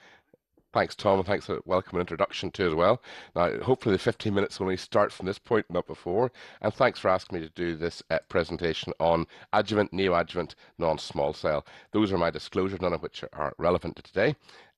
Thanks, 0.75 0.97
Tom, 0.97 1.19
and 1.21 1.27
thanks 1.27 1.47
for 1.47 1.61
welcome 1.67 2.01
introduction 2.01 2.51
too 2.51 2.67
as 2.67 2.75
well. 2.75 3.01
Now, 3.37 3.61
hopefully 3.61 3.95
the 3.95 4.01
15 4.01 4.35
minutes 4.35 4.59
will 4.59 4.67
only 4.67 4.77
start 4.77 5.13
from 5.13 5.27
this 5.27 5.39
point, 5.39 5.67
not 5.71 5.87
before. 5.87 6.33
And 6.61 6.75
thanks 6.75 6.99
for 6.99 7.11
asking 7.11 7.39
me 7.39 7.47
to 7.47 7.53
do 7.55 7.77
this 7.77 8.03
uh, 8.11 8.19
presentation 8.29 8.93
on 8.99 9.29
adjuvant, 9.53 9.93
neoadjuvant, 9.93 10.57
non-small 10.77 11.33
cell. 11.33 11.65
Those 11.93 12.13
are 12.13 12.19
my 12.19 12.31
disclosures, 12.31 12.81
none 12.81 12.93
of 12.93 13.05
which 13.05 13.23
are 13.35 13.55
relevant 13.57 13.95
to 13.95 14.03
today. 14.03 14.35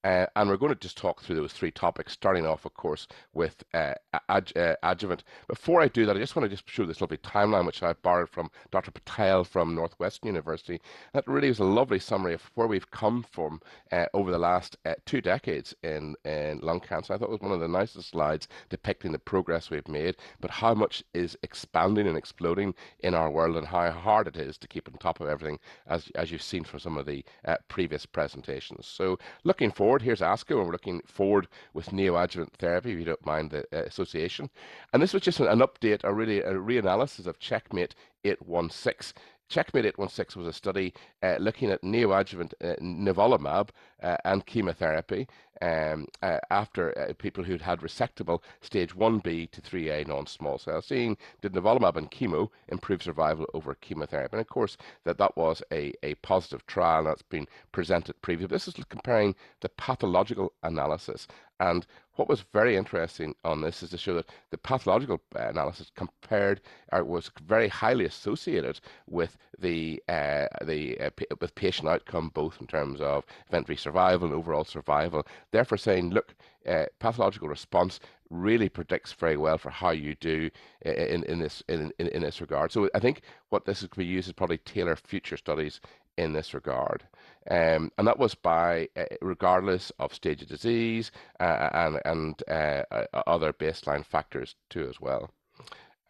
Uh, 0.06 0.24
and 0.36 0.48
we're 0.48 0.56
going 0.56 0.72
to 0.72 0.78
just 0.78 0.96
talk 0.96 1.20
through 1.20 1.34
those 1.34 1.52
three 1.52 1.72
topics, 1.72 2.12
starting 2.12 2.46
off, 2.46 2.64
of 2.64 2.72
course, 2.74 3.08
with 3.34 3.64
uh, 3.74 3.92
uh, 4.28 4.40
adjuvant. 4.84 5.24
Before 5.48 5.80
I 5.80 5.88
do 5.88 6.06
that, 6.06 6.14
I 6.16 6.20
just 6.20 6.36
want 6.36 6.48
to 6.48 6.56
just 6.56 6.70
show 6.70 6.86
this 6.86 7.00
lovely 7.00 7.16
timeline, 7.16 7.66
which 7.66 7.82
I 7.82 7.92
borrowed 7.92 8.28
from 8.28 8.48
Dr. 8.70 8.92
Patel 8.92 9.42
from 9.42 9.74
Northwestern 9.74 10.28
University. 10.28 10.80
That 11.12 11.26
really 11.26 11.48
is 11.48 11.58
a 11.58 11.64
lovely 11.64 11.98
summary 11.98 12.34
of 12.34 12.52
where 12.54 12.68
we've 12.68 12.88
come 12.92 13.24
from 13.28 13.60
uh, 13.90 14.06
over 14.14 14.30
the 14.30 14.38
last 14.38 14.76
uh, 14.86 14.94
two 15.06 15.20
decades 15.20 15.74
in, 15.82 16.14
in 16.24 16.60
lung 16.60 16.78
cancer. 16.78 17.12
I 17.12 17.18
thought 17.18 17.30
it 17.30 17.32
was 17.32 17.40
one 17.40 17.50
of 17.50 17.58
the 17.58 17.66
nicest 17.66 18.10
slides 18.10 18.46
depicting 18.68 19.10
the 19.10 19.18
progress 19.18 19.70
we've 19.70 19.88
made, 19.88 20.18
but 20.40 20.52
how 20.52 20.72
much 20.72 21.02
is 21.14 21.36
expanding 21.42 22.06
and 22.06 22.16
exploding 22.16 22.76
in 23.00 23.12
our 23.12 23.28
world 23.28 23.56
and 23.56 23.66
how 23.66 23.90
hard 23.90 24.28
it 24.28 24.36
is 24.36 24.56
to 24.58 24.68
keep 24.68 24.86
on 24.88 24.94
top 24.98 25.20
of 25.20 25.28
everything, 25.28 25.58
as, 25.88 26.12
as 26.14 26.30
you've 26.30 26.42
seen 26.42 26.62
from 26.62 26.78
some 26.78 26.96
of 26.96 27.06
the 27.06 27.24
uh, 27.44 27.56
previous 27.66 28.06
presentations. 28.06 28.86
So 28.86 29.18
looking 29.42 29.72
forward, 29.72 29.95
Here's 30.02 30.20
ASCO, 30.20 30.56
and 30.56 30.66
we're 30.66 30.72
looking 30.72 31.00
forward 31.06 31.48
with 31.74 31.90
neoadjuvant 31.90 32.52
therapy, 32.58 32.92
if 32.92 32.98
you 32.98 33.04
don't 33.04 33.26
mind 33.26 33.50
the 33.50 33.64
uh, 33.72 33.82
association. 33.82 34.50
And 34.92 35.02
this 35.02 35.12
was 35.12 35.22
just 35.22 35.40
an, 35.40 35.46
an 35.46 35.60
update, 35.60 36.00
a 36.04 36.12
really 36.12 36.40
a 36.40 36.54
reanalysis 36.54 37.26
of 37.26 37.38
Checkmate 37.38 37.94
816. 38.24 39.20
Checkmate 39.48 39.86
816 39.86 40.42
was 40.42 40.48
a 40.48 40.56
study 40.56 40.92
uh, 41.22 41.36
looking 41.38 41.70
at 41.70 41.82
neoadjuvant 41.82 42.52
uh, 42.62 42.74
nivolumab 42.80 43.68
uh, 44.02 44.16
and 44.24 44.44
chemotherapy 44.44 45.28
um, 45.62 46.06
uh, 46.22 46.38
after 46.50 46.96
uh, 46.98 47.12
people 47.18 47.44
who'd 47.44 47.62
had 47.62 47.80
resectable 47.80 48.40
stage 48.60 48.94
1B 48.94 49.50
to 49.50 49.60
3A 49.60 50.06
non-small 50.06 50.58
cell, 50.58 50.82
seeing 50.82 51.16
did 51.40 51.52
nivolumab 51.52 51.96
and 51.96 52.10
chemo 52.10 52.50
improve 52.68 53.02
survival 53.02 53.46
over 53.54 53.74
chemotherapy. 53.74 54.36
And 54.36 54.40
of 54.40 54.48
course, 54.48 54.76
that 55.04 55.18
that 55.18 55.36
was 55.36 55.62
a, 55.72 55.92
a 56.02 56.14
positive 56.16 56.66
trial 56.66 57.04
that's 57.04 57.22
been 57.22 57.46
presented 57.72 58.20
previously. 58.22 58.54
This 58.54 58.68
is 58.68 58.74
comparing 58.88 59.34
the 59.60 59.68
pathological 59.70 60.52
analysis 60.62 61.26
and 61.60 61.86
what 62.16 62.28
was 62.28 62.44
very 62.52 62.76
interesting 62.76 63.34
on 63.44 63.60
this 63.60 63.82
is 63.82 63.90
to 63.90 63.98
show 63.98 64.14
that 64.14 64.30
the 64.50 64.58
pathological 64.58 65.20
analysis 65.34 65.90
compared 65.94 66.60
or 66.92 67.04
was 67.04 67.30
very 67.46 67.68
highly 67.68 68.04
associated 68.04 68.80
with 69.06 69.36
the 69.58 70.02
uh, 70.08 70.46
the 70.64 70.98
uh, 71.00 71.10
with 71.40 71.54
patient 71.54 71.88
outcome, 71.88 72.30
both 72.34 72.60
in 72.60 72.66
terms 72.66 73.00
of 73.00 73.24
event-free 73.48 73.76
survival 73.76 74.28
and 74.28 74.36
overall 74.36 74.64
survival, 74.64 75.26
therefore 75.50 75.78
saying, 75.78 76.10
look, 76.10 76.34
uh, 76.66 76.86
pathological 76.98 77.48
response 77.48 78.00
really 78.30 78.68
predicts 78.68 79.12
very 79.12 79.36
well 79.36 79.56
for 79.56 79.70
how 79.70 79.90
you 79.90 80.14
do 80.16 80.50
in, 80.82 81.22
in 81.24 81.38
this 81.38 81.62
in, 81.68 81.92
in, 81.98 82.08
in 82.08 82.22
this 82.22 82.40
regard. 82.40 82.72
So 82.72 82.88
I 82.94 82.98
think 82.98 83.20
what 83.50 83.64
this 83.64 83.80
to 83.80 83.88
be 83.88 84.04
used 84.04 84.28
is 84.28 84.32
probably 84.32 84.58
tailor 84.58 84.96
future 84.96 85.36
studies 85.36 85.80
in 86.16 86.32
this 86.32 86.54
regard. 86.54 87.04
Um, 87.50 87.92
and 87.96 88.06
that 88.06 88.18
was 88.18 88.34
by, 88.34 88.88
uh, 88.96 89.04
regardless 89.20 89.92
of 89.98 90.14
stage 90.14 90.42
of 90.42 90.48
disease 90.48 91.12
uh, 91.38 91.68
and, 91.72 92.00
and 92.04 92.42
uh, 92.48 92.82
other 93.26 93.52
baseline 93.52 94.04
factors 94.04 94.56
too 94.68 94.88
as 94.88 95.00
well. 95.00 95.30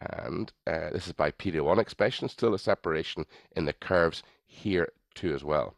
And 0.01 0.51
uh, 0.65 0.91
this 0.91 1.07
is 1.07 1.13
by 1.13 1.31
PD-1 1.31 1.79
expression, 1.79 2.29
still 2.29 2.53
a 2.53 2.59
separation 2.59 3.25
in 3.55 3.65
the 3.65 3.73
curves 3.73 4.23
here 4.45 4.89
too 5.15 5.33
as 5.33 5.43
well. 5.43 5.75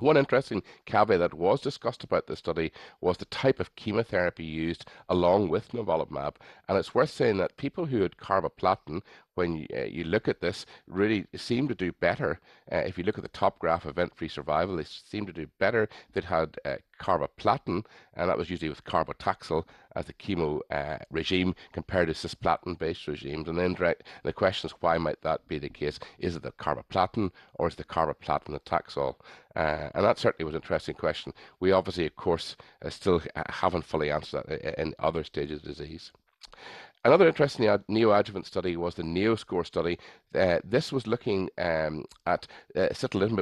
One 0.00 0.16
interesting 0.16 0.64
caveat 0.86 1.20
that 1.20 1.34
was 1.34 1.60
discussed 1.60 2.02
about 2.02 2.26
this 2.26 2.40
study 2.40 2.72
was 3.00 3.16
the 3.16 3.26
type 3.26 3.60
of 3.60 3.76
chemotherapy 3.76 4.44
used 4.44 4.86
along 5.08 5.50
with 5.50 5.70
nivolumab. 5.70 6.34
And 6.68 6.76
it's 6.76 6.96
worth 6.96 7.10
saying 7.10 7.36
that 7.36 7.56
people 7.56 7.86
who 7.86 8.02
had 8.02 8.16
carboplatin 8.16 9.02
when 9.34 9.56
you, 9.56 9.66
uh, 9.76 9.84
you 9.84 10.04
look 10.04 10.28
at 10.28 10.40
this, 10.40 10.66
really 10.86 11.26
seem 11.34 11.68
to 11.68 11.74
do 11.74 11.92
better. 11.92 12.40
Uh, 12.70 12.78
if 12.78 12.96
you 12.98 13.04
look 13.04 13.18
at 13.18 13.22
the 13.22 13.28
top 13.28 13.58
graph, 13.58 13.86
event-free 13.86 14.28
survival, 14.28 14.76
they 14.76 14.84
seem 14.84 15.26
to 15.26 15.32
do 15.32 15.46
better. 15.58 15.88
That 16.12 16.24
had 16.24 16.56
uh, 16.64 16.76
carboplatin, 17.00 17.84
and 18.14 18.28
that 18.28 18.38
was 18.38 18.50
usually 18.50 18.68
with 18.68 18.84
carbotaxol 18.84 19.64
as 19.96 20.06
the 20.06 20.12
chemo 20.14 20.60
uh, 20.70 20.98
regime 21.10 21.54
compared 21.72 22.08
to 22.08 22.14
cisplatin-based 22.14 23.06
regimes. 23.06 23.48
And 23.48 23.58
then 23.58 23.76
the 24.22 24.32
question 24.32 24.68
is, 24.68 24.74
why 24.80 24.98
might 24.98 25.20
that 25.22 25.46
be 25.48 25.58
the 25.58 25.68
case? 25.68 25.98
Is 26.18 26.36
it 26.36 26.42
the 26.42 26.52
carboplatin 26.52 27.30
or 27.54 27.68
is 27.68 27.76
the 27.76 27.84
carboplatin 27.84 28.52
the 28.52 28.60
taxol? 28.60 29.16
Uh, 29.56 29.90
and 29.94 30.04
that 30.04 30.18
certainly 30.18 30.44
was 30.44 30.54
an 30.54 30.62
interesting 30.62 30.94
question. 30.94 31.32
We 31.60 31.72
obviously, 31.72 32.06
of 32.06 32.16
course, 32.16 32.56
uh, 32.84 32.90
still 32.90 33.22
haven't 33.48 33.84
fully 33.84 34.10
answered 34.10 34.44
that 34.48 34.80
in 34.80 34.94
other 34.98 35.24
stages 35.24 35.60
of 35.60 35.76
disease. 35.76 36.12
Another 37.06 37.28
interesting 37.28 37.66
neoadjuvant 37.66 38.46
study 38.46 38.78
was 38.78 38.94
the 38.94 39.02
NeoSCORE 39.02 39.66
study. 39.66 39.98
Uh, 40.34 40.60
this 40.64 40.90
was 40.90 41.06
looking 41.06 41.50
um, 41.58 42.06
at 42.24 42.46
uh, 42.74 42.88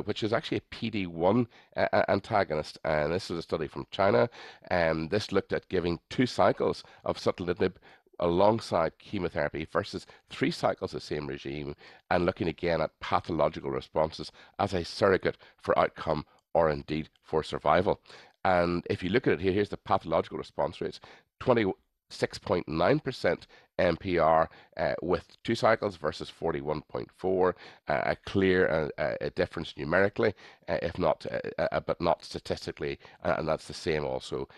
which 0.04 0.24
is 0.24 0.32
actually 0.32 0.56
a 0.56 0.74
PD-1 0.74 1.46
uh, 1.76 2.02
antagonist, 2.08 2.78
and 2.84 3.12
this 3.12 3.30
is 3.30 3.38
a 3.38 3.42
study 3.42 3.68
from 3.68 3.86
China. 3.92 4.28
And 4.68 5.02
um, 5.02 5.08
this 5.10 5.30
looked 5.30 5.52
at 5.52 5.68
giving 5.68 6.00
two 6.10 6.26
cycles 6.26 6.82
of 7.04 7.18
sintilimab 7.18 7.76
alongside 8.18 8.98
chemotherapy 8.98 9.68
versus 9.72 10.06
three 10.28 10.50
cycles 10.50 10.92
of 10.92 11.00
the 11.00 11.06
same 11.06 11.28
regime, 11.28 11.76
and 12.10 12.26
looking 12.26 12.48
again 12.48 12.80
at 12.80 12.98
pathological 12.98 13.70
responses 13.70 14.32
as 14.58 14.74
a 14.74 14.84
surrogate 14.84 15.38
for 15.60 15.78
outcome 15.78 16.26
or 16.52 16.68
indeed 16.68 17.10
for 17.22 17.44
survival. 17.44 18.00
And 18.44 18.84
if 18.90 19.04
you 19.04 19.10
look 19.10 19.28
at 19.28 19.34
it 19.34 19.40
here, 19.40 19.52
here's 19.52 19.68
the 19.68 19.76
pathological 19.76 20.38
response 20.38 20.80
rates. 20.80 20.98
20, 21.38 21.72
6.9% 22.12 23.46
MPR 23.78 24.48
uh, 24.76 24.94
with 25.02 25.42
two 25.42 25.54
cycles 25.54 25.96
versus 25.96 26.30
41.4, 26.30 27.54
uh, 27.88 28.00
a 28.04 28.16
clear 28.16 28.90
uh, 28.98 29.14
a 29.20 29.30
difference 29.30 29.74
numerically, 29.76 30.34
uh, 30.68 30.78
if 30.82 30.98
not, 30.98 31.26
uh, 31.30 31.64
uh, 31.72 31.80
but 31.80 32.00
not 32.00 32.24
statistically, 32.24 32.98
and 33.22 33.48
that's 33.48 33.66
the 33.66 33.74
same 33.74 34.04
also 34.04 34.48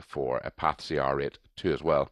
for 0.00 0.40
a 0.44 0.50
path 0.50 0.86
CR 0.86 1.14
rate 1.16 1.38
too 1.56 1.72
as 1.72 1.82
well 1.82 2.10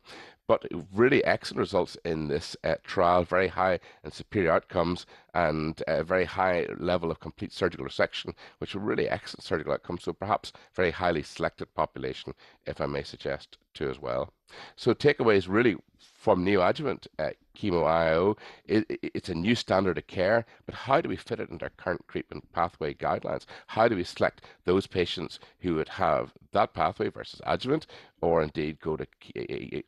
but 0.50 0.66
really 0.92 1.22
excellent 1.24 1.60
results 1.60 1.96
in 2.04 2.26
this 2.26 2.56
uh, 2.64 2.74
trial, 2.82 3.22
very 3.22 3.46
high 3.46 3.78
and 4.02 4.12
superior 4.12 4.50
outcomes, 4.50 5.06
and 5.32 5.80
a 5.86 6.02
very 6.02 6.24
high 6.24 6.66
level 6.76 7.08
of 7.08 7.20
complete 7.20 7.52
surgical 7.52 7.86
resection, 7.86 8.34
which 8.58 8.74
were 8.74 8.80
really 8.80 9.08
excellent 9.08 9.44
surgical 9.44 9.72
outcomes. 9.72 10.02
So 10.02 10.12
perhaps 10.12 10.52
very 10.74 10.90
highly 10.90 11.22
selected 11.22 11.72
population, 11.76 12.34
if 12.66 12.80
I 12.80 12.86
may 12.86 13.04
suggest 13.04 13.58
as 13.88 14.00
well. 14.00 14.32
So 14.76 14.92
takeaways 14.94 15.46
really 15.48 15.76
from 16.20 16.44
neoadjuvant 16.44 17.06
uh, 17.18 17.30
chemo 17.56 17.86
IO, 17.86 18.36
it, 18.66 18.84
it's 19.02 19.30
a 19.30 19.34
new 19.34 19.54
standard 19.54 19.96
of 19.96 20.06
care, 20.06 20.44
but 20.66 20.74
how 20.74 21.00
do 21.00 21.08
we 21.08 21.16
fit 21.16 21.40
it 21.40 21.48
into 21.48 21.64
our 21.64 21.70
current 21.78 22.04
treatment 22.08 22.52
pathway 22.52 22.92
guidelines? 22.92 23.46
How 23.68 23.88
do 23.88 23.96
we 23.96 24.04
select 24.04 24.44
those 24.64 24.86
patients 24.86 25.38
who 25.60 25.76
would 25.76 25.88
have 25.88 26.34
that 26.52 26.74
pathway 26.74 27.08
versus 27.08 27.40
adjuvant, 27.46 27.86
or 28.20 28.42
indeed 28.42 28.80
go 28.80 28.98
to 28.98 29.06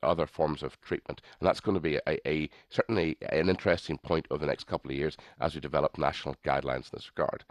other 0.03 0.27
forms 0.27 0.63
of 0.63 0.81
treatment? 0.81 1.21
And 1.39 1.47
that's 1.47 1.61
going 1.61 1.75
to 1.75 1.81
be 1.81 1.97
a, 2.07 2.29
a 2.29 2.49
certainly 2.71 3.19
an 3.29 3.51
interesting 3.51 3.99
point 3.99 4.27
over 4.31 4.41
the 4.41 4.51
next 4.51 4.67
couple 4.67 4.91
of 4.91 4.97
years 4.97 5.19
as 5.41 5.55
we 5.55 5.61
develop 5.61 5.99
national 5.99 6.37
guidelines 6.45 6.87
in 6.87 6.91
this 6.95 7.11
regard 7.15 7.45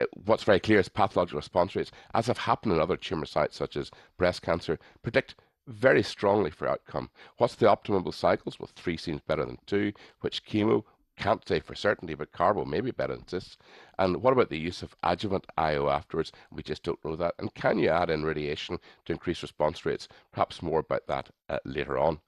uh, 0.00 0.06
what's 0.24 0.44
very 0.44 0.60
clear 0.60 0.78
is 0.78 0.88
pathological 0.88 1.38
response 1.38 1.76
rates, 1.76 1.90
as 2.14 2.26
have 2.26 2.38
happened 2.38 2.72
in 2.72 2.80
other 2.80 2.96
tumor 2.96 3.26
sites 3.26 3.56
such 3.56 3.76
as 3.76 3.90
breast 4.16 4.40
cancer, 4.40 4.78
predict 5.02 5.34
very 5.66 6.02
strongly 6.02 6.50
for 6.50 6.68
outcome. 6.68 7.10
What's 7.38 7.54
the 7.54 7.66
optimal 7.66 8.12
cycles? 8.12 8.58
Well, 8.58 8.70
three 8.74 8.96
seems 8.96 9.20
better 9.20 9.44
than 9.44 9.58
two. 9.66 9.92
Which 10.20 10.44
chemo? 10.44 10.84
Can't 11.16 11.46
say 11.46 11.60
for 11.60 11.74
certainty, 11.74 12.14
but 12.14 12.32
carbo 12.32 12.64
may 12.64 12.80
be 12.80 12.92
better 12.92 13.14
than 13.14 13.28
cis. 13.28 13.58
And 13.98 14.22
what 14.22 14.32
about 14.32 14.48
the 14.48 14.58
use 14.58 14.82
of 14.82 14.96
adjuvant 15.02 15.46
IO 15.58 15.90
afterwards? 15.90 16.32
We 16.50 16.62
just 16.62 16.82
don't 16.82 17.04
know 17.04 17.14
that. 17.16 17.34
And 17.38 17.52
can 17.54 17.78
you 17.78 17.90
add 17.90 18.08
in 18.08 18.24
radiation 18.24 18.78
to 19.04 19.12
increase 19.12 19.42
response 19.42 19.84
rates? 19.84 20.08
Perhaps 20.32 20.62
more 20.62 20.78
about 20.78 21.06
that 21.08 21.28
uh, 21.50 21.58
later 21.66 21.98
on. 21.98 22.20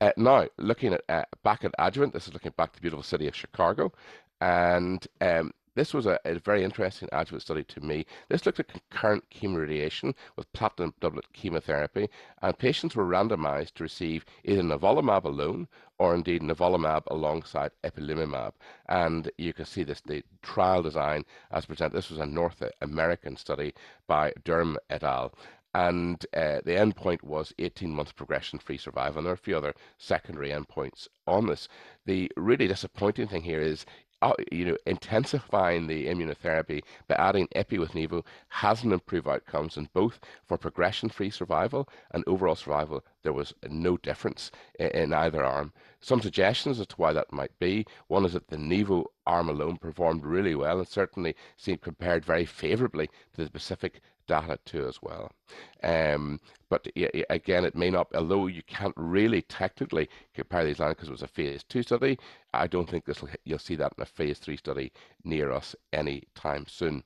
Uh, 0.00 0.12
now, 0.16 0.46
looking 0.58 0.94
at 0.94 1.02
uh, 1.08 1.24
back 1.42 1.64
at 1.64 1.74
adjuvant, 1.80 2.12
this 2.12 2.28
is 2.28 2.32
looking 2.32 2.52
back 2.56 2.72
to 2.72 2.76
the 2.76 2.82
beautiful 2.82 3.02
city 3.02 3.26
of 3.26 3.34
Chicago, 3.34 3.92
and 4.40 5.08
um, 5.20 5.52
this 5.78 5.94
was 5.94 6.06
a, 6.06 6.18
a, 6.24 6.38
very 6.40 6.64
interesting 6.64 7.08
adjuvant 7.12 7.42
study 7.42 7.62
to 7.64 7.80
me. 7.80 8.04
This 8.28 8.44
looked 8.44 8.58
at 8.58 8.68
concurrent 8.68 9.24
chemoradiation 9.30 10.14
with 10.36 10.52
platinum 10.52 10.92
doublet 11.00 11.32
chemotherapy, 11.32 12.08
and 12.42 12.58
patients 12.58 12.96
were 12.96 13.06
randomized 13.06 13.74
to 13.74 13.84
receive 13.84 14.24
either 14.44 14.62
nivolumab 14.62 15.24
alone 15.24 15.68
or 15.98 16.14
indeed 16.14 16.42
nivolumab 16.42 17.04
alongside 17.06 17.70
ipilimumab. 17.84 18.52
And 18.88 19.30
you 19.38 19.52
can 19.52 19.64
see 19.66 19.84
this, 19.84 20.00
the 20.00 20.24
trial 20.42 20.82
design 20.82 21.24
as 21.50 21.66
presented. 21.66 21.96
This 21.96 22.10
was 22.10 22.18
a 22.18 22.26
North 22.26 22.62
American 22.80 23.36
study 23.36 23.72
by 24.06 24.32
Durm 24.44 24.76
et 24.90 25.04
al 25.04 25.32
and 25.74 26.24
uh, 26.34 26.60
the 26.64 26.72
endpoint 26.72 27.22
was 27.22 27.52
18 27.58 27.90
months 27.94 28.12
progression-free 28.12 28.78
survival. 28.78 29.18
And 29.18 29.26
there 29.26 29.32
are 29.32 29.34
a 29.34 29.36
few 29.38 29.56
other 29.56 29.74
secondary 29.98 30.50
endpoints 30.50 31.08
on 31.26 31.46
this. 31.46 31.68
The 32.06 32.32
really 32.36 32.66
disappointing 32.66 33.28
thing 33.28 33.42
here 33.42 33.60
is 33.60 33.84
Uh, 34.20 34.32
you 34.50 34.64
know, 34.64 34.76
intensifying 34.84 35.86
the 35.86 36.06
immunotherapy 36.06 36.82
by 37.06 37.14
adding 37.14 37.46
ipi 37.54 37.78
with 37.78 37.92
nivo 37.92 38.24
hasn't 38.48 38.92
improved 38.92 39.28
outcomes 39.28 39.76
and 39.76 39.92
both 39.92 40.18
for 40.44 40.58
progression-free 40.58 41.30
survival 41.30 41.88
and 42.10 42.24
overall 42.26 42.56
survival. 42.56 43.04
There 43.22 43.32
was 43.32 43.54
no 43.68 43.96
difference 43.96 44.50
in, 44.80 44.88
in, 44.88 45.12
either 45.12 45.44
arm. 45.44 45.72
Some 46.00 46.20
suggestions 46.20 46.80
as 46.80 46.88
to 46.88 46.96
why 46.96 47.12
that 47.12 47.32
might 47.32 47.56
be. 47.60 47.86
One 48.08 48.24
is 48.24 48.32
that 48.32 48.48
the 48.48 48.56
nivo 48.56 49.04
arm 49.24 49.48
alone 49.48 49.76
performed 49.76 50.24
really 50.24 50.56
well 50.56 50.80
and 50.80 50.88
certainly 50.88 51.36
seemed 51.56 51.82
compared 51.82 52.24
very 52.24 52.44
favorably 52.44 53.08
to 53.34 53.44
the 53.44 53.50
PACIFIC 53.50 54.00
data 54.28 54.58
too 54.64 54.86
as 54.86 55.02
well. 55.02 55.32
Um, 55.82 56.40
but 56.70 56.86
again, 57.30 57.64
it 57.64 57.74
may 57.74 57.90
not, 57.90 58.08
although 58.14 58.46
you 58.46 58.62
can't 58.66 58.94
really 58.96 59.42
technically 59.42 60.08
compare 60.34 60.64
these 60.64 60.78
lines 60.78 60.94
because 60.94 61.08
it 61.08 61.12
was 61.12 61.22
a 61.22 61.28
phase 61.28 61.64
two 61.64 61.82
study, 61.82 62.18
I 62.54 62.66
don't 62.66 62.88
think 62.88 63.04
this 63.04 63.24
you'll 63.44 63.58
see 63.58 63.76
that 63.76 63.94
in 63.96 64.02
a 64.02 64.06
phase 64.06 64.38
three 64.38 64.56
study 64.56 64.92
near 65.24 65.50
us 65.50 65.74
anytime 65.92 66.66
soon. 66.68 67.02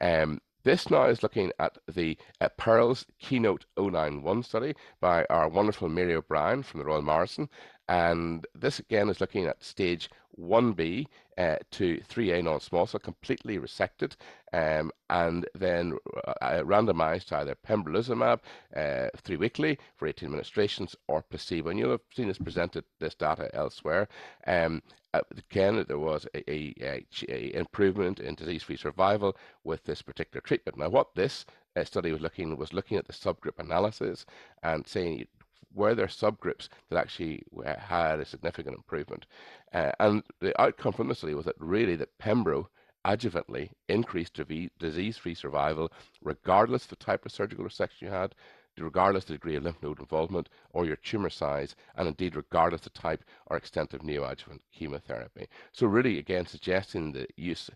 Um, 0.00 0.40
this 0.64 0.90
now 0.90 1.04
is 1.04 1.22
looking 1.22 1.52
at 1.58 1.78
the 1.90 2.18
uh, 2.40 2.48
PEARLS 2.58 3.06
Keynote 3.18 3.64
091 3.78 4.42
study 4.42 4.74
by 5.00 5.24
our 5.30 5.48
wonderful 5.48 5.88
Mary 5.88 6.14
O'Brien 6.14 6.62
from 6.62 6.80
the 6.80 6.86
Royal 6.86 7.00
Marsden. 7.00 7.48
And 7.88 8.46
this 8.54 8.78
again 8.78 9.08
is 9.08 9.20
looking 9.20 9.46
at 9.46 9.64
stage 9.64 10.10
1B 10.38 11.06
uh, 11.38 11.56
to 11.70 12.00
3A 12.08 12.44
non-small 12.44 12.86
cell, 12.86 13.00
completely 13.00 13.58
resected, 13.58 14.14
um, 14.52 14.90
and 15.08 15.48
then 15.54 15.96
uh, 16.26 16.34
uh, 16.42 16.62
randomized 16.62 17.26
to 17.26 17.36
either 17.36 17.56
pembrolizumab 17.66 18.40
uh, 18.76 19.08
three 19.16 19.36
weekly 19.36 19.78
for 19.96 20.06
18 20.06 20.26
administrations 20.26 20.94
or 21.06 21.22
placebo. 21.22 21.70
And 21.70 21.78
you'll 21.78 21.92
have 21.92 22.00
seen 22.14 22.28
this 22.28 22.38
presented, 22.38 22.84
this 22.98 23.14
data 23.14 23.50
elsewhere. 23.54 24.08
Um, 24.46 24.82
uh, 25.14 25.20
again, 25.36 25.84
there 25.88 25.98
was 25.98 26.26
a, 26.34 26.50
a, 26.50 27.04
a 27.28 27.56
improvement 27.56 28.20
in 28.20 28.34
disease-free 28.34 28.76
survival 28.76 29.36
with 29.64 29.82
this 29.84 30.02
particular 30.02 30.42
treatment. 30.42 30.76
Now, 30.76 30.90
what 30.90 31.14
this 31.14 31.46
uh, 31.76 31.84
study 31.84 32.12
was 32.12 32.20
looking 32.20 32.56
was 32.56 32.72
looking 32.72 32.98
at 32.98 33.06
the 33.06 33.12
subgroup 33.12 33.58
analysis 33.58 34.26
and 34.62 34.86
saying 34.86 35.26
were 35.74 35.94
there 35.94 36.06
subgroups 36.06 36.68
that 36.88 36.98
actually 36.98 37.42
had 37.78 38.20
a 38.20 38.24
significant 38.24 38.76
improvement? 38.76 39.26
Uh, 39.72 39.92
and 40.00 40.22
the 40.40 40.58
outcome 40.60 40.92
from 40.92 41.08
the 41.08 41.14
study 41.14 41.34
was 41.34 41.44
that 41.44 41.54
really 41.58 41.96
that 41.96 42.16
Pembro 42.18 42.66
adjuvantly 43.04 43.70
increased 43.88 44.38
disease-free 44.78 45.34
survival 45.34 45.90
regardless 46.22 46.84
of 46.84 46.90
the 46.90 46.96
type 46.96 47.24
of 47.24 47.32
surgical 47.32 47.64
resection 47.64 48.02
you 48.02 48.08
had, 48.08 48.34
regardless 48.80 49.24
of 49.24 49.28
the 49.28 49.34
degree 49.34 49.56
of 49.56 49.62
lymph 49.62 49.82
node 49.82 50.00
involvement 50.00 50.48
or 50.70 50.86
your 50.86 50.96
tumour 50.96 51.30
size, 51.30 51.74
and 51.96 52.08
indeed 52.08 52.36
regardless 52.36 52.86
of 52.86 52.92
type 52.94 53.24
or 53.46 53.56
extent 53.56 53.94
of 53.94 54.02
neoadjuvant 54.02 54.60
chemotherapy. 54.72 55.48
So 55.72 55.86
really, 55.86 56.18
again, 56.18 56.46
suggesting 56.46 57.12
the 57.12 57.26
use 57.36 57.70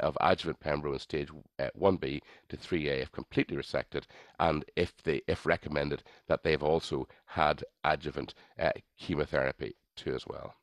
of 0.00 0.16
adjuvant 0.20 0.60
pembro 0.60 0.92
in 0.92 0.98
stage 0.98 1.28
1B 1.58 2.16
uh, 2.16 2.20
to 2.48 2.56
3A 2.56 3.02
if 3.02 3.12
completely 3.12 3.56
resected, 3.56 4.04
and 4.38 4.64
if 4.76 5.02
they, 5.02 5.22
if 5.26 5.44
recommended, 5.46 6.02
that 6.26 6.42
they've 6.42 6.62
also 6.62 7.06
had 7.26 7.64
adjuvant 7.84 8.34
uh, 8.58 8.70
chemotherapy 8.98 9.74
too 9.96 10.14
as 10.14 10.26
well. 10.26 10.54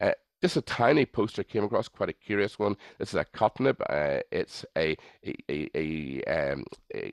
Uh, 0.00 0.12
just 0.40 0.56
a 0.56 0.62
tiny 0.62 1.04
poster 1.04 1.42
came 1.42 1.64
across, 1.64 1.88
quite 1.88 2.08
a 2.08 2.12
curious 2.12 2.58
one. 2.58 2.76
This 2.98 3.12
is 3.12 3.20
icotinib. 3.20 3.80
Uh, 3.88 4.22
it's 4.30 4.64
a, 4.76 4.96
a, 5.26 5.34
a, 5.48 5.70
a, 5.74 6.52
um, 6.52 6.64
a, 6.94 7.10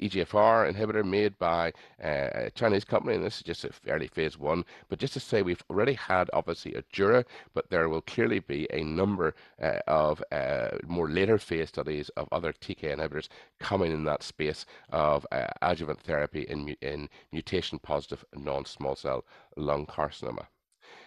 EGFR 0.00 0.72
inhibitor 0.72 1.04
made 1.04 1.36
by 1.38 1.72
uh, 2.02 2.28
a 2.34 2.50
Chinese 2.54 2.84
company, 2.84 3.16
and 3.16 3.24
this 3.24 3.38
is 3.38 3.42
just 3.42 3.64
a 3.64 3.70
early 3.88 4.06
phase 4.06 4.38
one. 4.38 4.64
But 4.88 4.98
just 4.98 5.14
to 5.14 5.20
say, 5.20 5.42
we've 5.42 5.64
already 5.70 5.94
had 5.94 6.30
obviously 6.32 6.72
ADAURA, 6.72 7.24
but 7.54 7.70
there 7.70 7.88
will 7.88 8.02
clearly 8.02 8.38
be 8.38 8.68
a 8.72 8.84
number 8.84 9.34
uh, 9.60 9.80
of 9.88 10.22
uh, 10.30 10.68
more 10.86 11.08
later 11.10 11.38
phase 11.38 11.68
studies 11.70 12.10
of 12.10 12.28
other 12.30 12.52
TK 12.52 12.96
inhibitors 12.96 13.28
coming 13.58 13.90
in 13.90 14.04
that 14.04 14.22
space 14.22 14.66
of 14.90 15.26
uh, 15.32 15.46
adjuvant 15.62 16.00
therapy 16.00 16.42
in, 16.42 16.76
in 16.80 17.08
mutation 17.32 17.78
positive 17.78 18.24
non-small 18.34 18.94
cell 18.94 19.24
lung 19.56 19.86
carcinoma. 19.86 20.46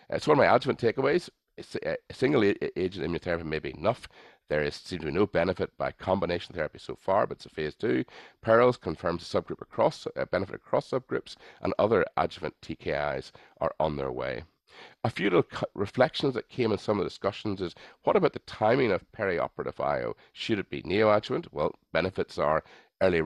It's 0.10 0.28
one 0.28 0.39
of 0.39 0.45
my 0.45 0.55
adjuvant 0.55 0.80
takeaways. 0.80 1.30
A 1.84 1.97
single 2.12 2.43
agent 2.43 3.05
immunotherapy 3.05 3.43
may 3.43 3.60
be 3.60 3.78
enough. 3.78 4.07
There 4.47 4.64
is 4.64 4.76
seems 4.76 5.01
to 5.01 5.05
be 5.05 5.12
no 5.12 5.28
benefit 5.28 5.78
by 5.78 5.91
combination 5.91 6.55
therapy 6.55 6.80
so 6.80 6.95
far, 6.95 7.28
but 7.28 7.38
it's 7.38 7.45
a 7.45 7.49
phase 7.49 7.76
two. 7.76 8.05
Pearls 8.41 8.78
confirms 8.78 9.22
a 9.22 9.26
subgroup 9.41 9.62
across 9.62 10.07
uh, 10.07 10.26
benefit 10.26 10.55
across 10.55 10.89
subgroups, 10.89 11.36
and 11.62 11.74
other 11.78 12.03
adjuvant 12.18 12.55
TKIs 12.62 13.32
are 13.62 13.76
on 13.80 13.97
their 13.97 14.12
way. 14.12 14.43
A 15.03 15.12
few 15.12 15.30
little 15.30 15.45
reflections 15.76 16.34
that 16.34 16.49
came 16.49 16.72
in 16.72 16.80
some 16.80 16.97
of 16.97 17.03
the 17.03 17.10
discussions 17.10 17.62
is 17.62 17.76
what 18.03 18.16
about 18.16 18.34
the 18.34 18.39
timing 18.39 18.91
of 18.91 19.05
perioperative 19.12 19.80
IO? 19.80 20.16
Should 20.34 20.57
it 20.57 20.72
be 20.72 20.82
neoadjuvant? 20.82 21.49
Well, 21.51 21.76
benefits 21.91 22.39
are 22.39 22.64
early 23.01 23.22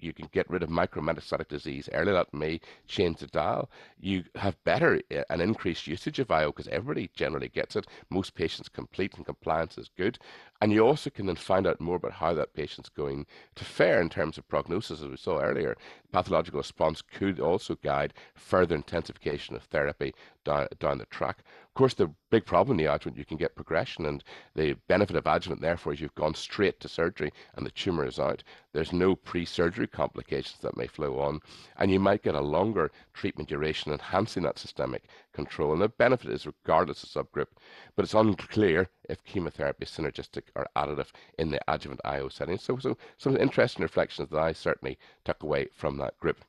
you 0.00 0.12
can 0.12 0.28
get 0.32 0.48
rid 0.50 0.62
of 0.62 0.68
micrometastatic 0.68 1.48
disease 1.48 1.88
early. 1.92 2.12
That 2.12 2.32
may 2.32 2.60
change 2.86 3.18
the 3.18 3.26
dial. 3.26 3.70
You 4.00 4.24
have 4.34 4.62
better 4.64 5.00
uh, 5.14 5.22
an 5.30 5.40
increased 5.40 5.86
usage 5.86 6.18
of 6.18 6.30
IO 6.30 6.52
because 6.52 6.68
everybody 6.68 7.10
generally 7.14 7.48
gets 7.48 7.76
it. 7.76 7.86
Most 8.10 8.34
patients 8.34 8.68
complete 8.68 9.14
and 9.14 9.24
compliance 9.24 9.78
is 9.78 9.90
good. 9.96 10.18
And 10.60 10.72
you 10.72 10.86
also 10.86 11.10
can 11.10 11.26
then 11.26 11.36
find 11.36 11.66
out 11.66 11.80
more 11.80 11.96
about 11.96 12.12
how 12.12 12.32
that 12.34 12.54
patient's 12.54 12.88
going 12.88 13.26
to 13.56 13.64
fare 13.64 14.00
in 14.00 14.08
terms 14.08 14.38
of 14.38 14.48
prognosis, 14.48 15.02
as 15.02 15.08
we 15.08 15.16
saw 15.16 15.40
earlier. 15.40 15.76
Pathological 16.12 16.60
response 16.60 17.02
could 17.02 17.40
also 17.40 17.76
guide 17.82 18.14
further 18.34 18.74
intensification 18.74 19.54
of 19.54 19.64
therapy 19.64 20.14
down, 20.44 20.68
down 20.78 20.98
the 20.98 21.06
track. 21.06 21.40
Course, 21.76 21.92
the 21.92 22.14
big 22.30 22.46
problem 22.46 22.78
in 22.80 22.86
the 22.86 22.90
adjuvant, 22.90 23.18
you 23.18 23.26
can 23.26 23.36
get 23.36 23.54
progression, 23.54 24.06
and 24.06 24.24
the 24.54 24.78
benefit 24.88 25.14
of 25.14 25.26
adjuvant, 25.26 25.60
therefore, 25.60 25.92
is 25.92 26.00
you've 26.00 26.14
gone 26.14 26.34
straight 26.34 26.80
to 26.80 26.88
surgery 26.88 27.30
and 27.54 27.66
the 27.66 27.70
tumour 27.70 28.06
is 28.06 28.18
out. 28.18 28.42
There's 28.72 28.94
no 28.94 29.14
pre 29.14 29.44
surgery 29.44 29.86
complications 29.86 30.58
that 30.62 30.78
may 30.78 30.86
flow 30.86 31.18
on, 31.18 31.40
and 31.76 31.90
you 31.90 32.00
might 32.00 32.22
get 32.22 32.34
a 32.34 32.40
longer 32.40 32.90
treatment 33.12 33.50
duration, 33.50 33.92
enhancing 33.92 34.44
that 34.44 34.58
systemic 34.58 35.04
control. 35.34 35.74
And 35.74 35.82
the 35.82 35.90
benefit 35.90 36.30
is 36.30 36.46
regardless 36.46 37.02
of 37.02 37.10
subgroup, 37.10 37.48
but 37.94 38.04
it's 38.04 38.14
unclear 38.14 38.88
if 39.10 39.22
chemotherapy 39.24 39.84
is 39.84 39.90
synergistic 39.90 40.44
or 40.54 40.66
additive 40.76 41.12
in 41.38 41.50
the 41.50 41.60
adjuvant 41.70 42.00
IO 42.06 42.30
setting. 42.30 42.56
So, 42.56 42.78
so 42.78 42.96
some 43.18 43.36
interesting 43.36 43.82
reflections 43.82 44.30
that 44.30 44.40
I 44.40 44.54
certainly 44.54 44.98
took 45.26 45.42
away 45.42 45.68
from 45.74 45.98
that 45.98 46.18
group. 46.20 46.42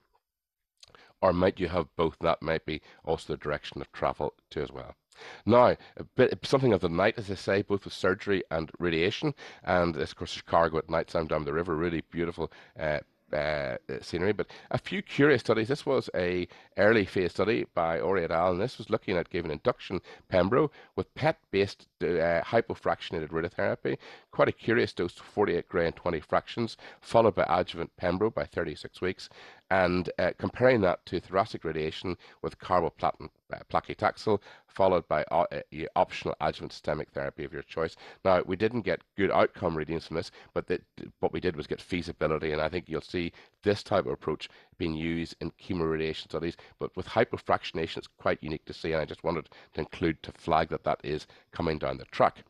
Or 1.22 1.34
might 1.34 1.60
you 1.60 1.68
have 1.68 1.94
both? 1.98 2.18
That 2.20 2.42
might 2.42 2.66
be 2.66 2.82
also 3.04 3.34
the 3.34 3.38
direction 3.38 3.82
of 3.82 3.92
travel 3.92 4.34
too 4.50 4.62
as 4.62 4.72
well. 4.72 4.96
Now, 5.46 5.76
bit 6.16 6.38
something 6.44 6.74
of 6.74 6.82
the 6.82 6.90
night, 6.90 7.16
as 7.18 7.32
I 7.32 7.36
say, 7.36 7.62
both 7.62 7.86
with 7.86 7.94
surgery 7.94 8.44
and 8.52 8.72
radiation, 8.80 9.34
and 9.64 9.96
of 9.96 10.16
course 10.16 10.32
Chicago 10.32 10.78
at 10.78 10.90
night 10.90 11.08
time 11.08 11.28
down 11.28 11.46
the 11.46 11.54
river, 11.54 11.76
really 11.76 12.02
beautiful 12.12 12.52
uh, 12.80 13.00
uh, 13.34 13.78
scenery. 14.02 14.32
But 14.32 14.48
a 14.72 14.78
few 14.78 15.02
curious 15.02 15.42
studies. 15.42 15.68
This 15.68 15.86
was 15.86 16.10
a 16.16 16.48
early 16.78 17.06
phase 17.06 17.32
study 17.32 17.66
by 17.74 18.00
Ori 18.00 18.24
et 18.24 18.32
al. 18.32 18.52
And 18.52 18.62
this 18.62 18.78
was 18.78 18.90
looking 18.90 19.18
at 19.18 19.30
giving 19.30 19.52
induction 19.52 20.02
pembro 20.32 20.70
with 20.96 21.14
PET-based 21.16 21.88
uh, 22.02 22.06
hypofractionated 22.42 23.30
radiotherapy. 23.30 23.98
Quite 24.32 24.48
a 24.48 24.54
curious 24.54 24.94
dose, 24.94 25.14
48 25.14 25.68
gray 25.68 25.88
and 25.88 25.96
20 25.96 26.20
fractions, 26.22 26.78
followed 27.02 27.36
by 27.36 27.46
adjuvant 27.50 27.92
pembro 28.02 28.34
by 28.34 28.46
36 28.46 29.02
weeks 29.02 29.30
and 29.70 30.10
uh, 30.18 30.32
comparing 30.38 30.82
that 30.82 31.06
to 31.06 31.20
thoracic 31.20 31.64
radiation 31.64 32.18
with 32.42 32.60
carboplatin 32.60 33.30
uh, 33.54 34.38
followed 34.68 35.08
by 35.08 35.24
uh, 35.32 35.46
uh 35.52 35.62
optional 35.96 36.36
adjuvant 36.40 36.72
systemic 36.72 37.10
therapy 37.10 37.44
of 37.44 37.52
your 37.52 37.64
choice. 37.64 37.96
Now, 38.24 38.44
we 38.46 38.56
didn't 38.56 38.82
get 38.82 39.02
good 39.16 39.32
outcome 39.32 39.76
readings 39.76 40.06
from 40.08 40.18
this, 40.18 40.32
but 40.54 40.68
the, 40.68 40.80
what 41.20 41.34
we 41.34 41.40
did 41.40 41.56
was 41.56 41.68
get 41.68 41.82
feasibility, 41.82 42.52
and 42.52 42.62
I 42.62 42.70
think 42.70 42.86
you'll 42.88 43.02
see 43.02 43.32
this 43.64 43.84
type 43.84 44.06
of 44.06 44.12
approach 44.12 44.50
being 44.78 44.94
used 44.94 45.36
in 45.42 45.52
chemoradiation 45.52 46.26
studies, 46.26 46.58
but 46.80 46.96
with 46.96 47.08
hypofractionation, 47.08 47.98
it's 47.98 48.08
quite 48.08 48.44
unique 48.44 48.66
to 48.66 48.74
see, 48.74 48.94
and 48.94 49.02
I 49.02 49.06
just 49.06 49.24
wanted 49.24 49.50
to 49.74 49.82
include 49.82 50.22
to 50.24 50.32
flag 50.32 50.70
that 50.70 50.84
that 50.84 51.02
is 51.04 51.28
coming 51.52 51.80
down 51.80 51.98
the 51.98 52.06
track 52.06 52.44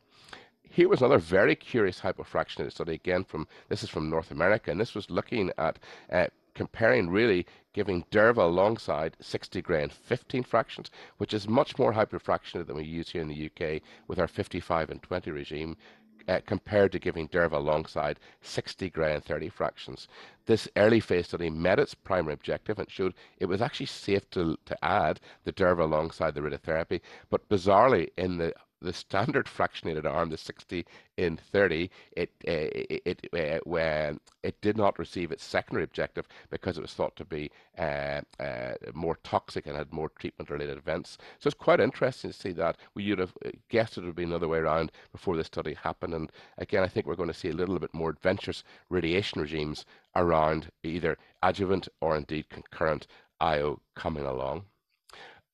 here 0.70 0.88
was 0.88 1.00
another 1.00 1.18
very 1.18 1.56
curious 1.56 2.00
hypofractionated 2.00 2.72
study 2.72 2.92
again 2.92 3.24
from 3.24 3.48
this 3.68 3.82
is 3.82 3.88
from 3.88 4.10
North 4.10 4.30
America, 4.30 4.70
and 4.70 4.80
this 4.80 4.94
was 4.94 5.10
looking 5.10 5.50
at 5.56 5.78
uh, 6.12 6.26
comparing 6.58 7.08
really 7.08 7.46
giving 7.72 8.04
Durva 8.10 8.42
alongside 8.42 9.16
60 9.20 9.62
gray 9.62 9.84
and 9.84 9.92
15 9.92 10.42
fractions, 10.42 10.90
which 11.18 11.32
is 11.32 11.48
much 11.48 11.78
more 11.78 11.92
hyperfractionated 11.92 12.66
than 12.66 12.76
we 12.76 12.84
use 12.84 13.10
here 13.10 13.22
in 13.22 13.28
the 13.28 13.46
UK 13.46 13.80
with 14.08 14.18
our 14.18 14.26
55 14.26 14.90
and 14.90 15.00
20 15.00 15.30
regime. 15.30 15.76
Uh, 16.26 16.40
compared 16.44 16.92
to 16.92 16.98
giving 16.98 17.26
Durva 17.28 17.56
alongside 17.56 18.20
60 18.42 18.90
gray 18.90 19.14
and 19.14 19.24
30 19.24 19.48
fractions. 19.48 20.08
This 20.44 20.68
early 20.76 21.00
phase 21.00 21.28
study 21.28 21.48
met 21.48 21.78
its 21.78 21.94
primary 21.94 22.34
objective 22.34 22.78
and 22.78 22.90
showed 22.90 23.14
it 23.38 23.46
was 23.46 23.62
actually 23.62 23.86
safe 23.86 24.28
to, 24.32 24.58
to 24.66 24.84
add 24.84 25.20
the 25.44 25.52
Durva 25.52 25.84
alongside 25.84 26.34
the 26.34 26.42
radiotherapy, 26.42 27.00
but 27.30 27.48
bizarrely 27.48 28.10
in 28.18 28.36
the 28.36 28.52
the 28.80 28.92
standard 28.92 29.46
fractionated 29.58 30.04
arm, 30.04 30.30
the 30.30 30.36
60 30.36 30.86
in 31.16 31.36
30, 31.36 31.90
it 32.12 32.30
uh, 32.46 32.50
it 32.50 33.26
uh, 33.32 33.58
when 33.64 34.20
it 34.42 34.60
did 34.60 34.76
not 34.76 34.98
receive 34.98 35.32
its 35.32 35.44
secondary 35.44 35.84
objective 35.84 36.28
because 36.50 36.78
it 36.78 36.82
was 36.82 36.94
thought 36.94 37.16
to 37.16 37.24
be 37.24 37.50
uh, 37.78 38.20
uh 38.38 38.74
more 38.94 39.16
toxic 39.24 39.66
and 39.66 39.76
had 39.76 39.92
more 39.92 40.10
treatment-related 40.10 40.78
events. 40.78 41.18
So 41.40 41.48
it's 41.48 41.54
quite 41.54 41.80
interesting 41.80 42.30
to 42.30 42.36
see 42.36 42.52
that. 42.52 42.76
We 42.94 43.08
would 43.10 43.18
have 43.18 43.34
uh, 43.44 43.50
guessed 43.68 43.98
it 43.98 44.04
would 44.04 44.14
be 44.14 44.24
another 44.24 44.48
way 44.48 44.58
around 44.58 44.92
before 45.12 45.36
this 45.36 45.48
study 45.48 45.74
happened. 45.74 46.14
And 46.14 46.30
again, 46.58 46.84
I 46.84 46.88
think 46.88 47.06
we're 47.06 47.16
going 47.16 47.28
to 47.28 47.34
see 47.34 47.50
a 47.50 47.54
little 47.54 47.78
bit 47.78 47.94
more 47.94 48.10
adventurous 48.10 48.62
radiation 48.88 49.40
regimes 49.40 49.84
around 50.14 50.70
either 50.82 51.18
adjuvant 51.42 51.88
or 52.00 52.16
indeed 52.16 52.48
concurrent 52.48 53.06
IO 53.40 53.80
coming 53.94 54.24
along. 54.24 54.64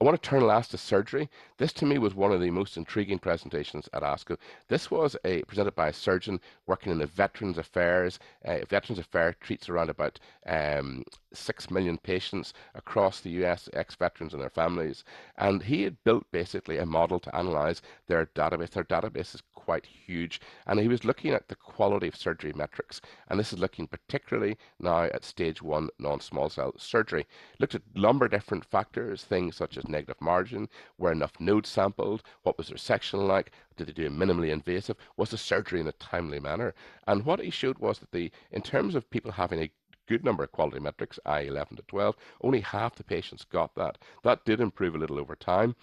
I 0.05 0.07
want 0.07 0.23
to 0.23 0.29
turn 0.29 0.47
last 0.47 0.73
to 0.73 0.77
surgery. 0.77 1.31
This 1.57 1.73
to 1.73 1.87
me 1.87 1.97
was 1.97 2.15
one 2.15 2.31
of 2.31 2.39
the 2.39 2.51
most 2.51 2.77
intriguing 2.77 3.19
presentations 3.19 3.89
at 3.95 4.03
ASCO. 4.03 4.37
This 4.69 4.91
was 4.91 5.17
a 5.25 5.43
presented 5.45 5.75
by 5.75 5.89
a 5.89 5.95
surgeon 5.95 6.43
working 6.67 6.93
in 6.93 6.99
the 6.99 7.07
Veterans 7.07 7.57
Affairs. 7.57 8.19
Uh, 8.45 8.59
Veterans 8.69 8.99
Affairs 8.99 9.35
treats 9.41 9.71
around 9.71 9.89
about 9.89 10.21
um, 10.47 11.05
six 11.33 11.71
million 11.71 11.97
patients 11.97 12.53
across 12.75 13.21
the 13.21 13.31
US, 13.45 13.71
ex-veterans 13.73 14.35
and 14.35 14.43
their 14.43 14.51
families. 14.51 15.05
And 15.39 15.63
he 15.63 15.85
had 15.85 15.97
built 16.05 16.31
basically 16.31 16.77
a 16.77 16.85
model 16.85 17.19
to 17.21 17.35
analyze 17.35 17.81
their 18.07 18.27
database. 18.27 18.73
Their 18.73 18.85
database 18.85 19.35
is 19.35 19.43
quite 19.65 19.87
huge. 19.87 20.41
And 20.67 20.79
he 20.79 20.89
was 20.89 21.05
looking 21.07 21.33
at 21.33 21.49
the 21.49 21.57
quality 21.57 22.09
of 22.09 22.17
surgery 22.17 22.53
metrics. 22.55 23.01
And 23.29 23.41
this 23.41 23.53
is 23.53 23.59
looking 23.59 23.87
particularly 23.87 24.59
now 24.79 25.05
at 25.05 25.25
stage 25.25 25.63
one 25.63 25.89
non-small 25.99 26.51
cell 26.51 26.75
surgery. 26.77 27.27
Looked 27.59 27.75
at 27.75 27.83
a 27.95 28.01
number 28.01 28.27
of 28.27 28.31
different 28.31 28.67
factors, 28.67 29.25
things 29.25 29.57
such 29.57 29.79
as 29.79 29.89
negative 29.95 30.21
margin, 30.21 30.69
were 30.99 31.13
enough 31.13 31.39
nodes 31.39 31.69
sampled, 31.69 32.23
what 32.43 32.59
was 32.59 32.69
their 32.69 32.77
section 32.77 33.27
like, 33.27 33.53
did 33.77 33.87
they 33.87 33.93
do 33.93 34.11
minimally 34.11 34.51
invasive, 34.51 34.97
was 35.17 35.31
the 35.31 35.39
surgery 35.39 35.81
in 35.81 35.87
a 35.87 35.93
timely 35.93 36.41
manner? 36.41 36.75
And 37.07 37.25
what 37.25 37.41
he 37.41 37.51
showed 37.51 37.79
was 37.79 38.01
that 38.01 38.13
the 38.13 38.31
in 38.51 38.63
terms 38.63 38.95
of 38.95 39.09
people 39.11 39.33
having 39.33 39.61
a 39.61 39.71
good 40.07 40.25
number 40.25 40.45
of 40.45 40.53
quality 40.53 40.81
metrics, 40.81 41.19
I 41.25 41.41
11 41.41 41.77
to 41.77 41.83
12. 41.83 42.17
Only 42.43 42.61
half 42.61 42.97
the 42.97 43.05
patients 43.05 43.45
got 43.45 43.75
that. 43.77 43.99
That 44.23 44.45
did 44.45 44.61
improve 44.61 44.95
a 44.95 44.99
little 44.99 45.19
over 45.19 45.35
time, 45.35 45.77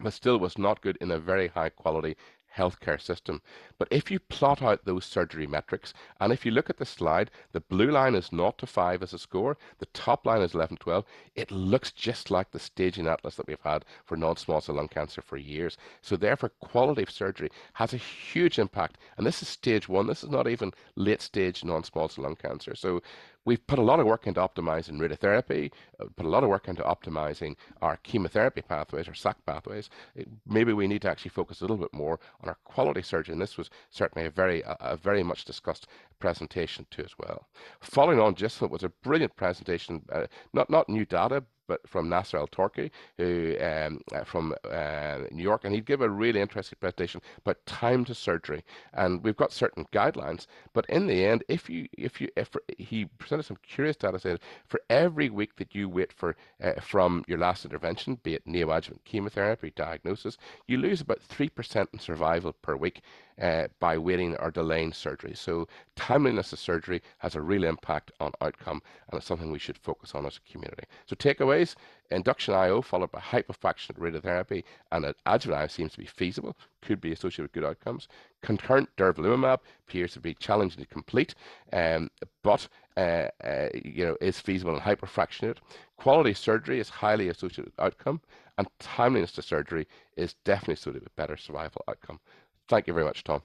but 0.00 0.12
still 0.12 0.38
was 0.38 0.58
not 0.58 0.80
good 0.80 0.98
in 1.00 1.10
a 1.10 1.18
very 1.18 1.48
high 1.48 1.68
quality 1.68 2.16
healthcare 2.56 3.00
system. 3.00 3.42
But 3.78 3.88
if 3.90 4.10
you 4.10 4.18
plot 4.18 4.62
out 4.62 4.84
those 4.84 5.04
surgery 5.04 5.46
metrics, 5.46 5.92
and 6.20 6.32
if 6.32 6.46
you 6.46 6.52
look 6.52 6.70
at 6.70 6.78
the 6.78 6.86
slide, 6.86 7.30
the 7.52 7.60
blue 7.60 7.90
line 7.90 8.14
is 8.14 8.26
0 8.26 8.54
to 8.58 8.66
5 8.66 9.02
as 9.02 9.12
a 9.12 9.18
score, 9.18 9.56
the 9.78 9.86
top 9.86 10.26
line 10.26 10.42
is 10.42 10.54
11 10.54 10.76
to 10.76 10.82
12, 10.82 11.04
it 11.34 11.50
looks 11.50 11.92
just 11.92 12.30
like 12.30 12.50
the 12.50 12.58
staging 12.58 13.06
atlas 13.06 13.36
that 13.36 13.46
we've 13.46 13.60
had 13.60 13.84
for 14.04 14.16
non-small 14.16 14.60
cell 14.60 14.76
lung 14.76 14.88
cancer 14.88 15.22
for 15.22 15.36
years. 15.36 15.76
So 16.00 16.16
therefore, 16.16 16.50
quality 16.60 17.02
of 17.02 17.10
surgery 17.10 17.50
has 17.74 17.92
a 17.92 17.98
huge 17.98 18.58
impact. 18.58 18.98
And 19.16 19.26
this 19.26 19.42
is 19.42 19.48
stage 19.48 19.88
one. 19.88 20.06
This 20.06 20.24
is 20.24 20.30
not 20.30 20.48
even 20.48 20.72
late 20.94 21.22
stage 21.22 21.64
non-small 21.64 22.08
cell 22.08 22.24
lung 22.24 22.36
cancer. 22.36 22.74
So 22.74 23.02
we've 23.46 23.66
put 23.66 23.78
a 23.78 23.82
lot 23.82 24.00
of 24.00 24.06
work 24.06 24.26
into 24.26 24.40
optimizing 24.40 25.00
radiotherapy, 25.00 25.72
uh, 25.98 26.04
put 26.16 26.26
a 26.26 26.28
lot 26.28 26.44
of 26.44 26.50
work 26.50 26.68
into 26.68 26.82
optimizing 26.82 27.56
our 27.80 27.96
chemotherapy 28.02 28.60
pathways, 28.60 29.08
our 29.08 29.14
SAC 29.14 29.36
pathways. 29.46 29.88
It, 30.14 30.28
maybe 30.46 30.74
we 30.74 30.86
need 30.86 31.00
to 31.02 31.10
actually 31.10 31.30
focus 31.30 31.60
a 31.60 31.64
little 31.64 31.78
bit 31.78 31.94
more 31.94 32.20
on 32.42 32.50
our 32.50 32.58
quality 32.64 33.02
surgery, 33.02 33.36
this 33.38 33.56
was 33.56 33.70
certainly 33.90 34.26
a 34.26 34.30
very, 34.30 34.60
a, 34.62 34.76
a 34.80 34.96
very 34.96 35.22
much 35.22 35.44
discussed 35.44 35.86
presentation 36.18 36.86
too 36.90 37.02
as 37.04 37.14
well. 37.18 37.46
Following 37.80 38.20
on, 38.20 38.34
just 38.34 38.60
it 38.60 38.70
was 38.70 38.82
a 38.82 38.88
brilliant 38.88 39.36
presentation, 39.36 40.02
uh, 40.12 40.26
not 40.52 40.68
not 40.68 40.88
new 40.88 41.04
data, 41.04 41.44
from 41.86 42.08
Nasser 42.08 42.38
Altorki, 42.38 42.90
who 43.16 43.56
um, 43.60 44.00
uh, 44.14 44.24
from 44.24 44.54
uh, 44.70 45.18
New 45.30 45.42
York, 45.42 45.64
and 45.64 45.74
he'd 45.74 45.86
give 45.86 46.00
a 46.00 46.08
really 46.08 46.40
interesting 46.40 46.78
presentation 46.80 47.20
about 47.38 47.64
time 47.66 48.04
to 48.04 48.14
surgery. 48.14 48.64
And 48.92 49.22
we've 49.22 49.36
got 49.36 49.52
certain 49.52 49.86
guidelines, 49.92 50.46
but 50.72 50.86
in 50.86 51.06
the 51.06 51.24
end, 51.24 51.44
if 51.48 51.68
you 51.68 51.88
if 51.96 52.20
you 52.20 52.28
if 52.36 52.50
he 52.78 53.06
presented 53.18 53.44
some 53.44 53.58
curious 53.62 53.96
data, 53.96 54.18
said 54.18 54.40
for 54.66 54.80
every 54.90 55.30
week 55.30 55.56
that 55.56 55.74
you 55.74 55.88
wait 55.88 56.12
for 56.12 56.36
uh, 56.62 56.80
from 56.80 57.24
your 57.26 57.38
last 57.38 57.64
intervention, 57.64 58.18
be 58.22 58.34
it 58.34 58.46
neoadjuvant 58.46 59.04
chemotherapy 59.04 59.72
diagnosis, 59.74 60.38
you 60.66 60.78
lose 60.78 61.00
about 61.00 61.20
three 61.20 61.48
percent 61.48 61.88
in 61.92 61.98
survival 61.98 62.52
per 62.52 62.76
week 62.76 63.02
uh, 63.40 63.68
by 63.80 63.98
waiting 63.98 64.34
or 64.36 64.50
delaying 64.50 64.92
surgery. 64.92 65.32
So 65.34 65.68
timeliness 65.94 66.52
of 66.52 66.58
surgery 66.58 67.02
has 67.18 67.34
a 67.34 67.40
real 67.40 67.64
impact 67.64 68.12
on 68.20 68.32
outcome, 68.40 68.82
and 69.08 69.18
it's 69.18 69.26
something 69.26 69.50
we 69.50 69.58
should 69.58 69.78
focus 69.78 70.14
on 70.14 70.26
as 70.26 70.38
a 70.38 70.52
community. 70.52 70.84
So 71.06 71.16
takeaways: 71.16 71.74
induction 72.10 72.54
IO 72.54 72.80
followed 72.82 73.12
by 73.12 73.20
hypofractionated 73.20 73.98
radiotherapy, 73.98 74.64
and 74.92 75.14
adjuvant 75.26 75.60
IO 75.60 75.66
seems 75.66 75.92
to 75.92 75.98
be 75.98 76.06
feasible, 76.06 76.56
could 76.82 77.00
be 77.00 77.12
associated 77.12 77.42
with 77.44 77.52
good 77.52 77.64
outcomes. 77.64 78.08
Concurrent 78.42 78.88
durvalumab 78.96 79.60
appears 79.86 80.12
to 80.12 80.20
be 80.20 80.34
challenging 80.34 80.82
to 80.82 80.88
complete, 80.88 81.34
um, 81.72 82.10
but 82.42 82.68
uh, 82.96 83.28
uh, 83.44 83.68
you 83.74 84.04
know 84.04 84.16
is 84.20 84.40
feasible 84.40 84.72
and 84.72 84.82
hyperfractionated. 84.82 85.58
Quality 85.96 86.34
surgery 86.34 86.80
is 86.80 86.88
highly 86.88 87.28
associated 87.28 87.66
with 87.66 87.80
outcome, 87.80 88.20
and 88.58 88.68
timeliness 88.78 89.32
to 89.32 89.42
surgery 89.42 89.86
is 90.16 90.34
definitely 90.44 90.74
associated 90.74 91.02
with 91.04 91.16
better 91.16 91.36
survival 91.36 91.84
outcome. 91.88 92.20
Thank 92.68 92.86
you 92.86 92.92
very 92.92 93.06
much, 93.06 93.24
Tom. 93.24 93.42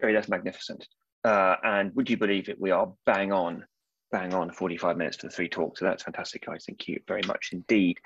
Gary, 0.00 0.12
that's 0.12 0.28
magnificent. 0.28 0.88
Uh, 1.24 1.56
and 1.62 1.94
would 1.94 2.10
you 2.10 2.16
believe 2.16 2.48
it? 2.48 2.60
We 2.60 2.70
are 2.70 2.92
bang 3.06 3.32
on 3.32 3.64
bang 4.10 4.32
on 4.32 4.50
45 4.50 4.96
minutes 4.96 5.16
for 5.16 5.26
the 5.26 5.32
three 5.32 5.48
talks. 5.48 5.80
So 5.80 5.86
that's 5.86 6.04
fantastic, 6.04 6.46
guys. 6.46 6.64
Thank 6.66 6.86
you 6.86 7.00
very 7.08 7.22
much 7.26 7.50
indeed. 7.52 7.98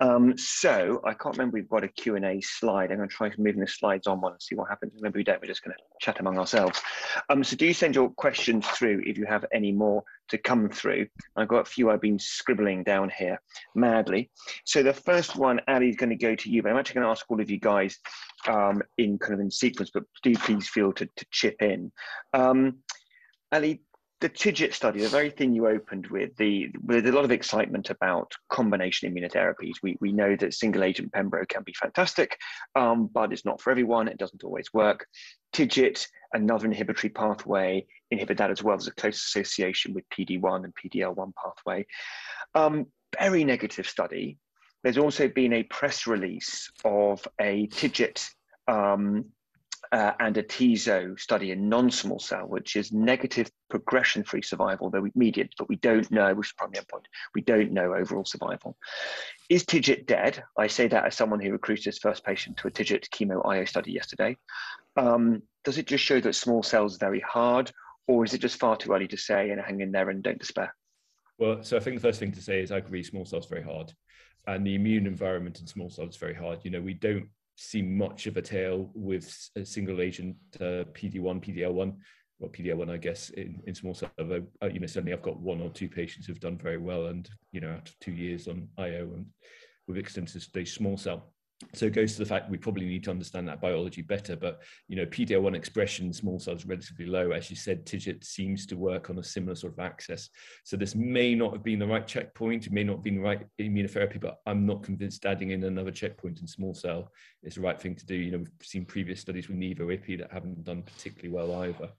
Um, 0.00 0.36
so 0.36 1.00
I 1.04 1.14
can't 1.14 1.36
remember 1.36 1.54
we've 1.54 1.68
got 1.68 1.84
a 1.84 1.88
Q&A 1.88 2.40
slide. 2.40 2.90
I'm 2.90 2.96
going 2.96 3.08
to 3.08 3.14
try 3.14 3.30
moving 3.38 3.60
the 3.60 3.68
slides 3.68 4.06
on 4.06 4.20
one 4.20 4.32
and 4.32 4.42
see 4.42 4.54
what 4.54 4.68
happens. 4.68 4.92
Maybe 5.00 5.20
we 5.20 5.24
don't. 5.24 5.40
We're 5.40 5.46
just 5.46 5.62
going 5.62 5.76
to 5.76 5.82
chat 6.00 6.18
among 6.18 6.38
ourselves. 6.38 6.80
Um, 7.30 7.44
so 7.44 7.56
do 7.56 7.72
send 7.72 7.94
your 7.94 8.10
questions 8.10 8.66
through 8.66 9.02
if 9.06 9.16
you 9.16 9.24
have 9.26 9.44
any 9.52 9.70
more 9.70 10.02
to 10.28 10.38
come 10.38 10.68
through. 10.68 11.06
I've 11.36 11.48
got 11.48 11.60
a 11.60 11.70
few 11.70 11.90
I've 11.90 12.00
been 12.00 12.18
scribbling 12.18 12.82
down 12.82 13.10
here 13.16 13.40
madly. 13.74 14.30
So 14.64 14.82
the 14.82 14.94
first 14.94 15.36
one, 15.36 15.60
Ali, 15.68 15.90
is 15.90 15.96
going 15.96 16.10
to 16.10 16.16
go 16.16 16.34
to 16.34 16.50
you, 16.50 16.62
but 16.62 16.72
I'm 16.72 16.78
actually 16.78 16.94
going 16.94 17.06
to 17.06 17.10
ask 17.10 17.30
all 17.30 17.40
of 17.40 17.50
you 17.50 17.60
guys 17.60 17.98
um, 18.48 18.82
in 18.98 19.18
kind 19.18 19.34
of 19.34 19.40
in 19.40 19.50
sequence, 19.50 19.90
but 19.92 20.04
do 20.22 20.34
please 20.34 20.68
feel 20.68 20.92
to, 20.94 21.06
to 21.06 21.26
chip 21.30 21.62
in. 21.62 21.92
Um, 22.32 22.78
Ali, 23.52 23.82
the 24.22 24.28
TIGIT 24.28 24.72
study, 24.72 25.00
the 25.00 25.08
very 25.08 25.30
thing 25.30 25.52
you 25.52 25.66
opened 25.66 26.06
with, 26.06 26.36
the 26.36 26.70
with 26.84 27.06
a 27.08 27.12
lot 27.12 27.24
of 27.24 27.32
excitement 27.32 27.90
about 27.90 28.32
combination 28.48 29.12
immunotherapies. 29.12 29.74
We, 29.82 29.98
we 30.00 30.12
know 30.12 30.36
that 30.36 30.54
single 30.54 30.84
agent 30.84 31.10
Pembro 31.10 31.46
can 31.46 31.64
be 31.64 31.74
fantastic, 31.74 32.38
um, 32.76 33.10
but 33.12 33.32
it's 33.32 33.44
not 33.44 33.60
for 33.60 33.72
everyone. 33.72 34.06
It 34.06 34.18
doesn't 34.18 34.44
always 34.44 34.72
work. 34.72 35.06
TIGIT, 35.52 36.06
another 36.32 36.66
inhibitory 36.66 37.10
pathway, 37.10 37.84
inhibit 38.12 38.38
that 38.38 38.52
as 38.52 38.62
well. 38.62 38.76
There's 38.76 38.86
a 38.86 38.94
close 38.94 39.16
association 39.16 39.92
with 39.92 40.08
PD1 40.10 40.64
and 40.64 40.72
PDL1 40.76 41.32
pathway. 41.34 41.84
Um, 42.54 42.86
very 43.18 43.42
negative 43.42 43.88
study. 43.88 44.38
There's 44.84 44.98
also 44.98 45.26
been 45.26 45.52
a 45.52 45.64
press 45.64 46.06
release 46.06 46.70
of 46.84 47.26
a 47.40 47.66
TIGIT 47.66 48.30
um, 48.68 49.24
uh, 49.90 50.12
and 50.20 50.36
a 50.36 50.42
TZO 50.42 51.16
study 51.18 51.50
in 51.50 51.68
non-small 51.68 52.18
cell, 52.18 52.46
which 52.46 52.76
is 52.76 52.92
negative 52.92 53.50
progression-free 53.68 54.42
survival, 54.42 54.90
though 54.90 55.06
median, 55.14 55.48
but 55.58 55.68
we 55.68 55.76
don't 55.76 56.10
know, 56.10 56.34
which 56.34 56.48
is 56.48 56.52
primary 56.52 56.82
endpoint, 56.84 57.04
we 57.34 57.42
don't 57.42 57.72
know 57.72 57.94
overall 57.94 58.24
survival. 58.24 58.76
Is 59.48 59.64
TIGIT 59.64 60.06
dead? 60.06 60.42
I 60.56 60.68
say 60.68 60.88
that 60.88 61.04
as 61.04 61.16
someone 61.16 61.40
who 61.40 61.52
recruited 61.52 61.86
his 61.86 61.98
first 61.98 62.24
patient 62.24 62.58
to 62.58 62.68
a 62.68 62.70
TIGIT 62.70 63.10
chemo 63.10 63.46
IO 63.46 63.64
study 63.64 63.92
yesterday. 63.92 64.36
Um, 64.96 65.42
does 65.64 65.78
it 65.78 65.86
just 65.86 66.04
show 66.04 66.20
that 66.20 66.34
small 66.34 66.62
cells 66.62 66.96
are 66.96 67.06
very 67.06 67.20
hard, 67.20 67.70
or 68.06 68.24
is 68.24 68.34
it 68.34 68.40
just 68.40 68.58
far 68.58 68.76
too 68.76 68.92
early 68.92 69.08
to 69.08 69.16
say 69.16 69.50
and 69.50 69.60
hang 69.60 69.80
in 69.80 69.92
there 69.92 70.10
and 70.10 70.22
don't 70.22 70.38
despair? 70.38 70.74
Well, 71.38 71.62
so 71.62 71.76
I 71.76 71.80
think 71.80 71.96
the 71.96 72.08
first 72.08 72.20
thing 72.20 72.32
to 72.32 72.42
say 72.42 72.60
is 72.60 72.70
I 72.70 72.78
agree 72.78 73.02
small 73.02 73.24
cells 73.24 73.46
are 73.46 73.56
very 73.56 73.62
hard. 73.62 73.92
And 74.46 74.66
the 74.66 74.74
immune 74.74 75.06
environment 75.06 75.60
in 75.60 75.66
small 75.66 75.90
cells 75.90 76.10
is 76.10 76.16
very 76.16 76.34
hard. 76.34 76.60
You 76.62 76.70
know, 76.70 76.80
we 76.80 76.94
don't 76.94 77.28
see 77.56 77.82
much 77.82 78.26
of 78.26 78.36
a 78.36 78.42
tail 78.42 78.90
with 78.94 79.50
a 79.56 79.64
single 79.64 80.00
agent 80.00 80.36
uh, 80.60 80.84
PD1, 80.94 81.44
PDL1, 81.44 81.94
or 82.40 82.50
PDL1, 82.50 82.90
I 82.90 82.96
guess, 82.96 83.30
in, 83.30 83.62
in 83.66 83.74
small 83.74 83.94
cell. 83.94 84.10
Uh, 84.18 84.66
you 84.66 84.80
know, 84.80 84.86
certainly 84.86 85.12
I've 85.12 85.22
got 85.22 85.40
one 85.40 85.60
or 85.60 85.70
two 85.70 85.88
patients 85.88 86.26
who've 86.26 86.40
done 86.40 86.58
very 86.58 86.78
well, 86.78 87.06
and 87.06 87.28
you 87.52 87.60
know, 87.60 87.70
after 87.70 87.92
two 88.00 88.12
years 88.12 88.48
on 88.48 88.68
IO 88.78 89.12
and 89.14 89.26
with 89.86 89.96
extensive 89.96 90.42
stage 90.42 90.74
small 90.74 90.96
cell 90.96 91.32
so 91.74 91.86
it 91.86 91.92
goes 91.92 92.12
to 92.12 92.18
the 92.18 92.26
fact 92.26 92.50
we 92.50 92.58
probably 92.58 92.86
need 92.86 93.04
to 93.04 93.10
understand 93.10 93.48
that 93.48 93.60
biology 93.60 94.02
better. 94.02 94.36
But 94.36 94.62
you 94.88 94.96
know, 94.96 95.06
PD-L1 95.06 95.54
expression 95.54 96.12
small 96.12 96.38
cells 96.38 96.66
relatively 96.66 97.06
low. 97.06 97.30
As 97.30 97.50
you 97.50 97.56
said, 97.56 97.86
TIGIT 97.86 98.24
seems 98.24 98.66
to 98.66 98.76
work 98.76 99.10
on 99.10 99.18
a 99.18 99.24
similar 99.24 99.54
sort 99.54 99.72
of 99.74 99.78
axis. 99.78 100.30
So 100.64 100.76
this 100.76 100.94
may 100.94 101.34
not 101.34 101.52
have 101.52 101.64
been 101.64 101.78
the 101.78 101.86
right 101.86 102.06
checkpoint. 102.06 102.66
It 102.66 102.72
may 102.72 102.84
not 102.84 102.96
have 102.96 103.04
been 103.04 103.16
the 103.16 103.22
right 103.22 103.46
immunotherapy, 103.60 104.20
but 104.20 104.38
I'm 104.46 104.66
not 104.66 104.82
convinced 104.82 105.24
adding 105.26 105.50
in 105.50 105.64
another 105.64 105.90
checkpoint 105.90 106.40
in 106.40 106.46
small 106.46 106.74
cell 106.74 107.10
is 107.42 107.56
the 107.56 107.60
right 107.60 107.80
thing 107.80 107.94
to 107.96 108.06
do. 108.06 108.14
You 108.14 108.32
know, 108.32 108.38
we've 108.38 108.50
seen 108.62 108.84
previous 108.84 109.20
studies 109.20 109.48
with 109.48 109.58
Nivo-IPI 109.58 110.18
that 110.18 110.32
haven't 110.32 110.64
done 110.64 110.82
particularly 110.82 111.34
well 111.34 111.62
either. 111.62 111.90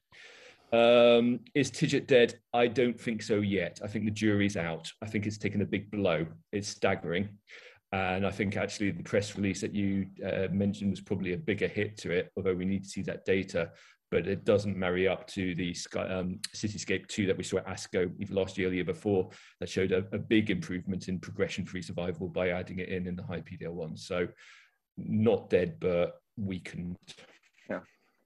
Um, 0.74 1.41
is 1.53 1.70
TIGIT 1.70 2.07
dead? 2.07 2.39
I 2.51 2.66
don't 2.66 2.99
think 2.99 3.22
so 3.22 3.41
yet. 3.41 3.80
I 3.84 3.88
think 3.88 4.05
the 4.05 4.11
jury's 4.11 4.57
out. 4.57 4.91
I 5.03 5.05
think 5.05 5.28
it's 5.28 5.38
taken 5.38 5.61
a 5.61 5.66
big 5.66 5.91
blow. 5.91 6.26
It's 6.51 6.68
staggering. 6.68 7.30
And 7.94 8.26
I 8.26 8.32
think 8.32 8.58
actually 8.58 8.89
the 8.89 9.04
press 9.04 9.38
release 9.38 9.62
that 9.62 9.76
you 9.76 10.08
uh, 10.26 10.48
mentioned 10.52 10.89
was 10.89 11.00
probably 11.00 11.34
a 11.34 11.38
bigger 11.38 11.68
hit 11.68 11.96
to 11.98 12.10
it, 12.10 12.32
although 12.36 12.56
we 12.56 12.66
need 12.66 12.84
to 12.86 12.89
see 12.89 13.04
that 13.04 13.24
data. 13.24 13.72
But 14.10 14.26
it 14.28 14.46
doesn't 14.46 14.76
marry 14.76 15.08
up 15.08 15.28
to 15.28 15.54
the 15.54 15.76
um, 15.96 16.39
Cityscape 16.56 17.08
2 17.08 17.28
that 17.28 17.38
we 17.38 17.44
saw 17.44 17.58
at 17.58 17.68
ASCO 17.68 18.12
last 18.32 18.58
year 18.58 18.68
or 18.68 18.72
the 18.72 18.78
year 18.78 18.86
before 18.86 19.30
that 19.60 19.70
showed 19.70 19.91
a, 19.91 20.06
a 20.12 20.18
big 20.18 20.50
improvement 20.50 21.08
in 21.08 21.20
progression 21.20 21.68
free 21.68 21.84
survival 21.84 22.28
by 22.28 22.50
adding 22.50 22.80
it 22.80 22.89
in 22.89 23.06
in 23.06 23.16
the 23.16 23.24
high 23.24 23.41
PDL1. 23.41 24.00
So 24.00 24.28
not 24.98 25.52
dead, 25.52 25.78
but 25.80 26.16
weakened 26.36 26.98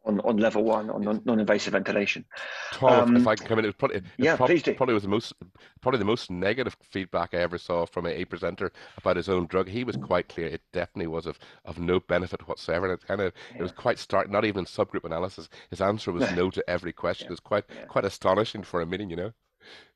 on, 0.08 0.20
on 0.22 0.38
level 0.38 0.64
one 0.64 0.90
on 0.90 1.22
non-invasive 1.26 1.74
ventilation. 1.74 2.26
Tom, 2.72 3.10
um, 3.10 3.18
if 3.18 3.28
I 3.28 3.36
can 3.36 3.48
come 3.48 3.60
in, 3.60 3.66
it 3.66 3.70
was 3.70 3.76
probably, 3.76 3.98
it 3.98 4.04
yeah, 4.18 4.36
probably, 4.36 4.56
please 4.56 4.64
do. 4.64 4.74
probably 4.74 4.94
was 4.94 5.04
the 5.04 5.10
most 5.10 5.34
probably 5.82 6.00
the 6.00 6.06
most 6.06 6.32
negative 6.32 6.76
feedback 6.82 7.34
I 7.34 7.38
ever 7.38 7.58
saw 7.58 7.86
from 7.86 8.06
a, 8.06 8.10
a, 8.10 8.26
presenter 8.26 8.72
about 8.98 9.18
his 9.18 9.30
own 9.30 9.46
drug. 9.48 9.68
He 9.68 9.84
was 9.84 9.98
quite 9.98 10.30
clear; 10.30 10.48
it 10.48 10.62
definitely 10.74 11.08
was 11.08 11.26
of, 11.26 11.38
of 11.66 11.80
no 11.80 12.00
benefit 12.00 12.48
whatsoever. 12.48 12.86
And 12.86 13.00
it 13.00 13.06
kind 13.06 13.22
of 13.22 13.34
yeah. 13.52 13.60
it 13.60 13.64
was 13.64 13.72
quite 13.72 14.00
stark. 14.00 14.30
Not 14.30 14.46
even 14.46 14.60
in 14.60 14.66
subgroup 14.66 15.06
analysis, 15.06 15.50
his 15.70 15.82
answer 15.82 16.12
was 16.12 16.32
no 16.36 16.50
to 16.50 16.68
every 16.70 16.94
question. 16.94 17.26
Yeah. 17.26 17.30
It 17.30 17.32
was 17.32 17.40
quite 17.42 17.66
quite 17.88 18.06
astonishing 18.06 18.64
for 18.64 18.82
a 18.82 18.86
meeting, 18.86 19.10
you 19.10 19.18
know. 19.18 19.32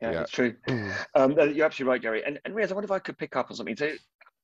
Yeah, 0.02 0.12
yeah. 0.12 0.18
that's 0.20 0.32
true. 0.32 0.56
um, 1.16 1.32
you're 1.32 1.66
absolutely 1.66 1.86
right, 1.86 2.02
Gary. 2.02 2.24
And, 2.26 2.40
and 2.46 2.54
Riaz, 2.54 2.72
I 2.72 2.74
wonder 2.74 2.86
if 2.86 2.92
I 2.92 3.00
could 3.00 3.18
pick 3.18 3.36
up 3.36 3.50
on 3.50 3.56
something. 3.56 3.76
So 3.76 3.92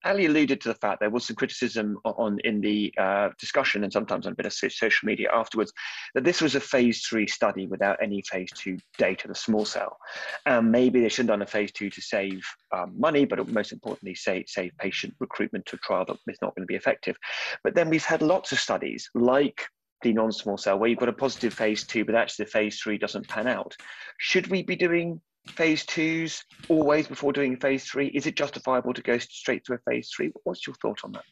Ali 0.06 0.26
alluded 0.26 0.62
to 0.62 0.70
the 0.70 0.76
fact 0.76 1.00
there 1.00 1.10
was 1.10 1.26
some 1.26 1.36
criticism 1.36 2.00
on 2.06 2.40
in 2.44 2.62
the 2.62 2.94
uh, 2.98 3.30
discussion 3.40 3.84
and 3.84 3.92
sometimes 3.92 4.26
on 4.26 4.34
a 4.34 4.36
bit 4.36 4.46
of 4.46 4.54
social 4.54 5.06
media 5.06 5.30
afterwards 5.34 5.74
that 6.14 6.24
this 6.24 6.42
was 6.42 6.56
a 6.56 6.60
phase 6.60 7.06
three 7.06 7.28
study 7.28 7.68
without 7.68 7.98
any 8.02 8.22
phase 8.22 8.50
two 8.56 8.78
data, 8.98 9.28
the 9.28 9.36
small 9.36 9.66
cell. 9.66 9.98
Um, 10.46 10.72
maybe 10.72 11.02
they 11.02 11.10
should 11.10 11.26
have 11.26 11.40
done 11.40 11.42
a 11.42 11.48
phase 11.48 11.72
two 11.72 11.90
to 11.90 12.02
save 12.02 12.46
um, 12.72 12.94
money, 12.98 13.26
but 13.26 13.48
most 13.50 13.72
importantly, 13.72 14.16
save, 14.16 14.46
save 14.48 14.72
patient 14.78 15.16
recruitment 15.20 15.66
to 15.68 15.76
a 15.76 15.80
trial 15.80 16.06
that 16.06 16.18
is 16.28 16.38
not 16.42 16.56
going 16.56 16.64
to 16.64 16.72
be 16.72 16.76
effective. 16.76 17.18
But 17.64 17.76
then 17.76 17.90
we've 17.90 18.06
had 18.06 18.22
lots 18.22 18.52
of 18.52 18.60
studies 18.60 19.10
like 19.14 19.62
the 20.04 20.14
non-small 20.14 20.58
cell 20.58 20.78
where 20.78 20.90
you've 20.90 21.00
got 21.00 21.10
a 21.10 21.14
positive 21.14 21.54
phase 21.54 21.84
two, 21.84 22.06
but 22.06 22.16
actually 22.16 22.46
the 22.46 22.52
phase 22.52 22.80
three 22.80 22.98
doesn't 22.98 23.28
pan 23.28 23.48
out. 23.48 23.76
Should 24.20 24.48
we 24.48 24.62
be 24.64 24.76
doing 24.76 25.22
phase 25.48 25.86
twos 25.86 26.44
always 26.70 27.08
before 27.08 27.34
doing 27.34 27.58
phase 27.58 27.86
three? 27.86 28.08
Is 28.08 28.28
it 28.28 28.36
justifiable 28.36 28.94
to 28.94 29.02
go 29.02 29.18
straight 29.18 29.64
to 29.66 29.74
a 29.74 29.78
phase 29.80 30.12
three? 30.16 30.32
What's 30.44 30.66
your 30.68 30.76
thought 30.76 31.00
on 31.04 31.12
that? 31.14 31.24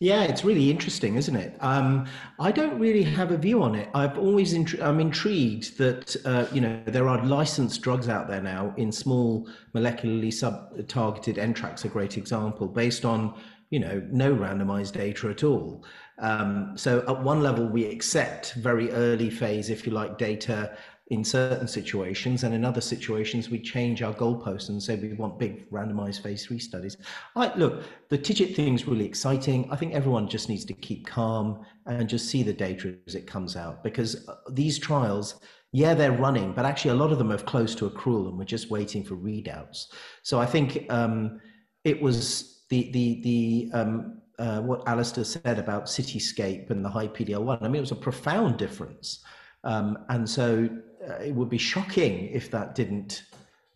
Yeah, 0.00 0.22
it's 0.22 0.44
really 0.44 0.70
interesting, 0.70 1.16
isn't 1.16 1.34
it? 1.34 1.56
Um, 1.58 2.06
I 2.38 2.52
don't 2.52 2.78
really 2.78 3.02
have 3.02 3.32
a 3.32 3.36
view 3.36 3.64
on 3.64 3.74
it. 3.74 3.88
I've 3.94 4.16
always 4.16 4.54
intri- 4.54 4.80
I'm 4.80 5.00
intrigued 5.00 5.76
that 5.78 6.14
uh, 6.24 6.46
you 6.52 6.60
know 6.60 6.80
there 6.86 7.08
are 7.08 7.24
licensed 7.24 7.82
drugs 7.82 8.08
out 8.08 8.28
there 8.28 8.40
now 8.40 8.72
in 8.76 8.92
small 8.92 9.48
molecularly 9.74 10.32
sub-targeted 10.32 11.34
NTRK's 11.34 11.84
a 11.84 11.88
great 11.88 12.16
example, 12.16 12.68
based 12.68 13.04
on 13.04 13.34
you 13.70 13.80
know 13.80 14.00
no 14.12 14.32
randomized 14.32 14.92
data 14.92 15.30
at 15.30 15.42
all. 15.42 15.84
Um, 16.20 16.72
so 16.76 17.00
at 17.08 17.20
one 17.20 17.42
level, 17.42 17.66
we 17.66 17.84
accept 17.86 18.52
very 18.54 18.92
early 18.92 19.30
phase, 19.30 19.68
if 19.68 19.84
you 19.84 19.92
like, 19.92 20.16
data 20.16 20.76
in 21.10 21.24
certain 21.24 21.66
situations, 21.66 22.44
and 22.44 22.54
in 22.54 22.64
other 22.64 22.82
situations, 22.82 23.48
we 23.48 23.58
change 23.58 24.02
our 24.02 24.12
goalposts 24.12 24.68
and 24.68 24.82
say 24.82 24.94
we 24.94 25.14
want 25.14 25.38
big 25.38 25.68
randomized 25.70 26.22
phase 26.22 26.44
three 26.44 26.58
studies. 26.58 26.98
I, 27.34 27.54
look, 27.54 27.82
the 28.10 28.18
TIGIT 28.18 28.74
is 28.74 28.86
really 28.86 29.06
exciting. 29.06 29.68
I 29.70 29.76
think 29.76 29.94
everyone 29.94 30.28
just 30.28 30.50
needs 30.50 30.66
to 30.66 30.74
keep 30.74 31.06
calm 31.06 31.64
and 31.86 32.08
just 32.08 32.28
see 32.28 32.42
the 32.42 32.52
data 32.52 32.94
as 33.06 33.14
it 33.14 33.26
comes 33.26 33.56
out 33.56 33.82
because 33.82 34.28
uh, 34.28 34.34
these 34.50 34.78
trials, 34.78 35.40
yeah, 35.72 35.94
they're 35.94 36.12
running, 36.12 36.52
but 36.52 36.66
actually 36.66 36.90
a 36.90 37.02
lot 37.02 37.10
of 37.10 37.16
them 37.16 37.32
are 37.32 37.38
close 37.38 37.74
to 37.76 37.88
accrual 37.88 38.28
and 38.28 38.36
we're 38.36 38.44
just 38.44 38.70
waiting 38.70 39.02
for 39.02 39.16
readouts. 39.16 39.86
So 40.22 40.38
I 40.38 40.44
think 40.44 40.84
um, 40.90 41.40
it 41.84 42.02
was 42.02 42.64
the 42.68 42.90
the 42.92 43.22
the 43.22 43.70
um, 43.72 44.20
uh, 44.38 44.60
what 44.60 44.86
Alistair 44.86 45.24
said 45.24 45.58
about 45.58 45.86
Cityscape 45.86 46.68
and 46.68 46.84
the 46.84 46.90
high 46.90 47.08
PDL1. 47.08 47.62
I 47.62 47.66
mean, 47.66 47.76
it 47.76 47.80
was 47.80 47.92
a 47.92 47.96
profound 47.96 48.58
difference. 48.58 49.24
Um, 49.64 49.98
and 50.10 50.28
so 50.28 50.68
uh, 51.06 51.14
it 51.14 51.34
would 51.34 51.48
be 51.48 51.58
shocking 51.58 52.28
if 52.28 52.50
that 52.50 52.74
didn't 52.74 53.24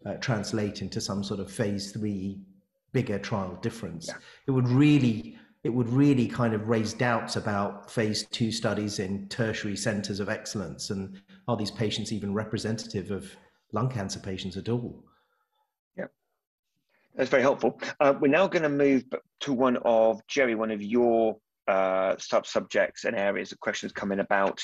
uh, 0.06 0.14
translate 0.14 0.82
into 0.82 1.00
some 1.00 1.22
sort 1.22 1.40
of 1.40 1.50
phase 1.50 1.92
three 1.92 2.40
bigger 2.92 3.18
trial 3.18 3.58
difference. 3.62 4.08
Yeah. 4.08 4.14
It 4.46 4.50
would 4.50 4.68
really 4.68 5.38
it 5.64 5.70
would 5.70 5.88
really 5.88 6.26
kind 6.26 6.54
of 6.54 6.68
raise 6.68 6.92
doubts 6.92 7.36
about 7.36 7.88
phase 7.88 8.26
two 8.26 8.50
studies 8.50 8.98
in 8.98 9.28
tertiary 9.28 9.76
centers 9.76 10.18
of 10.18 10.28
excellence 10.28 10.90
and 10.90 11.22
are 11.46 11.56
these 11.56 11.70
patients 11.70 12.10
even 12.10 12.34
representative 12.34 13.12
of 13.12 13.30
lung 13.70 13.88
cancer 13.88 14.18
patients 14.18 14.56
at 14.56 14.68
all? 14.68 15.04
Yeah, 15.96 16.06
that's 17.14 17.30
very 17.30 17.42
helpful. 17.42 17.80
Uh, 18.00 18.14
we're 18.20 18.26
now 18.26 18.48
going 18.48 18.64
to 18.64 18.68
move 18.68 19.04
to 19.40 19.52
one 19.52 19.76
of 19.84 20.20
Gerry, 20.26 20.56
one 20.56 20.72
of 20.72 20.82
your 20.82 21.36
uh, 21.68 22.16
sub 22.18 22.44
subjects 22.44 23.04
and 23.04 23.14
areas 23.14 23.52
of 23.52 23.60
questions 23.60 23.92
coming 23.92 24.18
about 24.18 24.60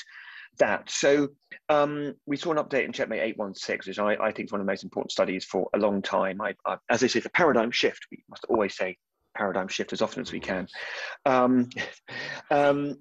that. 0.57 0.89
So 0.89 1.29
um, 1.69 2.15
we 2.25 2.37
saw 2.37 2.51
an 2.51 2.57
update 2.57 2.85
in 2.85 2.91
Checkmate 2.91 3.21
816, 3.21 3.89
which 3.89 3.99
I, 3.99 4.15
I, 4.23 4.31
think 4.31 4.47
is 4.47 4.51
one 4.51 4.61
of 4.61 4.67
the 4.67 4.71
most 4.71 4.83
important 4.83 5.11
studies 5.11 5.45
for 5.45 5.69
a 5.73 5.77
long 5.77 6.01
time. 6.01 6.41
I, 6.41 6.55
I, 6.65 6.77
as 6.89 7.03
I 7.03 7.07
say, 7.07 7.19
it's 7.19 7.25
a 7.25 7.31
paradigm 7.31 7.71
shift. 7.71 8.07
We 8.11 8.23
must 8.29 8.45
always 8.45 8.75
say 8.75 8.97
paradigm 9.35 9.67
shift 9.67 9.93
as 9.93 10.01
often 10.01 10.21
as 10.21 10.31
we 10.31 10.39
can. 10.39 10.67
Um, 11.25 11.69
um, 12.51 12.95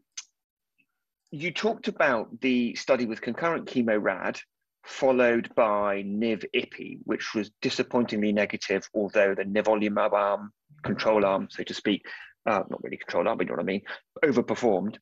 you 1.30 1.50
talked 1.50 1.88
about 1.88 2.40
the 2.40 2.74
study 2.74 3.06
with 3.06 3.20
concurrent 3.20 3.66
chemo 3.66 4.00
rad 4.00 4.38
followed 4.84 5.54
by 5.54 6.02
niv-ipi, 6.02 6.98
which 7.04 7.34
was 7.34 7.50
disappointingly 7.60 8.32
negative, 8.32 8.88
although 8.94 9.34
the 9.34 9.44
nivolumab 9.44 10.12
arm, 10.12 10.50
control 10.82 11.26
arm, 11.26 11.46
so 11.50 11.62
to 11.62 11.74
speak, 11.74 12.06
uh, 12.48 12.62
not 12.70 12.82
really 12.82 12.96
controlled 12.96 13.26
arm, 13.26 13.36
but 13.36 13.46
you 13.46 13.50
know 13.50 13.56
what 13.56 13.62
I 13.62 13.66
mean, 13.66 13.82
overperformed. 14.24 14.96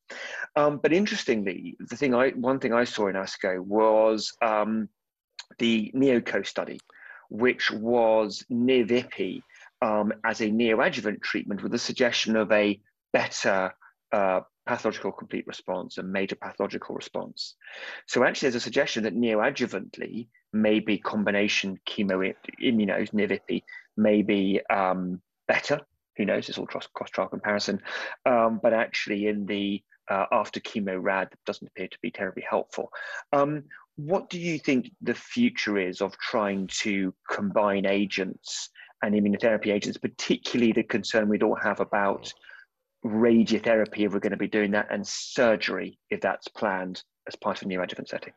Um, 0.56 0.80
but 0.82 0.92
interestingly, 0.92 1.76
the 1.78 1.96
thing 1.96 2.14
I 2.14 2.30
one 2.30 2.58
thing 2.58 2.72
I 2.72 2.84
saw 2.84 3.06
in 3.06 3.14
ASCO 3.14 3.60
was 3.60 4.32
um, 4.42 4.88
the 5.58 5.92
NeoCo 5.94 6.44
study, 6.44 6.80
which 7.30 7.70
was 7.70 8.44
niv-ipi 8.50 9.40
um, 9.80 10.12
as 10.24 10.40
a 10.40 10.46
neoadjuvant 10.46 11.22
treatment 11.22 11.62
with 11.62 11.72
the 11.72 11.78
suggestion 11.78 12.34
of 12.36 12.50
a 12.50 12.80
better 13.12 13.72
uh, 14.12 14.40
pathological 14.66 15.12
complete 15.12 15.46
response 15.46 15.98
and 15.98 16.12
major 16.12 16.34
pathological 16.34 16.96
response. 16.96 17.54
So 18.06 18.24
actually, 18.24 18.46
there's 18.46 18.62
a 18.62 18.70
suggestion 18.70 19.04
that 19.04 19.16
neoadjuvantly, 19.16 20.26
maybe 20.52 20.98
combination 20.98 21.78
chemo 21.88 22.34
immunos, 22.60 23.12
niv-ipi, 23.12 23.62
may 23.96 24.22
be 24.22 24.60
um, 24.68 25.22
better 25.46 25.80
who 26.16 26.24
knows? 26.24 26.48
It's 26.48 26.58
all 26.58 26.66
cross 26.66 27.10
trial 27.10 27.28
comparison. 27.28 27.80
Um, 28.24 28.60
but 28.62 28.72
actually, 28.72 29.26
in 29.26 29.46
the 29.46 29.82
uh, 30.10 30.26
after 30.32 30.60
chemo 30.60 30.98
rad, 31.00 31.28
doesn't 31.44 31.66
appear 31.66 31.88
to 31.88 31.98
be 32.00 32.10
terribly 32.10 32.44
helpful. 32.48 32.90
Um, 33.32 33.64
what 33.96 34.28
do 34.28 34.38
you 34.38 34.58
think 34.58 34.90
the 35.00 35.14
future 35.14 35.78
is 35.78 36.00
of 36.00 36.16
trying 36.18 36.68
to 36.80 37.14
combine 37.30 37.86
agents 37.86 38.70
and 39.02 39.14
immunotherapy 39.14 39.68
agents, 39.72 39.98
particularly 39.98 40.72
the 40.72 40.82
concern 40.82 41.28
we'd 41.28 41.42
all 41.42 41.56
have 41.56 41.80
about 41.80 42.32
radiotherapy 43.04 44.00
if 44.00 44.12
we're 44.12 44.20
going 44.20 44.30
to 44.30 44.36
be 44.36 44.48
doing 44.48 44.72
that 44.72 44.88
and 44.90 45.06
surgery 45.06 45.98
if 46.10 46.20
that's 46.20 46.48
planned 46.48 47.02
as 47.26 47.36
part 47.36 47.60
of 47.60 47.66
a 47.66 47.70
neoadjuvant 47.70 48.08
setting? 48.08 48.32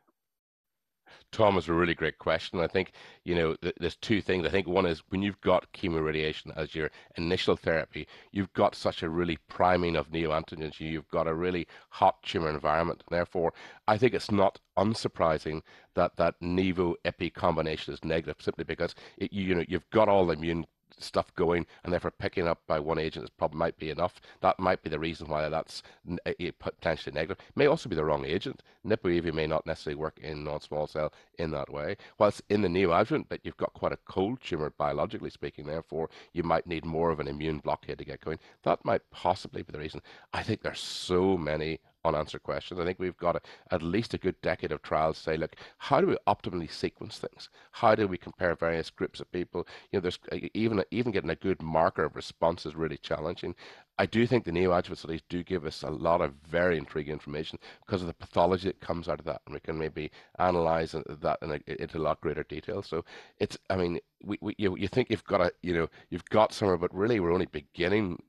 Tom 1.32 1.58
is 1.58 1.68
a 1.68 1.74
really 1.74 1.96
great 1.96 2.18
question. 2.18 2.60
I 2.60 2.68
think, 2.68 2.92
you 3.24 3.36
know, 3.36 3.56
th- 3.56 3.76
there's 3.80 3.96
two 3.96 4.22
things. 4.22 4.46
I 4.46 4.50
think 4.50 4.68
one 4.68 4.86
is 4.86 5.04
when 5.10 5.22
you've 5.22 5.42
got 5.42 5.72
chemoradiation 5.74 6.52
as 6.56 6.76
your 6.76 6.90
initial 7.16 7.56
therapy, 7.56 8.08
you've 8.32 8.54
got 8.54 8.76
such 8.76 9.04
a 9.04 9.10
really 9.10 9.38
priming 9.48 9.96
of 9.96 10.12
neoantigens. 10.12 10.80
You've 10.80 11.10
got 11.10 11.28
a 11.28 11.34
really 11.34 11.68
hot 11.90 12.22
tumor 12.24 12.50
environment. 12.50 13.04
Therefore, 13.10 13.54
I 13.88 13.98
think 13.98 14.14
it's 14.14 14.32
not 14.32 14.60
unsurprising 14.78 15.62
that 15.96 16.16
that 16.18 16.40
Nivo 16.42 16.96
Ipi 17.06 17.34
combination 17.34 17.94
is 17.94 18.04
negative 18.04 18.38
simply 18.40 18.64
because 18.64 18.96
it, 19.18 19.34
you 19.34 19.54
know 19.56 19.66
you've 19.68 19.90
got 19.90 20.08
all 20.08 20.26
the 20.26 20.34
immune 20.34 20.66
stuff 21.02 21.34
going, 21.36 21.66
and 21.84 21.92
therefore 21.92 22.12
picking 22.12 22.48
up 22.48 22.62
by 22.68 22.80
one 22.80 23.00
agent 23.00 23.26
is 23.26 23.30
probably 23.30 23.58
might 23.58 23.78
be 23.78 23.90
enough. 23.90 24.22
That 24.42 24.60
might 24.60 24.84
be 24.84 24.90
the 24.90 25.00
reason 25.00 25.28
why 25.28 25.48
that's 25.50 25.84
eh, 26.26 26.34
eh, 26.40 26.52
potentially 26.60 27.14
negative. 27.14 27.44
May 27.56 27.68
also 27.68 27.90
be 27.90 27.96
the 27.96 28.06
wrong 28.06 28.26
agent. 28.26 28.62
Nivo 28.86 29.34
may 29.34 29.48
not 29.48 29.66
necessarily 29.66 30.00
work 30.00 30.20
in 30.22 30.44
non-small 30.44 30.88
cell 30.88 31.14
in 31.38 31.52
that 31.52 31.72
way. 31.72 31.98
Whilst 32.18 32.42
in 32.50 32.62
the 32.62 32.68
neoadjuvant, 32.68 33.26
but 33.30 33.42
you've 33.44 33.58
got 33.58 33.74
quite 33.74 33.92
a 33.92 33.98
cold 34.06 34.40
tumor 34.42 34.72
biologically 34.78 35.30
speaking. 35.30 35.66
Therefore, 35.66 36.10
you 36.34 36.44
might 36.44 36.68
need 36.68 36.86
more 36.86 37.12
of 37.12 37.20
an 37.20 37.28
immune 37.28 37.60
blockade 37.60 37.98
to 37.98 38.06
get 38.06 38.22
going. 38.22 38.40
That 38.64 38.84
might 38.86 39.10
possibly 39.12 39.62
be 39.64 39.72
the 39.72 39.80
reason. 39.80 40.02
I 40.34 40.44
think 40.44 40.62
there's 40.62 40.80
so 40.80 41.38
many 41.38 41.80
unanswered 42.06 42.44
questions. 42.44 42.80
I 42.80 42.86
think 42.86 43.00
we've 43.00 43.18
got 43.18 43.36
a, 43.36 43.42
at 43.72 43.82
least 43.82 44.14
a 44.14 44.18
good 44.18 44.40
decade 44.42 44.72
of 44.72 44.82
trials 44.82 45.18
to 45.18 45.24
say, 45.24 45.38
look, 45.38 45.56
how 45.78 46.02
do 46.02 46.08
we 46.08 46.18
optimally 46.28 46.72
sequence 46.72 47.18
things? 47.20 47.50
How 47.72 47.96
do 47.96 48.08
we 48.08 48.18
compare 48.18 48.56
various 48.56 48.90
groups 48.90 49.20
of 49.20 49.32
people? 49.32 49.68
You 49.92 49.98
know, 49.98 50.02
there's 50.02 50.20
uh, 50.32 50.38
even 50.54 50.84
even 50.92 51.12
getting 51.12 51.30
a 51.30 51.36
good 51.36 51.62
marker 51.62 52.06
of 52.06 52.16
response 52.16 52.66
is 52.66 52.76
really 52.76 52.98
challenging. 52.98 53.56
I 53.98 54.06
do 54.06 54.26
think 54.26 54.46
the 54.46 54.52
neoadjuvant 54.52 54.98
studies 54.98 55.24
do 55.28 55.44
give 55.44 55.66
us 55.66 55.84
a 55.84 55.90
lot 55.90 56.22
of 56.22 56.34
very 56.50 56.78
intriguing 56.78 57.12
information 57.12 57.60
because 57.86 58.02
of 58.02 58.08
the 58.08 58.14
pathology 58.14 58.70
that 58.70 58.80
comes 58.80 59.10
out 59.10 59.20
of 59.20 59.26
that, 59.26 59.42
and 59.46 59.54
we 59.54 59.60
can 59.60 59.78
maybe 59.78 60.10
analyze 60.38 60.94
that 60.94 61.38
in 61.42 61.52
a, 61.52 61.82
into 61.82 61.98
a 61.98 62.00
lot 62.00 62.22
greater 62.22 62.44
detail. 62.44 62.82
So 62.82 63.04
it's, 63.40 63.58
I 63.70 63.76
mean, 63.76 64.00
we, 64.24 64.38
we 64.40 64.56
you, 64.58 64.78
you 64.78 64.88
think 64.88 65.10
you've 65.10 65.26
got 65.26 65.42
a, 65.42 65.52
you 65.62 65.74
know, 65.74 65.90
you've 66.10 66.26
got 66.30 66.54
somewhere, 66.54 66.78
but 66.78 66.96
really 66.96 67.20
we're 67.20 67.34
only 67.34 67.48
beginning 67.48 68.22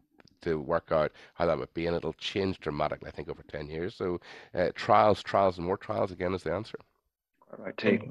to 0.43 0.61
work 0.61 0.89
out 0.91 1.13
how 1.35 1.47
that 1.47 1.59
would 1.59 1.73
be, 1.75 1.87
and 1.87 1.97
it'll 1.97 2.13
change 2.15 2.59
dramatically, 2.61 3.09
I 3.09 3.13
think, 3.13 3.29
over 3.29 3.43
10 3.43 3.69
years. 3.69 3.95
So 3.95 4.21
uh, 4.55 4.69
trials, 4.75 5.23
trials, 5.23 5.59
and 5.59 5.67
more 5.67 5.77
trials 5.77 6.11
again 6.11 6.35
is 6.35 6.43
the 6.43 6.53
answer. 6.53 6.79
All 7.53 7.65
right, 7.65 7.77
take. 7.77 8.03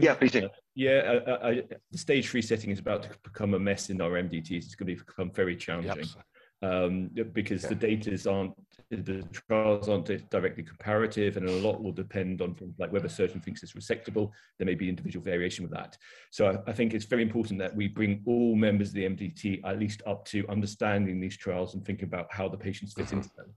yeah, 0.00 0.14
please 0.14 0.32
do. 0.32 0.48
Yeah, 0.74 1.18
I, 1.26 1.48
I, 1.48 1.62
the 1.90 1.98
stage 1.98 2.28
three 2.28 2.42
setting 2.42 2.70
is 2.70 2.78
about 2.78 3.02
to 3.04 3.10
become 3.22 3.54
a 3.54 3.58
mess 3.58 3.90
in 3.90 4.00
our 4.00 4.10
MDTs. 4.10 4.50
It's 4.50 4.74
going 4.74 4.94
to 4.94 5.02
become 5.02 5.30
very 5.30 5.56
challenging. 5.56 5.96
Yep 5.96 6.24
um, 6.62 7.10
because 7.32 7.62
the 7.62 7.74
data 7.74 8.18
aren't 8.30 8.52
the 8.90 9.22
trials 9.48 9.88
aren't 9.88 10.30
directly 10.30 10.62
comparative 10.62 11.36
and 11.36 11.48
a 11.48 11.52
lot 11.52 11.82
will 11.82 11.92
depend 11.92 12.42
on 12.42 12.54
things 12.54 12.74
like 12.78 12.92
whether 12.92 13.06
a 13.06 13.10
surgeon 13.10 13.40
thinks 13.40 13.62
it's 13.62 13.72
resectable. 13.72 14.30
There 14.58 14.66
may 14.66 14.74
be 14.74 14.88
individual 14.88 15.24
variation 15.24 15.62
with 15.62 15.72
that. 15.72 15.96
So 16.30 16.48
I, 16.50 16.70
I, 16.70 16.72
think 16.72 16.92
it's 16.92 17.04
very 17.04 17.22
important 17.22 17.60
that 17.60 17.74
we 17.74 17.86
bring 17.86 18.22
all 18.26 18.56
members 18.56 18.88
of 18.88 18.94
the 18.94 19.04
mdt 19.04 19.60
at 19.64 19.78
least 19.78 20.02
up 20.06 20.24
to 20.26 20.46
understanding 20.48 21.20
these 21.20 21.36
trials 21.36 21.74
and 21.74 21.84
thinking 21.84 22.06
about 22.06 22.26
how 22.30 22.48
the 22.48 22.58
patients 22.58 22.94
fit 22.94 23.12
into 23.12 23.30
them. 23.36 23.54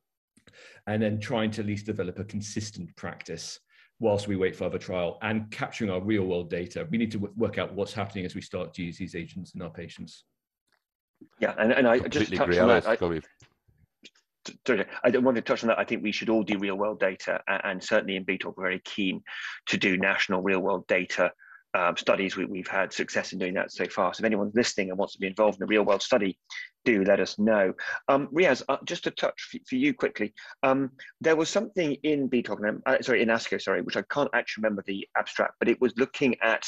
And 0.88 1.02
then 1.02 1.20
trying 1.20 1.52
to 1.52 1.62
at 1.62 1.68
least 1.68 1.88
develop 1.88 2.20
a 2.20 2.24
consistent 2.24 2.96
practice 2.96 3.60
whilst 4.00 4.28
we 4.28 4.36
wait 4.36 4.56
for 4.56 4.66
other 4.66 4.78
trial 4.78 5.18
and 5.24 5.50
capturing 5.50 5.90
our 5.90 6.02
real 6.02 6.26
world 6.26 6.50
data. 6.50 6.88
We 6.90 6.98
need 6.98 7.12
to 7.12 7.32
work 7.36 7.58
out 7.58 7.74
what's 7.74 7.94
happening 7.94 8.26
as 8.26 8.36
we 8.36 8.42
start 8.42 8.74
to 8.76 8.84
use 8.84 8.98
these 8.98 9.16
agents 9.16 9.56
in 9.56 9.62
our 9.62 9.70
patients 9.70 10.26
yeah, 11.40 11.54
and, 11.58 11.72
and 11.72 11.88
I 11.88 12.00
just 12.00 12.34
touched 12.34 12.58
on 12.60 12.68
that. 12.68 12.88
I, 12.88 12.98
I 15.04 15.10
don't 15.10 15.24
want 15.24 15.36
to 15.36 15.42
touch 15.42 15.64
on 15.64 15.70
that. 15.70 15.80
I 15.80 15.86
think 15.86 16.04
we 16.04 16.12
should 16.12 16.30
all 16.30 16.44
do 16.44 16.58
real 16.58 16.76
world 16.76 17.00
data, 17.00 17.42
and 17.48 17.84
certainly 17.84 18.16
in 18.16 18.26
BTOG, 18.26 18.58
we're 18.58 18.64
very 18.64 18.82
keen 18.84 19.24
to 19.68 19.78
do 19.78 19.98
national 19.98 20.42
real 20.42 20.60
world 20.60 20.86
data 20.88 21.32
um, 21.74 21.98
studies. 21.98 22.36
We, 22.36 22.58
have 22.60 22.68
had 22.68 22.94
success 22.94 23.34
in 23.34 23.40
doing 23.40 23.54
that 23.56 23.72
so 23.72 23.86
far. 23.86 24.14
So 24.14 24.22
if 24.22 24.26
anyone's 24.26 24.56
listening 24.56 24.90
and 24.90 24.98
wants 24.98 25.14
to 25.14 25.20
be 25.20 25.28
involved 25.28 25.58
in 25.58 25.64
a 25.64 25.68
real 25.68 25.84
world 25.84 26.02
study, 26.02 26.38
do 26.86 27.04
let 27.04 27.20
us 27.20 27.40
know. 27.40 27.74
Um, 28.08 28.28
Riaz, 28.28 28.64
uh, 28.70 28.78
just 28.86 29.06
to 29.06 29.12
touch 29.12 29.50
for, 29.52 29.60
for 29.68 29.76
you 29.76 29.94
quickly, 29.94 30.34
um, 30.62 30.92
there 31.22 31.36
was 31.36 31.50
something 31.50 31.94
in 32.04 32.30
BTOG, 32.30 32.82
uh, 32.86 33.02
sorry, 33.02 33.22
in 33.22 33.30
ASCO, 33.30 33.62
sorry, 33.62 33.82
which 33.82 33.98
I 33.98 34.04
can't 34.10 34.30
actually 34.34 34.64
remember 34.64 34.84
the 34.86 35.08
abstract, 35.18 35.56
but 35.60 35.70
it 35.70 35.82
was 35.82 35.94
looking 35.98 36.36
at 36.42 36.64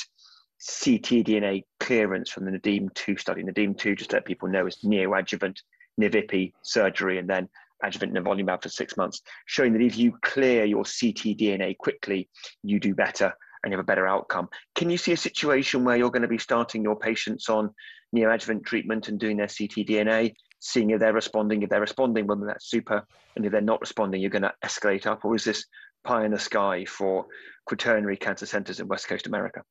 ctDNA 0.61 1.63
clearance 1.79 2.29
from 2.29 2.45
the 2.45 2.51
Nadim 2.51 2.93
2 2.93 3.17
study. 3.17 3.43
Nadim 3.43 3.77
2, 3.77 3.95
just 3.95 4.13
let 4.13 4.25
people 4.25 4.47
know, 4.47 4.67
is 4.67 4.77
neoadjuvant 4.83 5.57
niv-ipi 5.99 6.53
surgery 6.61 7.19
and 7.19 7.29
then 7.29 7.47
adjuvant 7.83 8.13
nivolumab 8.13 8.61
for 8.61 8.69
six 8.69 8.97
months, 8.97 9.21
showing 9.45 9.73
that 9.73 9.81
if 9.81 9.97
you 9.97 10.17
clear 10.21 10.65
your 10.65 10.83
ctDNA 10.83 11.77
quickly, 11.77 12.29
you 12.63 12.79
do 12.79 12.93
better 12.93 13.33
and 13.63 13.71
you 13.71 13.77
have 13.77 13.83
a 13.83 13.87
better 13.87 14.07
outcome. 14.07 14.47
Can 14.75 14.89
you 14.89 14.97
see 14.97 15.11
a 15.11 15.17
situation 15.17 15.83
where 15.83 15.97
you're 15.97 16.11
going 16.11 16.21
to 16.21 16.27
be 16.27 16.37
starting 16.37 16.83
your 16.83 16.97
patients 16.97 17.49
on 17.49 17.71
neoadjuvant 18.15 18.65
treatment 18.65 19.07
and 19.07 19.19
doing 19.19 19.37
their 19.37 19.47
ctDNA, 19.47 20.33
seeing 20.59 20.91
if 20.91 20.99
they're 20.99 21.13
responding? 21.13 21.63
If 21.63 21.69
they're 21.69 21.81
responding, 21.81 22.27
well, 22.27 22.37
then 22.37 22.47
that's 22.47 22.69
super. 22.69 23.05
And 23.35 23.45
if 23.45 23.51
they're 23.51 23.61
not 23.61 23.81
responding, 23.81 24.21
you're 24.21 24.29
going 24.29 24.43
to 24.43 24.53
escalate 24.63 25.07
up. 25.07 25.25
Or 25.25 25.35
is 25.35 25.43
this 25.43 25.65
pie 26.03 26.25
in 26.25 26.31
the 26.31 26.39
sky 26.39 26.85
for 26.85 27.25
quaternary 27.65 28.17
cancer 28.17 28.45
centers 28.45 28.79
in 28.79 28.87
West 28.87 29.07
Coast 29.07 29.27
America? 29.27 29.63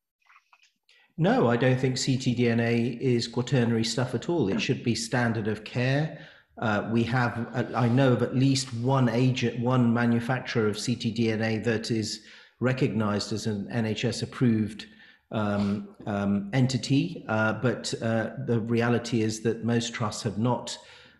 No, 1.17 1.49
I 1.49 1.57
don't 1.57 1.79
think 1.79 1.95
ctDNA 1.95 2.99
is 2.99 3.29
quaternary 3.29 3.85
stuff 3.85 4.15
at 4.15 4.29
all. 4.29 4.49
It 4.49 4.61
should 4.61 4.83
be 4.83 4.97
standard 4.97 5.47
of 5.47 5.63
care. 5.63 6.19
Uh, 6.59 6.89
we 6.91 7.05
have, 7.05 7.47
uh, 7.53 7.65
I 7.75 7.89
know 7.89 8.15
of 8.15 8.23
at 8.23 8.35
least 8.35 8.75
one 8.75 9.09
agent, 9.09 9.61
one 9.61 9.95
manufacturer 9.95 10.67
of 10.67 10.77
ctDNA 10.77 11.63
that 11.65 11.93
is 11.93 12.25
recognized 12.59 13.33
as 13.33 13.47
an 13.47 13.69
NHS 13.73 14.25
approved 14.25 14.87
um, 15.31 15.89
um, 16.07 16.51
entity. 16.53 17.25
Uh, 17.29 17.55
but 17.55 17.95
uh, 18.03 18.31
the 18.47 18.59
reality 18.61 19.23
is 19.23 19.41
that 19.43 19.65
most 19.65 19.95
trusts 19.95 20.23
have 20.25 20.39
not 20.39 20.77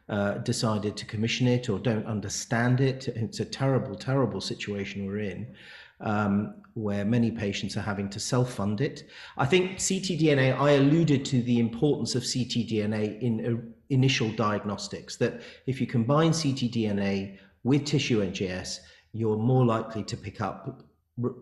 uh, 0.09 0.35
decided 0.39 0.97
to 0.97 1.07
commission 1.07 1.47
it 1.47 1.69
or 1.69 1.79
don't 1.79 2.07
understand 2.07 2.81
it. 2.81 3.09
It's 3.09 3.41
a 3.41 3.45
terrible, 3.45 3.95
terrible 3.95 4.41
situation 4.41 5.07
we're 5.07 5.21
in. 5.21 5.55
Um, 6.01 6.55
where 6.75 7.05
many 7.05 7.31
patients 7.31 7.77
are 7.77 7.83
having 7.83 8.09
to 8.11 8.21
self 8.21 8.55
fund 8.55 8.81
it. 8.81 9.05
I 9.37 9.47
think 9.47 9.79
ctDNA, 9.79 10.59
I 10.59 10.73
alluded 10.73 11.25
to 11.27 11.41
the 11.43 11.61
importance 11.61 12.15
of 12.17 12.25
ctDNA 12.25 13.21
in 13.21 13.47
uh, 13.47 13.71
initial 13.91 14.31
diagnostics, 14.31 15.17
that 15.17 15.41
if 15.67 15.81
you 15.81 15.87
combine 15.87 16.33
ctDNA 16.33 17.39
with 17.63 17.85
tissue 17.85 18.21
NGS, 18.25 18.81
you're 19.13 19.37
more 19.37 19.65
likely 19.65 20.03
to 20.05 20.17
pick 20.17 20.41
up 20.41 20.83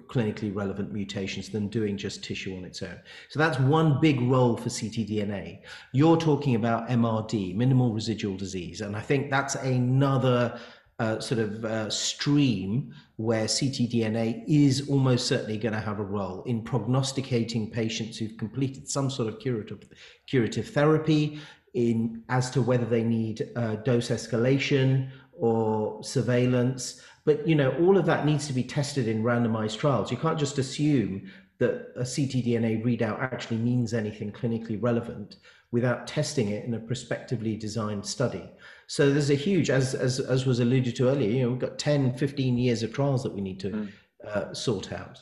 clinically 0.06 0.54
relevant 0.54 0.92
mutations 0.92 1.48
than 1.48 1.66
doing 1.68 1.96
just 1.96 2.22
tissue 2.22 2.54
on 2.58 2.64
its 2.64 2.82
own. 2.82 2.98
So 3.30 3.38
that's 3.38 3.58
one 3.58 4.00
big 4.00 4.20
role 4.20 4.54
for 4.54 4.68
ctDNA. 4.68 5.60
You're 5.92 6.18
talking 6.18 6.56
about 6.56 6.90
MRD, 6.90 7.56
minimal 7.56 7.94
residual 7.94 8.36
disease, 8.36 8.82
and 8.82 8.94
I 8.94 9.00
think 9.00 9.30
that's 9.30 9.54
another 9.54 10.60
uh, 11.02 11.20
sort 11.20 11.40
of 11.40 11.64
uh, 11.64 11.90
stream 11.90 12.94
where 13.16 13.46
ctDNA 13.46 14.44
is 14.46 14.88
almost 14.88 15.26
certainly 15.26 15.58
going 15.58 15.72
to 15.72 15.80
have 15.80 15.98
a 15.98 16.08
role 16.18 16.42
in 16.44 16.62
prognosticating 16.62 17.70
patients 17.70 18.18
who've 18.18 18.36
completed 18.38 18.88
some 18.88 19.08
sort 19.10 19.28
of 19.28 19.38
curative 19.40 19.82
curative 20.26 20.68
therapy 20.68 21.40
in 21.74 22.22
as 22.28 22.50
to 22.50 22.62
whether 22.62 22.86
they 22.86 23.02
need 23.02 23.36
uh, 23.56 23.74
dose 23.76 24.08
escalation 24.08 25.08
or 25.32 26.02
surveillance 26.04 27.02
but 27.24 27.46
you 27.46 27.54
know, 27.54 27.70
all 27.80 27.96
of 27.96 28.06
that 28.06 28.26
needs 28.26 28.46
to 28.48 28.52
be 28.52 28.64
tested 28.64 29.06
in 29.06 29.22
randomized 29.22 29.78
trials. 29.78 30.10
You 30.10 30.16
can't 30.16 30.38
just 30.38 30.58
assume 30.58 31.30
that 31.58 31.92
a 31.96 32.02
ctDNA 32.02 32.84
readout 32.84 33.20
actually 33.20 33.58
means 33.58 33.94
anything 33.94 34.32
clinically 34.32 34.82
relevant 34.82 35.36
without 35.70 36.06
testing 36.06 36.48
it 36.48 36.64
in 36.64 36.74
a 36.74 36.80
prospectively 36.80 37.56
designed 37.56 38.04
study. 38.04 38.50
So 38.86 39.10
there's 39.10 39.30
a 39.30 39.34
huge, 39.34 39.70
as, 39.70 39.94
as, 39.94 40.20
as 40.20 40.46
was 40.46 40.60
alluded 40.60 40.96
to 40.96 41.08
earlier, 41.08 41.30
you 41.30 41.42
know, 41.42 41.50
we've 41.50 41.58
got 41.58 41.78
10, 41.78 42.14
15 42.14 42.58
years 42.58 42.82
of 42.82 42.92
trials 42.92 43.22
that 43.22 43.32
we 43.32 43.40
need 43.40 43.60
to 43.60 43.70
mm. 43.70 43.88
uh, 44.26 44.52
sort 44.52 44.92
out. 44.92 45.18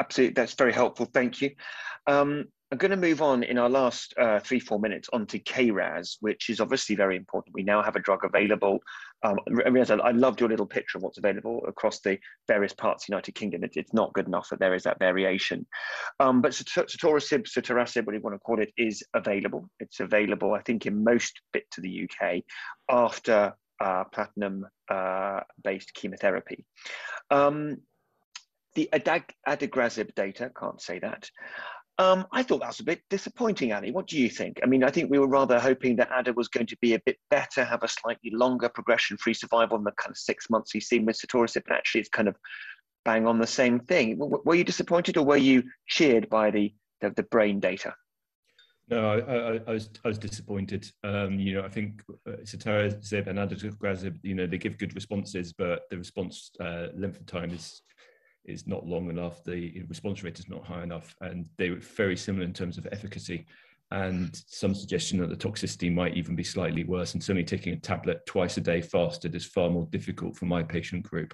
Absolutely, 0.00 0.34
that's 0.34 0.54
very 0.54 0.72
helpful. 0.72 1.06
Thank 1.12 1.40
you. 1.40 1.50
Um, 2.06 2.46
I'm 2.74 2.78
going 2.78 2.90
to 2.90 2.96
move 2.96 3.22
on 3.22 3.44
in 3.44 3.56
our 3.56 3.70
last 3.70 4.14
uh, 4.18 4.40
three, 4.40 4.58
four 4.58 4.80
minutes 4.80 5.08
onto 5.12 5.38
KRAS, 5.38 6.16
which 6.18 6.50
is 6.50 6.58
obviously 6.58 6.96
very 6.96 7.14
important. 7.16 7.54
We 7.54 7.62
now 7.62 7.80
have 7.84 7.94
a 7.94 8.00
drug 8.00 8.24
available. 8.24 8.80
Um, 9.22 9.38
I 9.48 10.10
loved 10.10 10.40
your 10.40 10.48
little 10.48 10.66
picture 10.66 10.98
of 10.98 11.04
what's 11.04 11.18
available 11.18 11.64
across 11.68 12.00
the 12.00 12.18
various 12.48 12.72
parts 12.72 13.04
of 13.04 13.06
the 13.06 13.12
United 13.12 13.36
Kingdom. 13.36 13.62
It, 13.62 13.76
it's 13.76 13.92
not 13.92 14.12
good 14.12 14.26
enough 14.26 14.48
that 14.48 14.58
there 14.58 14.74
is 14.74 14.82
that 14.82 14.98
variation. 14.98 15.64
Um, 16.18 16.42
but 16.42 16.50
sotorasib, 16.50 17.46
sotorasib, 17.46 18.06
what 18.06 18.16
you 18.16 18.20
want 18.20 18.34
to 18.34 18.40
call 18.40 18.60
it, 18.60 18.72
is 18.76 19.04
available. 19.14 19.70
It's 19.78 20.00
available, 20.00 20.54
I 20.54 20.62
think, 20.62 20.84
in 20.84 21.04
most 21.04 21.42
bits 21.52 21.78
of 21.78 21.84
the 21.84 22.08
UK 22.10 22.42
after 22.90 23.54
uh, 23.78 24.02
platinum-based 24.12 24.68
uh, 24.90 25.92
chemotherapy. 25.94 26.66
Um, 27.30 27.82
the 28.74 28.88
adag- 28.92 29.30
adagrasib 29.46 30.14
data, 30.14 30.50
can't 30.58 30.80
say 30.80 30.98
that, 30.98 31.30
um, 31.98 32.26
I 32.32 32.42
thought 32.42 32.60
that 32.60 32.68
was 32.68 32.80
a 32.80 32.84
bit 32.84 33.02
disappointing, 33.08 33.72
Annie. 33.72 33.92
What 33.92 34.08
do 34.08 34.18
you 34.18 34.28
think? 34.28 34.58
I 34.62 34.66
mean, 34.66 34.82
I 34.82 34.90
think 34.90 35.10
we 35.10 35.18
were 35.18 35.28
rather 35.28 35.60
hoping 35.60 35.96
that 35.96 36.10
Ada 36.16 36.32
was 36.32 36.48
going 36.48 36.66
to 36.66 36.76
be 36.80 36.94
a 36.94 37.00
bit 37.06 37.18
better, 37.30 37.64
have 37.64 37.82
a 37.82 37.88
slightly 37.88 38.30
longer 38.30 38.68
progression-free 38.68 39.34
survival 39.34 39.78
than 39.78 39.84
the 39.84 39.92
kind 39.92 40.10
of 40.10 40.16
six 40.16 40.50
months 40.50 40.72
he's 40.72 40.88
seen 40.88 41.04
with 41.04 41.16
sotorasib, 41.16 41.62
but 41.66 41.76
actually 41.76 42.00
it's 42.00 42.10
kind 42.10 42.28
of 42.28 42.36
bang 43.04 43.26
on 43.26 43.38
the 43.38 43.46
same 43.46 43.78
thing. 43.78 44.16
Were 44.18 44.54
you 44.54 44.64
disappointed 44.64 45.16
or 45.16 45.24
were 45.24 45.36
you 45.36 45.62
cheered 45.86 46.28
by 46.28 46.50
the, 46.50 46.74
the, 47.00 47.10
the 47.10 47.22
brain 47.22 47.60
data? 47.60 47.94
No, 48.88 49.08
I, 49.08 49.18
I, 49.18 49.60
I, 49.66 49.70
was 49.72 49.88
I 50.04 50.08
was 50.08 50.18
disappointed. 50.18 50.90
Um, 51.04 51.38
you 51.38 51.54
know, 51.54 51.62
I 51.62 51.68
think 51.68 52.02
uh, 52.28 52.32
sotorasib 52.42 53.28
and 53.28 53.38
adagrasib, 53.38 54.18
you 54.22 54.34
know, 54.34 54.46
they 54.46 54.58
give 54.58 54.78
good 54.78 54.94
responses, 54.94 55.54
but 55.54 55.82
the 55.90 55.96
response 55.96 56.50
uh, 56.60 56.88
length 56.94 57.20
of 57.20 57.26
time 57.26 57.50
is 57.50 57.80
is 58.44 58.66
not 58.66 58.86
long 58.86 59.10
enough, 59.10 59.42
the 59.44 59.82
response 59.88 60.22
rate 60.22 60.38
is 60.38 60.48
not 60.48 60.64
high 60.64 60.82
enough, 60.82 61.14
and 61.20 61.48
they 61.56 61.70
were 61.70 61.76
very 61.76 62.16
similar 62.16 62.44
in 62.44 62.52
terms 62.52 62.78
of 62.78 62.86
efficacy. 62.92 63.46
And 63.90 64.34
some 64.48 64.74
suggestion 64.74 65.18
that 65.20 65.28
the 65.28 65.36
toxicity 65.36 65.92
might 65.92 66.16
even 66.16 66.34
be 66.34 66.42
slightly 66.42 66.84
worse. 66.84 67.14
And 67.14 67.22
certainly 67.22 67.44
taking 67.44 67.74
a 67.74 67.78
tablet 67.78 68.26
twice 68.26 68.56
a 68.56 68.60
day 68.60 68.80
fasted 68.80 69.34
is 69.34 69.44
far 69.44 69.70
more 69.70 69.86
difficult 69.90 70.36
for 70.36 70.46
my 70.46 70.62
patient 70.62 71.04
group. 71.04 71.32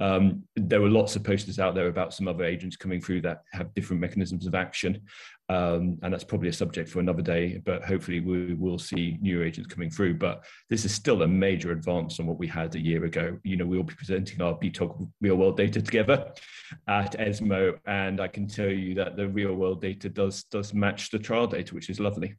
Um, 0.00 0.42
there 0.56 0.80
were 0.80 0.90
lots 0.90 1.14
of 1.16 1.22
posters 1.22 1.58
out 1.58 1.74
there 1.74 1.88
about 1.88 2.12
some 2.12 2.26
other 2.26 2.44
agents 2.44 2.76
coming 2.76 3.00
through 3.00 3.20
that 3.22 3.42
have 3.52 3.74
different 3.74 4.00
mechanisms 4.00 4.46
of 4.46 4.54
action. 4.54 5.02
Um, 5.50 5.98
and 6.02 6.12
that's 6.12 6.24
probably 6.24 6.48
a 6.48 6.54
subject 6.54 6.88
for 6.88 7.00
another 7.00 7.20
day, 7.20 7.60
but 7.64 7.84
hopefully 7.84 8.20
we 8.20 8.54
will 8.54 8.78
see 8.78 9.18
new 9.20 9.42
agents 9.42 9.72
coming 9.72 9.90
through. 9.90 10.14
But 10.14 10.44
this 10.70 10.84
is 10.84 10.94
still 10.94 11.22
a 11.22 11.28
major 11.28 11.72
advance 11.72 12.18
on 12.18 12.26
what 12.26 12.38
we 12.38 12.46
had 12.46 12.74
a 12.74 12.80
year 12.80 13.04
ago. 13.04 13.38
You 13.44 13.56
know, 13.56 13.66
we'll 13.66 13.82
be 13.82 13.94
presenting 13.94 14.40
our 14.40 14.54
BTOG 14.54 15.10
real 15.20 15.36
world 15.36 15.58
data 15.58 15.82
together 15.82 16.32
at 16.88 17.20
ESMO, 17.20 17.74
and 17.86 18.20
I 18.20 18.28
can 18.28 18.48
tell 18.48 18.70
you 18.70 18.94
that 18.94 19.16
the 19.16 19.28
real 19.28 19.54
world 19.54 19.82
data 19.82 20.08
does, 20.08 20.44
does 20.44 20.72
match 20.72 21.10
the 21.10 21.18
trial 21.18 21.46
data, 21.46 21.74
which 21.74 21.90
is 21.90 22.00
lovely. 22.00 22.36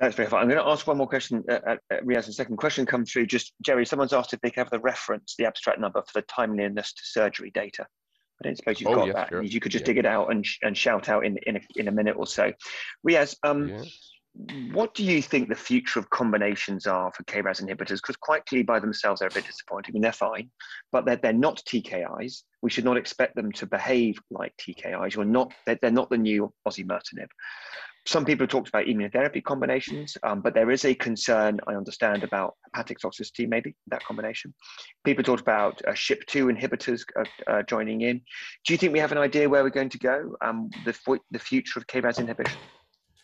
That's 0.00 0.16
very 0.16 0.28
fun. 0.28 0.40
I'm 0.40 0.48
going 0.48 0.62
to 0.62 0.70
ask 0.70 0.86
one 0.86 0.96
more 0.96 1.06
question. 1.06 1.44
Uh, 1.48 1.60
uh, 1.66 1.76
uh 1.92 2.00
Riaz, 2.00 2.26
a 2.26 2.32
second 2.32 2.56
question 2.56 2.86
come 2.86 3.04
through. 3.04 3.26
Just 3.26 3.52
Gerry, 3.62 3.84
someone's 3.84 4.14
asked 4.14 4.32
if 4.32 4.40
they 4.40 4.50
have 4.56 4.70
the 4.70 4.80
reference, 4.80 5.34
the 5.36 5.44
abstract 5.44 5.78
number 5.78 6.02
for 6.02 6.20
the 6.20 6.22
timeliness 6.22 6.94
to 6.94 7.02
surgery 7.04 7.50
data. 7.50 7.86
I 8.42 8.48
don't 8.48 8.56
suppose 8.56 8.80
you've 8.80 8.90
oh, 8.90 9.06
got 9.06 9.14
that. 9.14 9.28
Sure. 9.28 9.42
You 9.42 9.60
could 9.60 9.72
just 9.72 9.82
yeah. 9.82 9.86
dig 9.86 9.98
it 9.98 10.06
out 10.06 10.30
and, 10.30 10.46
and 10.62 10.74
shout 10.74 11.10
out 11.10 11.26
in, 11.26 11.36
in, 11.46 11.56
a, 11.56 11.60
in 11.76 11.88
a 11.88 11.92
minute 11.92 12.16
or 12.16 12.26
so. 12.26 12.50
Riaz, 13.06 13.36
um, 13.42 13.84
what 14.72 14.94
do 14.94 15.04
you 15.04 15.20
think 15.20 15.50
the 15.50 15.54
future 15.54 15.98
of 15.98 16.08
combinations 16.08 16.86
are 16.86 17.12
for 17.12 17.22
KRAS 17.24 17.62
inhibitors? 17.62 17.96
Because 17.96 18.16
quite 18.16 18.46
clearly 18.46 18.62
by 18.62 18.78
themselves, 18.78 19.20
they're 19.20 19.28
a 19.28 19.34
bit 19.34 19.46
disappointing. 19.46 19.92
I 19.92 19.94
mean, 19.94 20.02
they're 20.02 20.12
fine, 20.12 20.50
but 20.92 21.04
they're, 21.04 21.16
they're 21.16 21.32
not 21.34 21.62
TKIs. 21.68 22.44
We 22.62 22.70
should 22.70 22.84
not 22.84 22.96
expect 22.96 23.34
them 23.34 23.52
to 23.52 23.66
behave 23.66 24.18
like 24.30 24.54
TKIs. 24.56 25.14
You're 25.14 25.26
not, 25.26 25.52
they're, 25.66 25.78
they're 25.82 25.90
not 25.90 26.08
the 26.08 26.16
new 26.16 26.50
osimertinib 26.66 27.28
some 28.06 28.24
people 28.24 28.46
talked 28.46 28.68
about 28.68 28.86
immunotherapy 28.86 29.42
combinations, 29.42 30.16
um, 30.22 30.40
but 30.40 30.54
there 30.54 30.70
is 30.70 30.84
a 30.84 30.94
concern, 30.94 31.60
I 31.66 31.74
understand, 31.74 32.24
about 32.24 32.56
hepatic 32.64 32.98
toxicity, 32.98 33.48
maybe 33.48 33.74
that 33.88 34.04
combination. 34.04 34.54
People 35.04 35.22
talked 35.22 35.42
about 35.42 35.82
uh, 35.86 35.92
SHP2 35.92 36.56
inhibitors 36.56 37.04
uh, 37.18 37.50
uh, 37.50 37.62
joining 37.62 38.00
in. 38.02 38.20
Do 38.64 38.72
you 38.72 38.78
think 38.78 38.92
we 38.92 38.98
have 38.98 39.12
an 39.12 39.18
idea 39.18 39.48
where 39.48 39.62
we're 39.62 39.70
going 39.70 39.90
to 39.90 39.98
go, 39.98 40.34
um, 40.40 40.70
the, 40.84 40.96
the 41.30 41.38
future 41.38 41.78
of 41.78 41.86
KRAS 41.86 42.18
inhibition? 42.18 42.58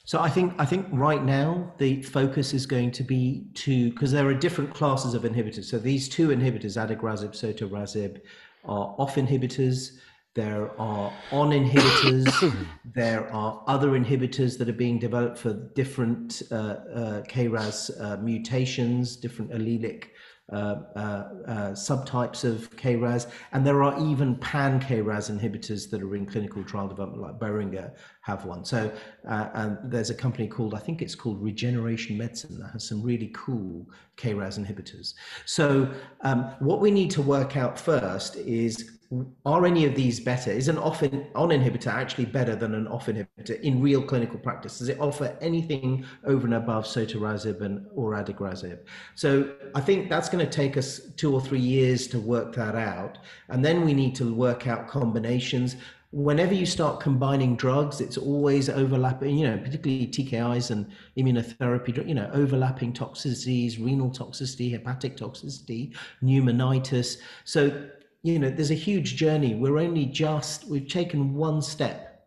So 0.05 0.21
I 0.21 0.29
think 0.29 0.55
I 0.57 0.65
think 0.65 0.87
right 0.93 1.25
now 1.25 1.75
the 1.79 2.01
focus 2.01 2.55
is 2.55 2.65
going 2.65 2.93
to 2.93 3.03
be 3.03 3.45
to 3.55 3.91
because 3.91 4.13
there 4.13 4.25
are 4.29 4.35
different 4.35 4.73
classes 4.73 5.15
of 5.15 5.23
inhibitors. 5.23 5.65
So 5.65 5.81
these 5.81 6.09
two 6.09 6.29
inhibitors, 6.29 6.77
adagrasib, 6.77 7.33
sotorasib, 7.33 8.21
are 8.65 8.95
off 8.99 9.17
inhibitors 9.17 9.99
there 10.37 10.71
are 10.79 11.13
on 11.33 11.51
inhibitors, 11.51 12.67
there 12.95 13.29
are 13.33 13.65
other 13.67 13.89
inhibitors 13.93 14.59
that 14.59 14.69
are 14.69 14.81
being 14.85 14.99
developed 14.99 15.39
for 15.39 15.55
different 15.75 16.43
uh, 16.53 16.55
uh, 16.55 17.23
KRAS 17.23 17.91
uh, 17.99 18.19
mutations, 18.19 19.17
different 19.17 19.51
allelic 19.51 20.09
uh, 20.53 20.77
uh, 20.95 21.25
subtypes 21.73 22.45
of 22.45 22.71
KRAS, 22.77 23.29
and 23.53 23.67
there 23.67 23.83
are 23.83 23.99
even 24.07 24.37
pan 24.37 24.79
KRAS 24.79 25.31
inhibitors 25.31 25.91
that 25.91 26.03
are 26.03 26.15
in 26.15 26.27
clinical 26.27 26.63
trial 26.63 26.87
development, 26.87 27.23
like 27.23 27.39
Boehringer 27.39 27.93
have 28.21 28.45
one. 28.45 28.63
So, 28.65 28.93
and 29.25 29.79
there's 29.91 30.11
a 30.11 30.15
company 30.15 30.49
called, 30.49 30.75
I 30.75 30.79
think 30.81 31.01
it's 31.01 31.15
called 31.15 31.43
Regeneration 31.43 32.19
Medicine, 32.19 32.61
that 32.61 32.73
has 32.73 32.87
some 32.87 33.03
really 33.03 33.33
cool 33.35 33.89
KRAS 34.19 34.59
inhibitors. 34.59 35.15
So, 35.47 35.91
um, 36.21 36.45
what 36.59 36.81
we 36.81 36.91
need 36.91 37.11
to 37.13 37.23
work 37.23 37.57
out 37.57 37.77
first 37.79 38.37
is 38.37 38.96
are 39.45 39.65
any 39.65 39.85
of 39.85 39.95
these 39.95 40.19
better? 40.19 40.51
Is 40.51 40.69
an 40.69 40.79
off 40.79 41.03
in, 41.03 41.27
on 41.35 41.51
inhibitor 41.51 41.93
actually 41.93 42.27
better 42.27 42.57
than 42.57 42.75
an 42.75 42.87
off 42.89 43.07
inhibitor 43.07 43.61
in 43.61 43.81
real 43.81 44.03
clinical 44.03 44.39
practice? 44.39 44.79
Does 44.79 44.89
it 44.89 44.99
offer 45.01 45.37
anything 45.41 46.05
over 46.25 46.47
and 46.47 46.55
above 46.55 46.87
sotorasib 46.87 47.61
and 47.61 47.87
or 47.95 48.13
adagrasib? 48.13 48.79
So 49.15 49.55
I 49.75 49.81
think 49.81 50.11
that's 50.11 50.29
going 50.29 50.45
to 50.45 50.51
take 50.51 50.77
us 50.77 51.01
two 51.17 51.33
or 51.33 51.41
three 51.41 51.61
years 51.61 52.07
to 52.09 52.21
work 52.21 52.55
that 52.57 52.75
out, 52.75 53.19
and 53.49 53.65
then 53.65 53.85
we 53.85 53.95
need 53.95 54.15
to 54.17 54.35
work 54.35 54.67
out 54.67 54.89
combinations. 54.89 55.77
whenever 56.13 56.55
you 56.55 56.65
start 56.65 57.01
combining 57.01 57.57
drugs, 57.57 58.01
it's 58.01 58.17
always 58.17 58.71
overlapping, 58.71 59.37
you 59.37 59.47
know, 59.47 59.59
particularly 59.59 60.07
TKIs 60.07 60.71
and 60.71 60.87
immunotherapy, 61.19 62.09
you 62.09 62.15
know, 62.15 62.31
overlapping 62.33 62.93
toxicities, 62.93 63.85
renal 63.85 64.11
toxicity, 64.11 64.71
hepatic 64.71 65.17
toxicity, 65.17 65.95
pneumonitis. 66.23 67.19
So, 67.45 67.89
you 68.27 68.41
know, 68.41 68.51
there's 68.51 68.73
a 68.73 68.75
huge 68.75 69.15
journey. 69.15 69.55
We're 69.55 69.79
only 69.79 70.05
just, 70.05 70.67
we've 70.67 70.89
taken 70.89 71.35
one 71.35 71.63
step 71.63 72.27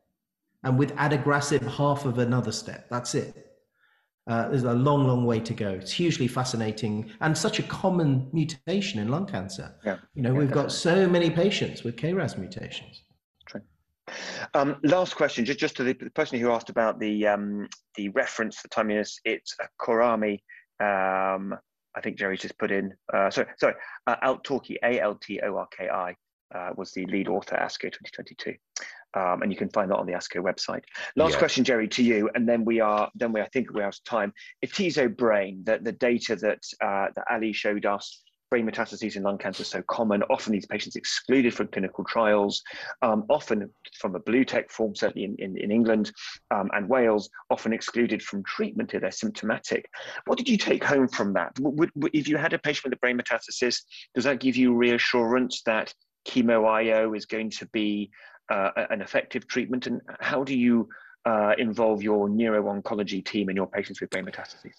and 0.64 0.80
with 0.80 0.96
adagrasib, 0.96 1.62
half 1.76 2.06
of 2.06 2.20
another 2.20 2.54
step. 2.54 2.88
That's 2.90 3.16
it. 3.16 3.58
Uh, 4.26 4.48
there's 4.48 4.64
a 4.64 4.74
long, 4.74 5.06
long 5.08 5.26
way 5.26 5.42
to 5.42 5.54
go. 5.54 5.72
It's 5.72 5.92
hugely 5.92 6.28
fascinating 6.28 7.12
and 7.20 7.38
such 7.38 7.60
a 7.60 7.64
common 7.64 8.30
mutation 8.32 9.02
in 9.02 9.10
lung 9.10 9.26
cancer. 9.26 9.76
Yeah. 9.84 9.98
You 10.14 10.22
know, 10.22 10.32
yeah, 10.32 10.40
we've 10.40 10.48
definitely. 10.48 10.70
got 10.70 10.72
so 10.72 11.08
many 11.08 11.30
patients 11.30 11.84
with 11.84 11.98
KRAS 11.98 12.38
mutations. 12.38 13.04
True. 13.46 13.62
Um, 14.54 14.78
last 14.84 15.18
question, 15.18 15.44
just, 15.44 15.60
just 15.60 15.76
to 15.78 15.84
the, 15.84 15.94
the, 15.94 16.12
person 16.12 16.40
who 16.40 16.52
asked 16.52 16.70
about 16.70 17.00
the 17.00 17.28
um, 17.28 17.68
the 17.96 18.10
reference 18.10 18.58
for 18.58 18.68
timeliness, 18.70 19.20
it's 19.26 19.56
a 19.60 19.68
Khorrami. 19.84 20.40
Um, 20.80 21.58
I 21.96 22.02
think 22.02 22.18
Gerry's 22.18 22.42
just 22.42 22.58
put 22.58 22.72
in. 22.72 22.94
Uh, 23.14 23.30
sorry, 23.30 23.48
sorry, 23.60 23.76
uh, 24.08 24.16
Altorki, 24.24 24.76
A 24.84 25.00
L 25.00 25.16
T 25.16 25.40
O 25.42 25.56
R 25.56 25.68
K 25.76 25.90
I, 25.90 26.16
uh, 26.54 26.72
was 26.76 26.92
the 26.92 27.06
lead 27.06 27.28
author 27.28 27.56
ASCO 27.56 27.92
2022 27.92 28.54
um, 29.16 29.42
and 29.42 29.52
you 29.52 29.58
can 29.58 29.70
find 29.70 29.90
that 29.92 29.98
on 29.98 30.06
the 30.06 30.14
ASCO 30.14 30.38
website. 30.38 30.84
Last 31.16 31.34
yeah. 31.34 31.40
question, 31.40 31.64
Jerry, 31.64 31.88
to 31.90 32.04
you, 32.04 32.30
and 32.36 32.48
then 32.48 32.64
we 32.64 32.80
are 32.80 33.10
then 33.16 33.32
we 33.32 33.42
I 33.42 33.48
think 33.48 33.72
we're 33.74 33.84
out 33.84 33.96
of 33.96 34.04
time. 34.04 34.34
Atezo 34.66 35.16
brain, 35.16 35.64
the, 35.66 35.80
the 35.82 35.92
data 35.92 36.36
that 36.38 36.60
uh, 36.82 37.08
that 37.16 37.26
Ali 37.30 37.54
showed 37.54 37.86
us. 37.86 38.22
Brain 38.50 38.70
metastases 38.70 39.16
in 39.16 39.24
lung 39.24 39.38
cancer 39.38 39.64
so 39.64 39.82
common. 39.84 40.24
Often 40.24 40.54
these 40.54 40.66
patients 40.66 40.96
excluded 40.96 41.54
from 41.54 41.68
clinical 41.68 42.04
trials, 42.04 42.64
um, 43.04 43.26
often 43.30 43.70
from 44.00 44.16
a 44.16 44.20
Blueteq 44.20 44.72
form, 44.72 44.96
certainly 44.96 45.26
in, 45.26 45.36
in, 45.38 45.58
in 45.58 45.72
England 45.72 46.12
um, 46.50 46.70
and 46.74 46.90
Wales, 46.90 47.30
often 47.52 47.74
excluded 47.74 48.24
from 48.24 48.44
treatment 48.44 48.94
if 48.94 49.02
they're 49.02 49.12
symptomatic. 49.12 49.88
What 50.26 50.38
did 50.38 50.50
you 50.50 50.58
take 50.58 50.84
home 50.84 51.08
from 51.08 51.34
that? 51.34 51.52
Would, 51.60 51.92
would, 51.96 52.12
if 52.14 52.28
you 52.28 52.38
had 52.38 52.54
a 52.54 52.60
patient 52.60 52.86
with 52.86 52.94
a 52.94 52.98
brain 52.98 53.20
metastasis, 53.20 53.84
does 54.16 54.24
that 54.24 54.40
give 54.40 54.56
you 54.56 54.74
reassurance 54.74 55.62
that 55.64 55.94
chemo 56.28 56.68
IO 56.68 57.14
is 57.14 57.26
going 57.26 57.52
to 57.52 57.68
be 57.68 58.10
uh, 58.50 58.72
an 58.90 59.02
effective 59.02 59.48
treatment? 59.48 59.86
And 59.86 60.02
how 60.20 60.44
do 60.44 60.58
you 60.58 60.90
uh, 61.26 61.54
involve 61.58 62.02
your 62.02 62.30
neuro-oncology 62.30 63.24
team 63.24 63.50
in 63.50 63.56
your 63.56 63.68
patients 63.68 64.02
with 64.02 64.10
brain 64.10 64.26
metastases? 64.26 64.74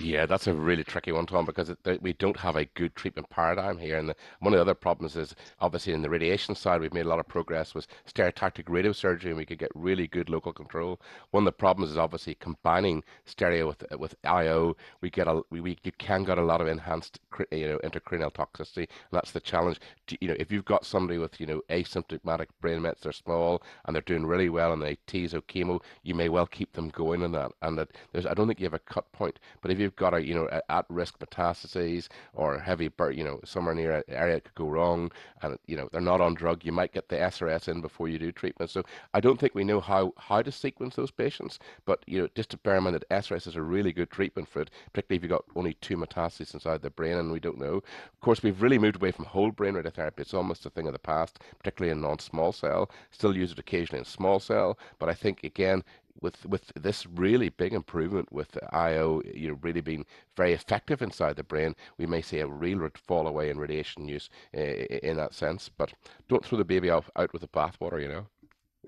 Yeah, 0.00 0.26
that's 0.26 0.46
a 0.46 0.54
really 0.54 0.84
tricky 0.84 1.10
one, 1.10 1.26
Tom, 1.26 1.44
because 1.44 1.70
it, 1.70 2.00
we 2.00 2.12
don't 2.12 2.36
have 2.36 2.54
a 2.54 2.66
good 2.66 2.94
treatment 2.94 3.28
paradigm 3.30 3.78
here. 3.78 3.98
And 3.98 4.08
the, 4.08 4.16
one 4.38 4.52
of 4.54 4.58
the 4.58 4.60
other 4.60 4.74
problems 4.74 5.16
is 5.16 5.34
obviously 5.58 5.92
in 5.92 6.02
the 6.02 6.08
radiation 6.10 6.54
side, 6.54 6.80
we've 6.80 6.94
made 6.94 7.04
a 7.06 7.08
lot 7.08 7.18
of 7.18 7.26
progress 7.26 7.74
with 7.74 7.88
stereotactic 8.06 8.66
radiosurgery, 8.66 9.26
and 9.26 9.36
we 9.36 9.44
could 9.44 9.58
get 9.58 9.72
really 9.74 10.06
good 10.06 10.30
local 10.30 10.52
control. 10.52 11.00
One 11.32 11.42
of 11.42 11.46
the 11.46 11.52
problems 11.52 11.90
is 11.90 11.96
obviously 11.98 12.36
combining 12.36 13.02
stereo 13.24 13.66
with 13.66 13.82
with 13.98 14.14
IO. 14.22 14.76
We 15.00 15.10
get 15.10 15.26
a 15.26 15.42
we, 15.50 15.60
we 15.60 15.76
you 15.82 15.90
can 15.98 16.22
get 16.22 16.38
a 16.38 16.44
lot 16.44 16.60
of 16.60 16.68
enhanced 16.68 17.18
you 17.50 17.66
know 17.66 17.78
intracranial 17.82 18.32
toxicity, 18.32 18.86
and 18.86 18.86
that's 19.10 19.32
the 19.32 19.40
challenge. 19.40 19.80
You 20.20 20.28
know, 20.28 20.36
if 20.38 20.52
you've 20.52 20.64
got 20.64 20.86
somebody 20.86 21.18
with 21.18 21.40
you 21.40 21.46
know 21.46 21.60
asymptomatic 21.70 22.46
brain 22.60 22.82
mets, 22.82 23.02
they're 23.02 23.10
small 23.12 23.64
and 23.84 23.96
they're 23.96 24.02
doing 24.02 24.26
really 24.26 24.48
well, 24.48 24.72
and 24.72 24.80
they 24.80 24.94
atezo 25.08 25.42
chemo, 25.42 25.82
you 26.04 26.14
may 26.14 26.28
well 26.28 26.46
keep 26.46 26.72
them 26.74 26.88
going 26.90 27.22
in 27.22 27.32
that. 27.32 27.50
And 27.62 27.76
that 27.78 27.88
there's 28.12 28.26
I 28.26 28.34
don't 28.34 28.46
think 28.46 28.60
you 28.60 28.66
have 28.66 28.74
a 28.74 28.78
cut 28.80 29.10
point, 29.10 29.40
but 29.60 29.72
if 29.72 29.78
you 29.80 29.87
you've 29.88 29.96
got 29.96 30.12
a 30.12 30.24
you 30.24 30.34
know 30.34 30.48
at 30.68 30.84
risk 30.90 31.18
metastases 31.18 32.08
or 32.34 32.58
heavy 32.58 32.90
you 33.12 33.24
know 33.24 33.40
somewhere 33.44 33.74
near 33.74 33.92
an 33.92 34.02
area 34.08 34.34
that 34.34 34.44
could 34.44 34.54
go 34.54 34.68
wrong, 34.68 35.10
and 35.42 35.58
you 35.66 35.76
know 35.76 35.88
they're 35.90 36.00
not 36.00 36.20
on 36.20 36.34
drug, 36.34 36.62
you 36.64 36.72
might 36.72 36.92
get 36.92 37.08
the 37.08 37.16
SRS 37.16 37.68
in 37.68 37.80
before 37.80 38.08
you 38.08 38.18
do 38.18 38.30
treatment. 38.30 38.70
So 38.70 38.82
I 39.14 39.20
don't 39.20 39.40
think 39.40 39.54
we 39.54 39.64
know 39.64 39.80
how 39.80 40.12
how 40.18 40.42
to 40.42 40.52
sequence 40.52 40.96
those 40.96 41.10
patients, 41.10 41.58
but 41.86 42.04
you 42.06 42.20
know 42.20 42.28
just 42.34 42.50
to 42.50 42.58
bear 42.58 42.76
in 42.76 42.84
mind 42.84 42.96
that 42.96 43.08
SRS 43.08 43.46
is 43.46 43.56
a 43.56 43.62
really 43.62 43.92
good 43.92 44.10
treatment 44.10 44.46
for 44.48 44.60
it, 44.60 44.70
particularly 44.92 45.16
if 45.16 45.22
you've 45.22 45.38
got 45.38 45.44
only 45.56 45.74
two 45.80 45.96
metastases 45.96 46.52
inside 46.52 46.82
the 46.82 46.90
brain 46.90 47.16
and 47.16 47.32
we 47.32 47.40
don't 47.40 47.58
know. 47.58 47.76
Of 47.76 48.20
course, 48.20 48.42
we've 48.42 48.60
really 48.60 48.78
moved 48.78 48.96
away 48.96 49.10
from 49.12 49.24
whole 49.24 49.50
brain 49.50 49.74
radiotherapy. 49.74 50.20
It's 50.20 50.34
almost 50.34 50.66
a 50.66 50.70
thing 50.70 50.86
of 50.86 50.92
the 50.92 50.98
past, 50.98 51.38
particularly 51.58 51.92
in 51.92 52.02
non-small 52.02 52.52
cell. 52.52 52.90
Still 53.10 53.34
use 53.34 53.52
it 53.52 53.58
occasionally 53.58 54.00
in 54.00 54.04
small 54.04 54.38
cell, 54.38 54.78
but 54.98 55.08
I 55.08 55.14
think 55.14 55.44
again 55.44 55.82
with 56.20 56.44
with 56.46 56.72
this 56.74 57.06
really 57.06 57.48
big 57.48 57.72
improvement 57.72 58.30
with 58.32 58.56
IO, 58.72 59.22
you 59.34 59.48
know, 59.48 59.58
really 59.62 59.80
being 59.80 60.04
very 60.36 60.52
effective 60.52 61.02
inside 61.02 61.36
the 61.36 61.42
brain, 61.42 61.74
we 61.98 62.06
may 62.06 62.22
see 62.22 62.40
a 62.40 62.46
real 62.46 62.88
fall 62.94 63.26
away 63.26 63.50
in 63.50 63.58
radiation 63.58 64.08
use 64.08 64.30
uh, 64.56 64.60
in 64.60 65.16
that 65.16 65.34
sense. 65.34 65.68
But 65.68 65.92
don't 66.28 66.44
throw 66.44 66.58
the 66.58 66.64
baby 66.64 66.90
out, 66.90 67.04
out 67.16 67.32
with 67.32 67.42
the 67.42 67.48
bathwater, 67.48 68.00
you 68.00 68.08
know. 68.08 68.26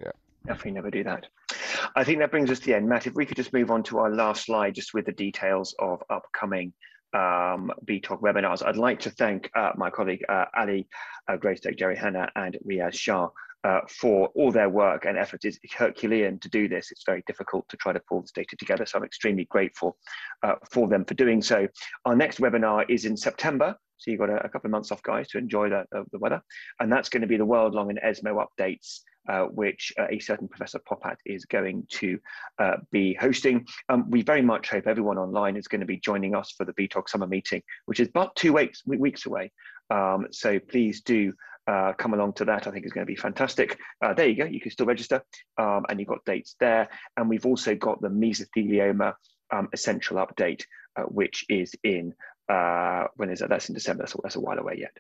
Yeah. 0.00 0.12
Definitely 0.46 0.72
never 0.72 0.90
do 0.90 1.04
that. 1.04 1.26
I 1.96 2.04
think 2.04 2.18
that 2.18 2.30
brings 2.30 2.50
us 2.50 2.60
to 2.60 2.66
the 2.66 2.74
end. 2.74 2.88
Matt, 2.88 3.06
if 3.06 3.14
we 3.14 3.26
could 3.26 3.36
just 3.36 3.52
move 3.52 3.70
on 3.70 3.82
to 3.84 3.98
our 3.98 4.10
last 4.10 4.46
slide, 4.46 4.74
just 4.74 4.94
with 4.94 5.06
the 5.06 5.12
details 5.12 5.74
of 5.78 6.02
upcoming 6.08 6.72
um, 7.14 7.72
BTOG 7.84 8.20
webinars. 8.20 8.64
I'd 8.64 8.76
like 8.76 9.00
to 9.00 9.10
thank 9.10 9.50
uh, 9.54 9.72
my 9.76 9.90
colleague 9.90 10.24
uh, 10.28 10.46
Ali 10.56 10.88
uh, 11.28 11.36
Greystoke, 11.36 11.76
Gerry 11.76 11.96
Hanna, 11.96 12.28
and 12.36 12.56
Riyaz 12.68 12.94
Shah 12.94 13.28
uh, 13.64 13.80
for 13.88 14.28
all 14.28 14.50
their 14.50 14.68
work 14.68 15.04
and 15.04 15.18
effort. 15.18 15.44
It's 15.44 15.58
Herculean 15.76 16.38
to 16.40 16.48
do 16.48 16.68
this. 16.68 16.90
It's 16.90 17.04
very 17.04 17.22
difficult 17.26 17.68
to 17.68 17.76
try 17.76 17.92
to 17.92 18.00
pull 18.08 18.22
this 18.22 18.32
data 18.32 18.56
together. 18.56 18.86
So 18.86 18.98
I'm 18.98 19.04
extremely 19.04 19.44
grateful 19.46 19.96
uh, 20.42 20.54
for 20.70 20.88
them 20.88 21.04
for 21.04 21.14
doing 21.14 21.42
so. 21.42 21.68
Our 22.04 22.16
next 22.16 22.38
webinar 22.38 22.84
is 22.88 23.04
in 23.04 23.16
September. 23.16 23.76
So 23.98 24.10
you've 24.10 24.20
got 24.20 24.30
a, 24.30 24.44
a 24.44 24.48
couple 24.48 24.68
of 24.68 24.70
months 24.70 24.90
off, 24.92 25.02
guys, 25.02 25.28
to 25.28 25.38
enjoy 25.38 25.68
the, 25.68 25.84
the 25.92 26.18
weather. 26.18 26.40
And 26.78 26.90
that's 26.90 27.10
going 27.10 27.20
to 27.20 27.26
be 27.26 27.36
the 27.36 27.44
World 27.44 27.74
Lung 27.74 27.90
and 27.90 28.00
ESMO 28.02 28.46
updates 28.46 29.00
uh, 29.28 29.44
which 29.44 29.92
uh, 29.98 30.06
a 30.10 30.18
certain 30.18 30.48
Professor 30.48 30.80
Popat 30.80 31.16
is 31.26 31.44
going 31.44 31.86
to 31.90 32.18
uh, 32.58 32.76
be 32.90 33.14
hosting. 33.14 33.66
Um, 33.88 34.08
we 34.10 34.22
very 34.22 34.42
much 34.42 34.70
hope 34.70 34.86
everyone 34.86 35.18
online 35.18 35.56
is 35.56 35.68
going 35.68 35.80
to 35.80 35.86
be 35.86 35.98
joining 35.98 36.34
us 36.34 36.52
for 36.56 36.64
the 36.64 36.72
BTOG 36.72 37.08
summer 37.08 37.26
meeting, 37.26 37.62
which 37.86 38.00
is 38.00 38.08
about 38.08 38.34
two 38.36 38.52
weeks, 38.54 38.82
weeks 38.86 39.26
away. 39.26 39.52
Um, 39.90 40.26
so 40.30 40.58
please 40.58 41.02
do 41.02 41.32
uh, 41.66 41.92
come 41.92 42.14
along 42.14 42.32
to 42.34 42.44
that. 42.46 42.66
I 42.66 42.70
think 42.70 42.84
it's 42.84 42.92
going 42.92 43.06
to 43.06 43.10
be 43.10 43.16
fantastic. 43.16 43.78
Uh, 44.02 44.14
there 44.14 44.28
you 44.28 44.36
go. 44.36 44.44
You 44.44 44.60
can 44.60 44.70
still 44.70 44.86
register, 44.86 45.22
um, 45.58 45.84
and 45.88 45.98
you've 45.98 46.08
got 46.08 46.24
dates 46.24 46.56
there. 46.58 46.88
And 47.16 47.28
we've 47.28 47.46
also 47.46 47.74
got 47.74 48.00
the 48.00 48.08
mesothelioma 48.08 49.14
um, 49.52 49.68
essential 49.72 50.16
update, 50.16 50.64
uh, 50.96 51.02
which 51.02 51.44
is 51.48 51.74
in 51.84 52.14
uh, 52.50 53.06
when 53.16 53.30
is 53.30 53.38
that? 53.38 53.48
That's 53.48 53.68
in 53.68 53.74
December. 53.74 54.02
That's, 54.02 54.16
that's 54.22 54.36
a 54.36 54.40
while 54.40 54.58
away 54.58 54.76
yet. 54.78 54.96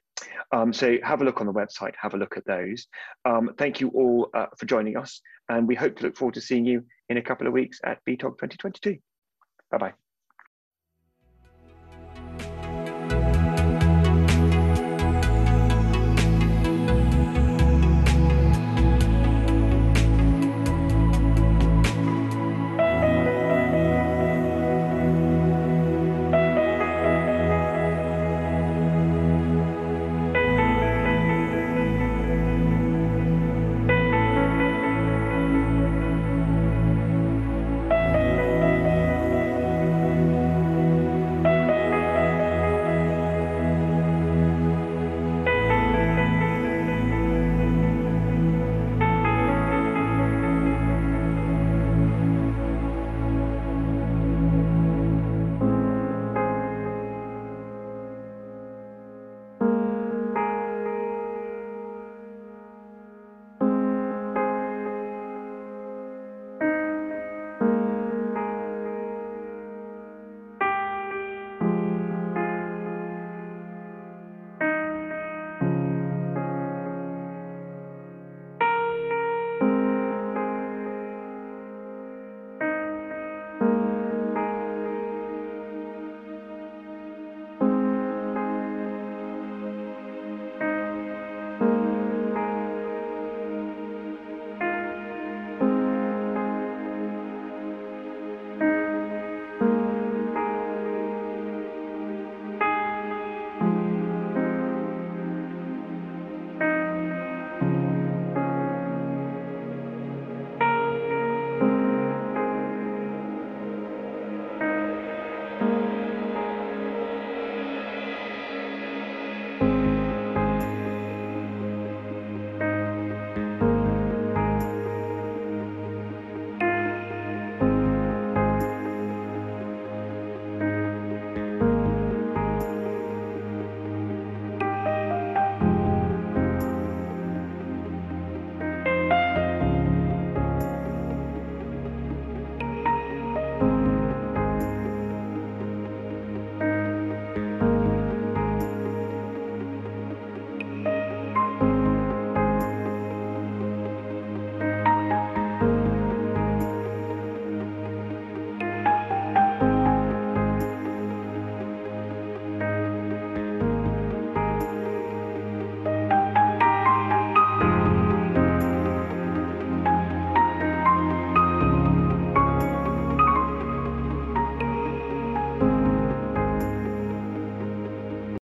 Um, 0.52 0.72
so 0.72 0.98
have 1.02 1.20
a 1.20 1.24
look 1.24 1.40
on 1.40 1.46
the 1.46 1.52
website. 1.52 1.94
Have 2.00 2.14
a 2.14 2.16
look 2.16 2.36
at 2.36 2.46
those. 2.46 2.86
Um, 3.24 3.50
thank 3.58 3.80
you 3.80 3.88
all 3.88 4.30
uh, 4.34 4.46
for 4.56 4.66
joining 4.66 4.96
us, 4.96 5.20
and 5.48 5.66
we 5.66 5.74
hope 5.74 5.96
to 5.96 6.04
look 6.04 6.16
forward 6.16 6.34
to 6.34 6.40
seeing 6.40 6.64
you 6.64 6.84
in 7.08 7.16
a 7.16 7.22
couple 7.22 7.46
of 7.46 7.52
weeks 7.52 7.80
at 7.84 7.98
BTOG 8.08 8.38
2022. 8.38 8.98
Bye 9.70 9.78
bye. 9.78 10.09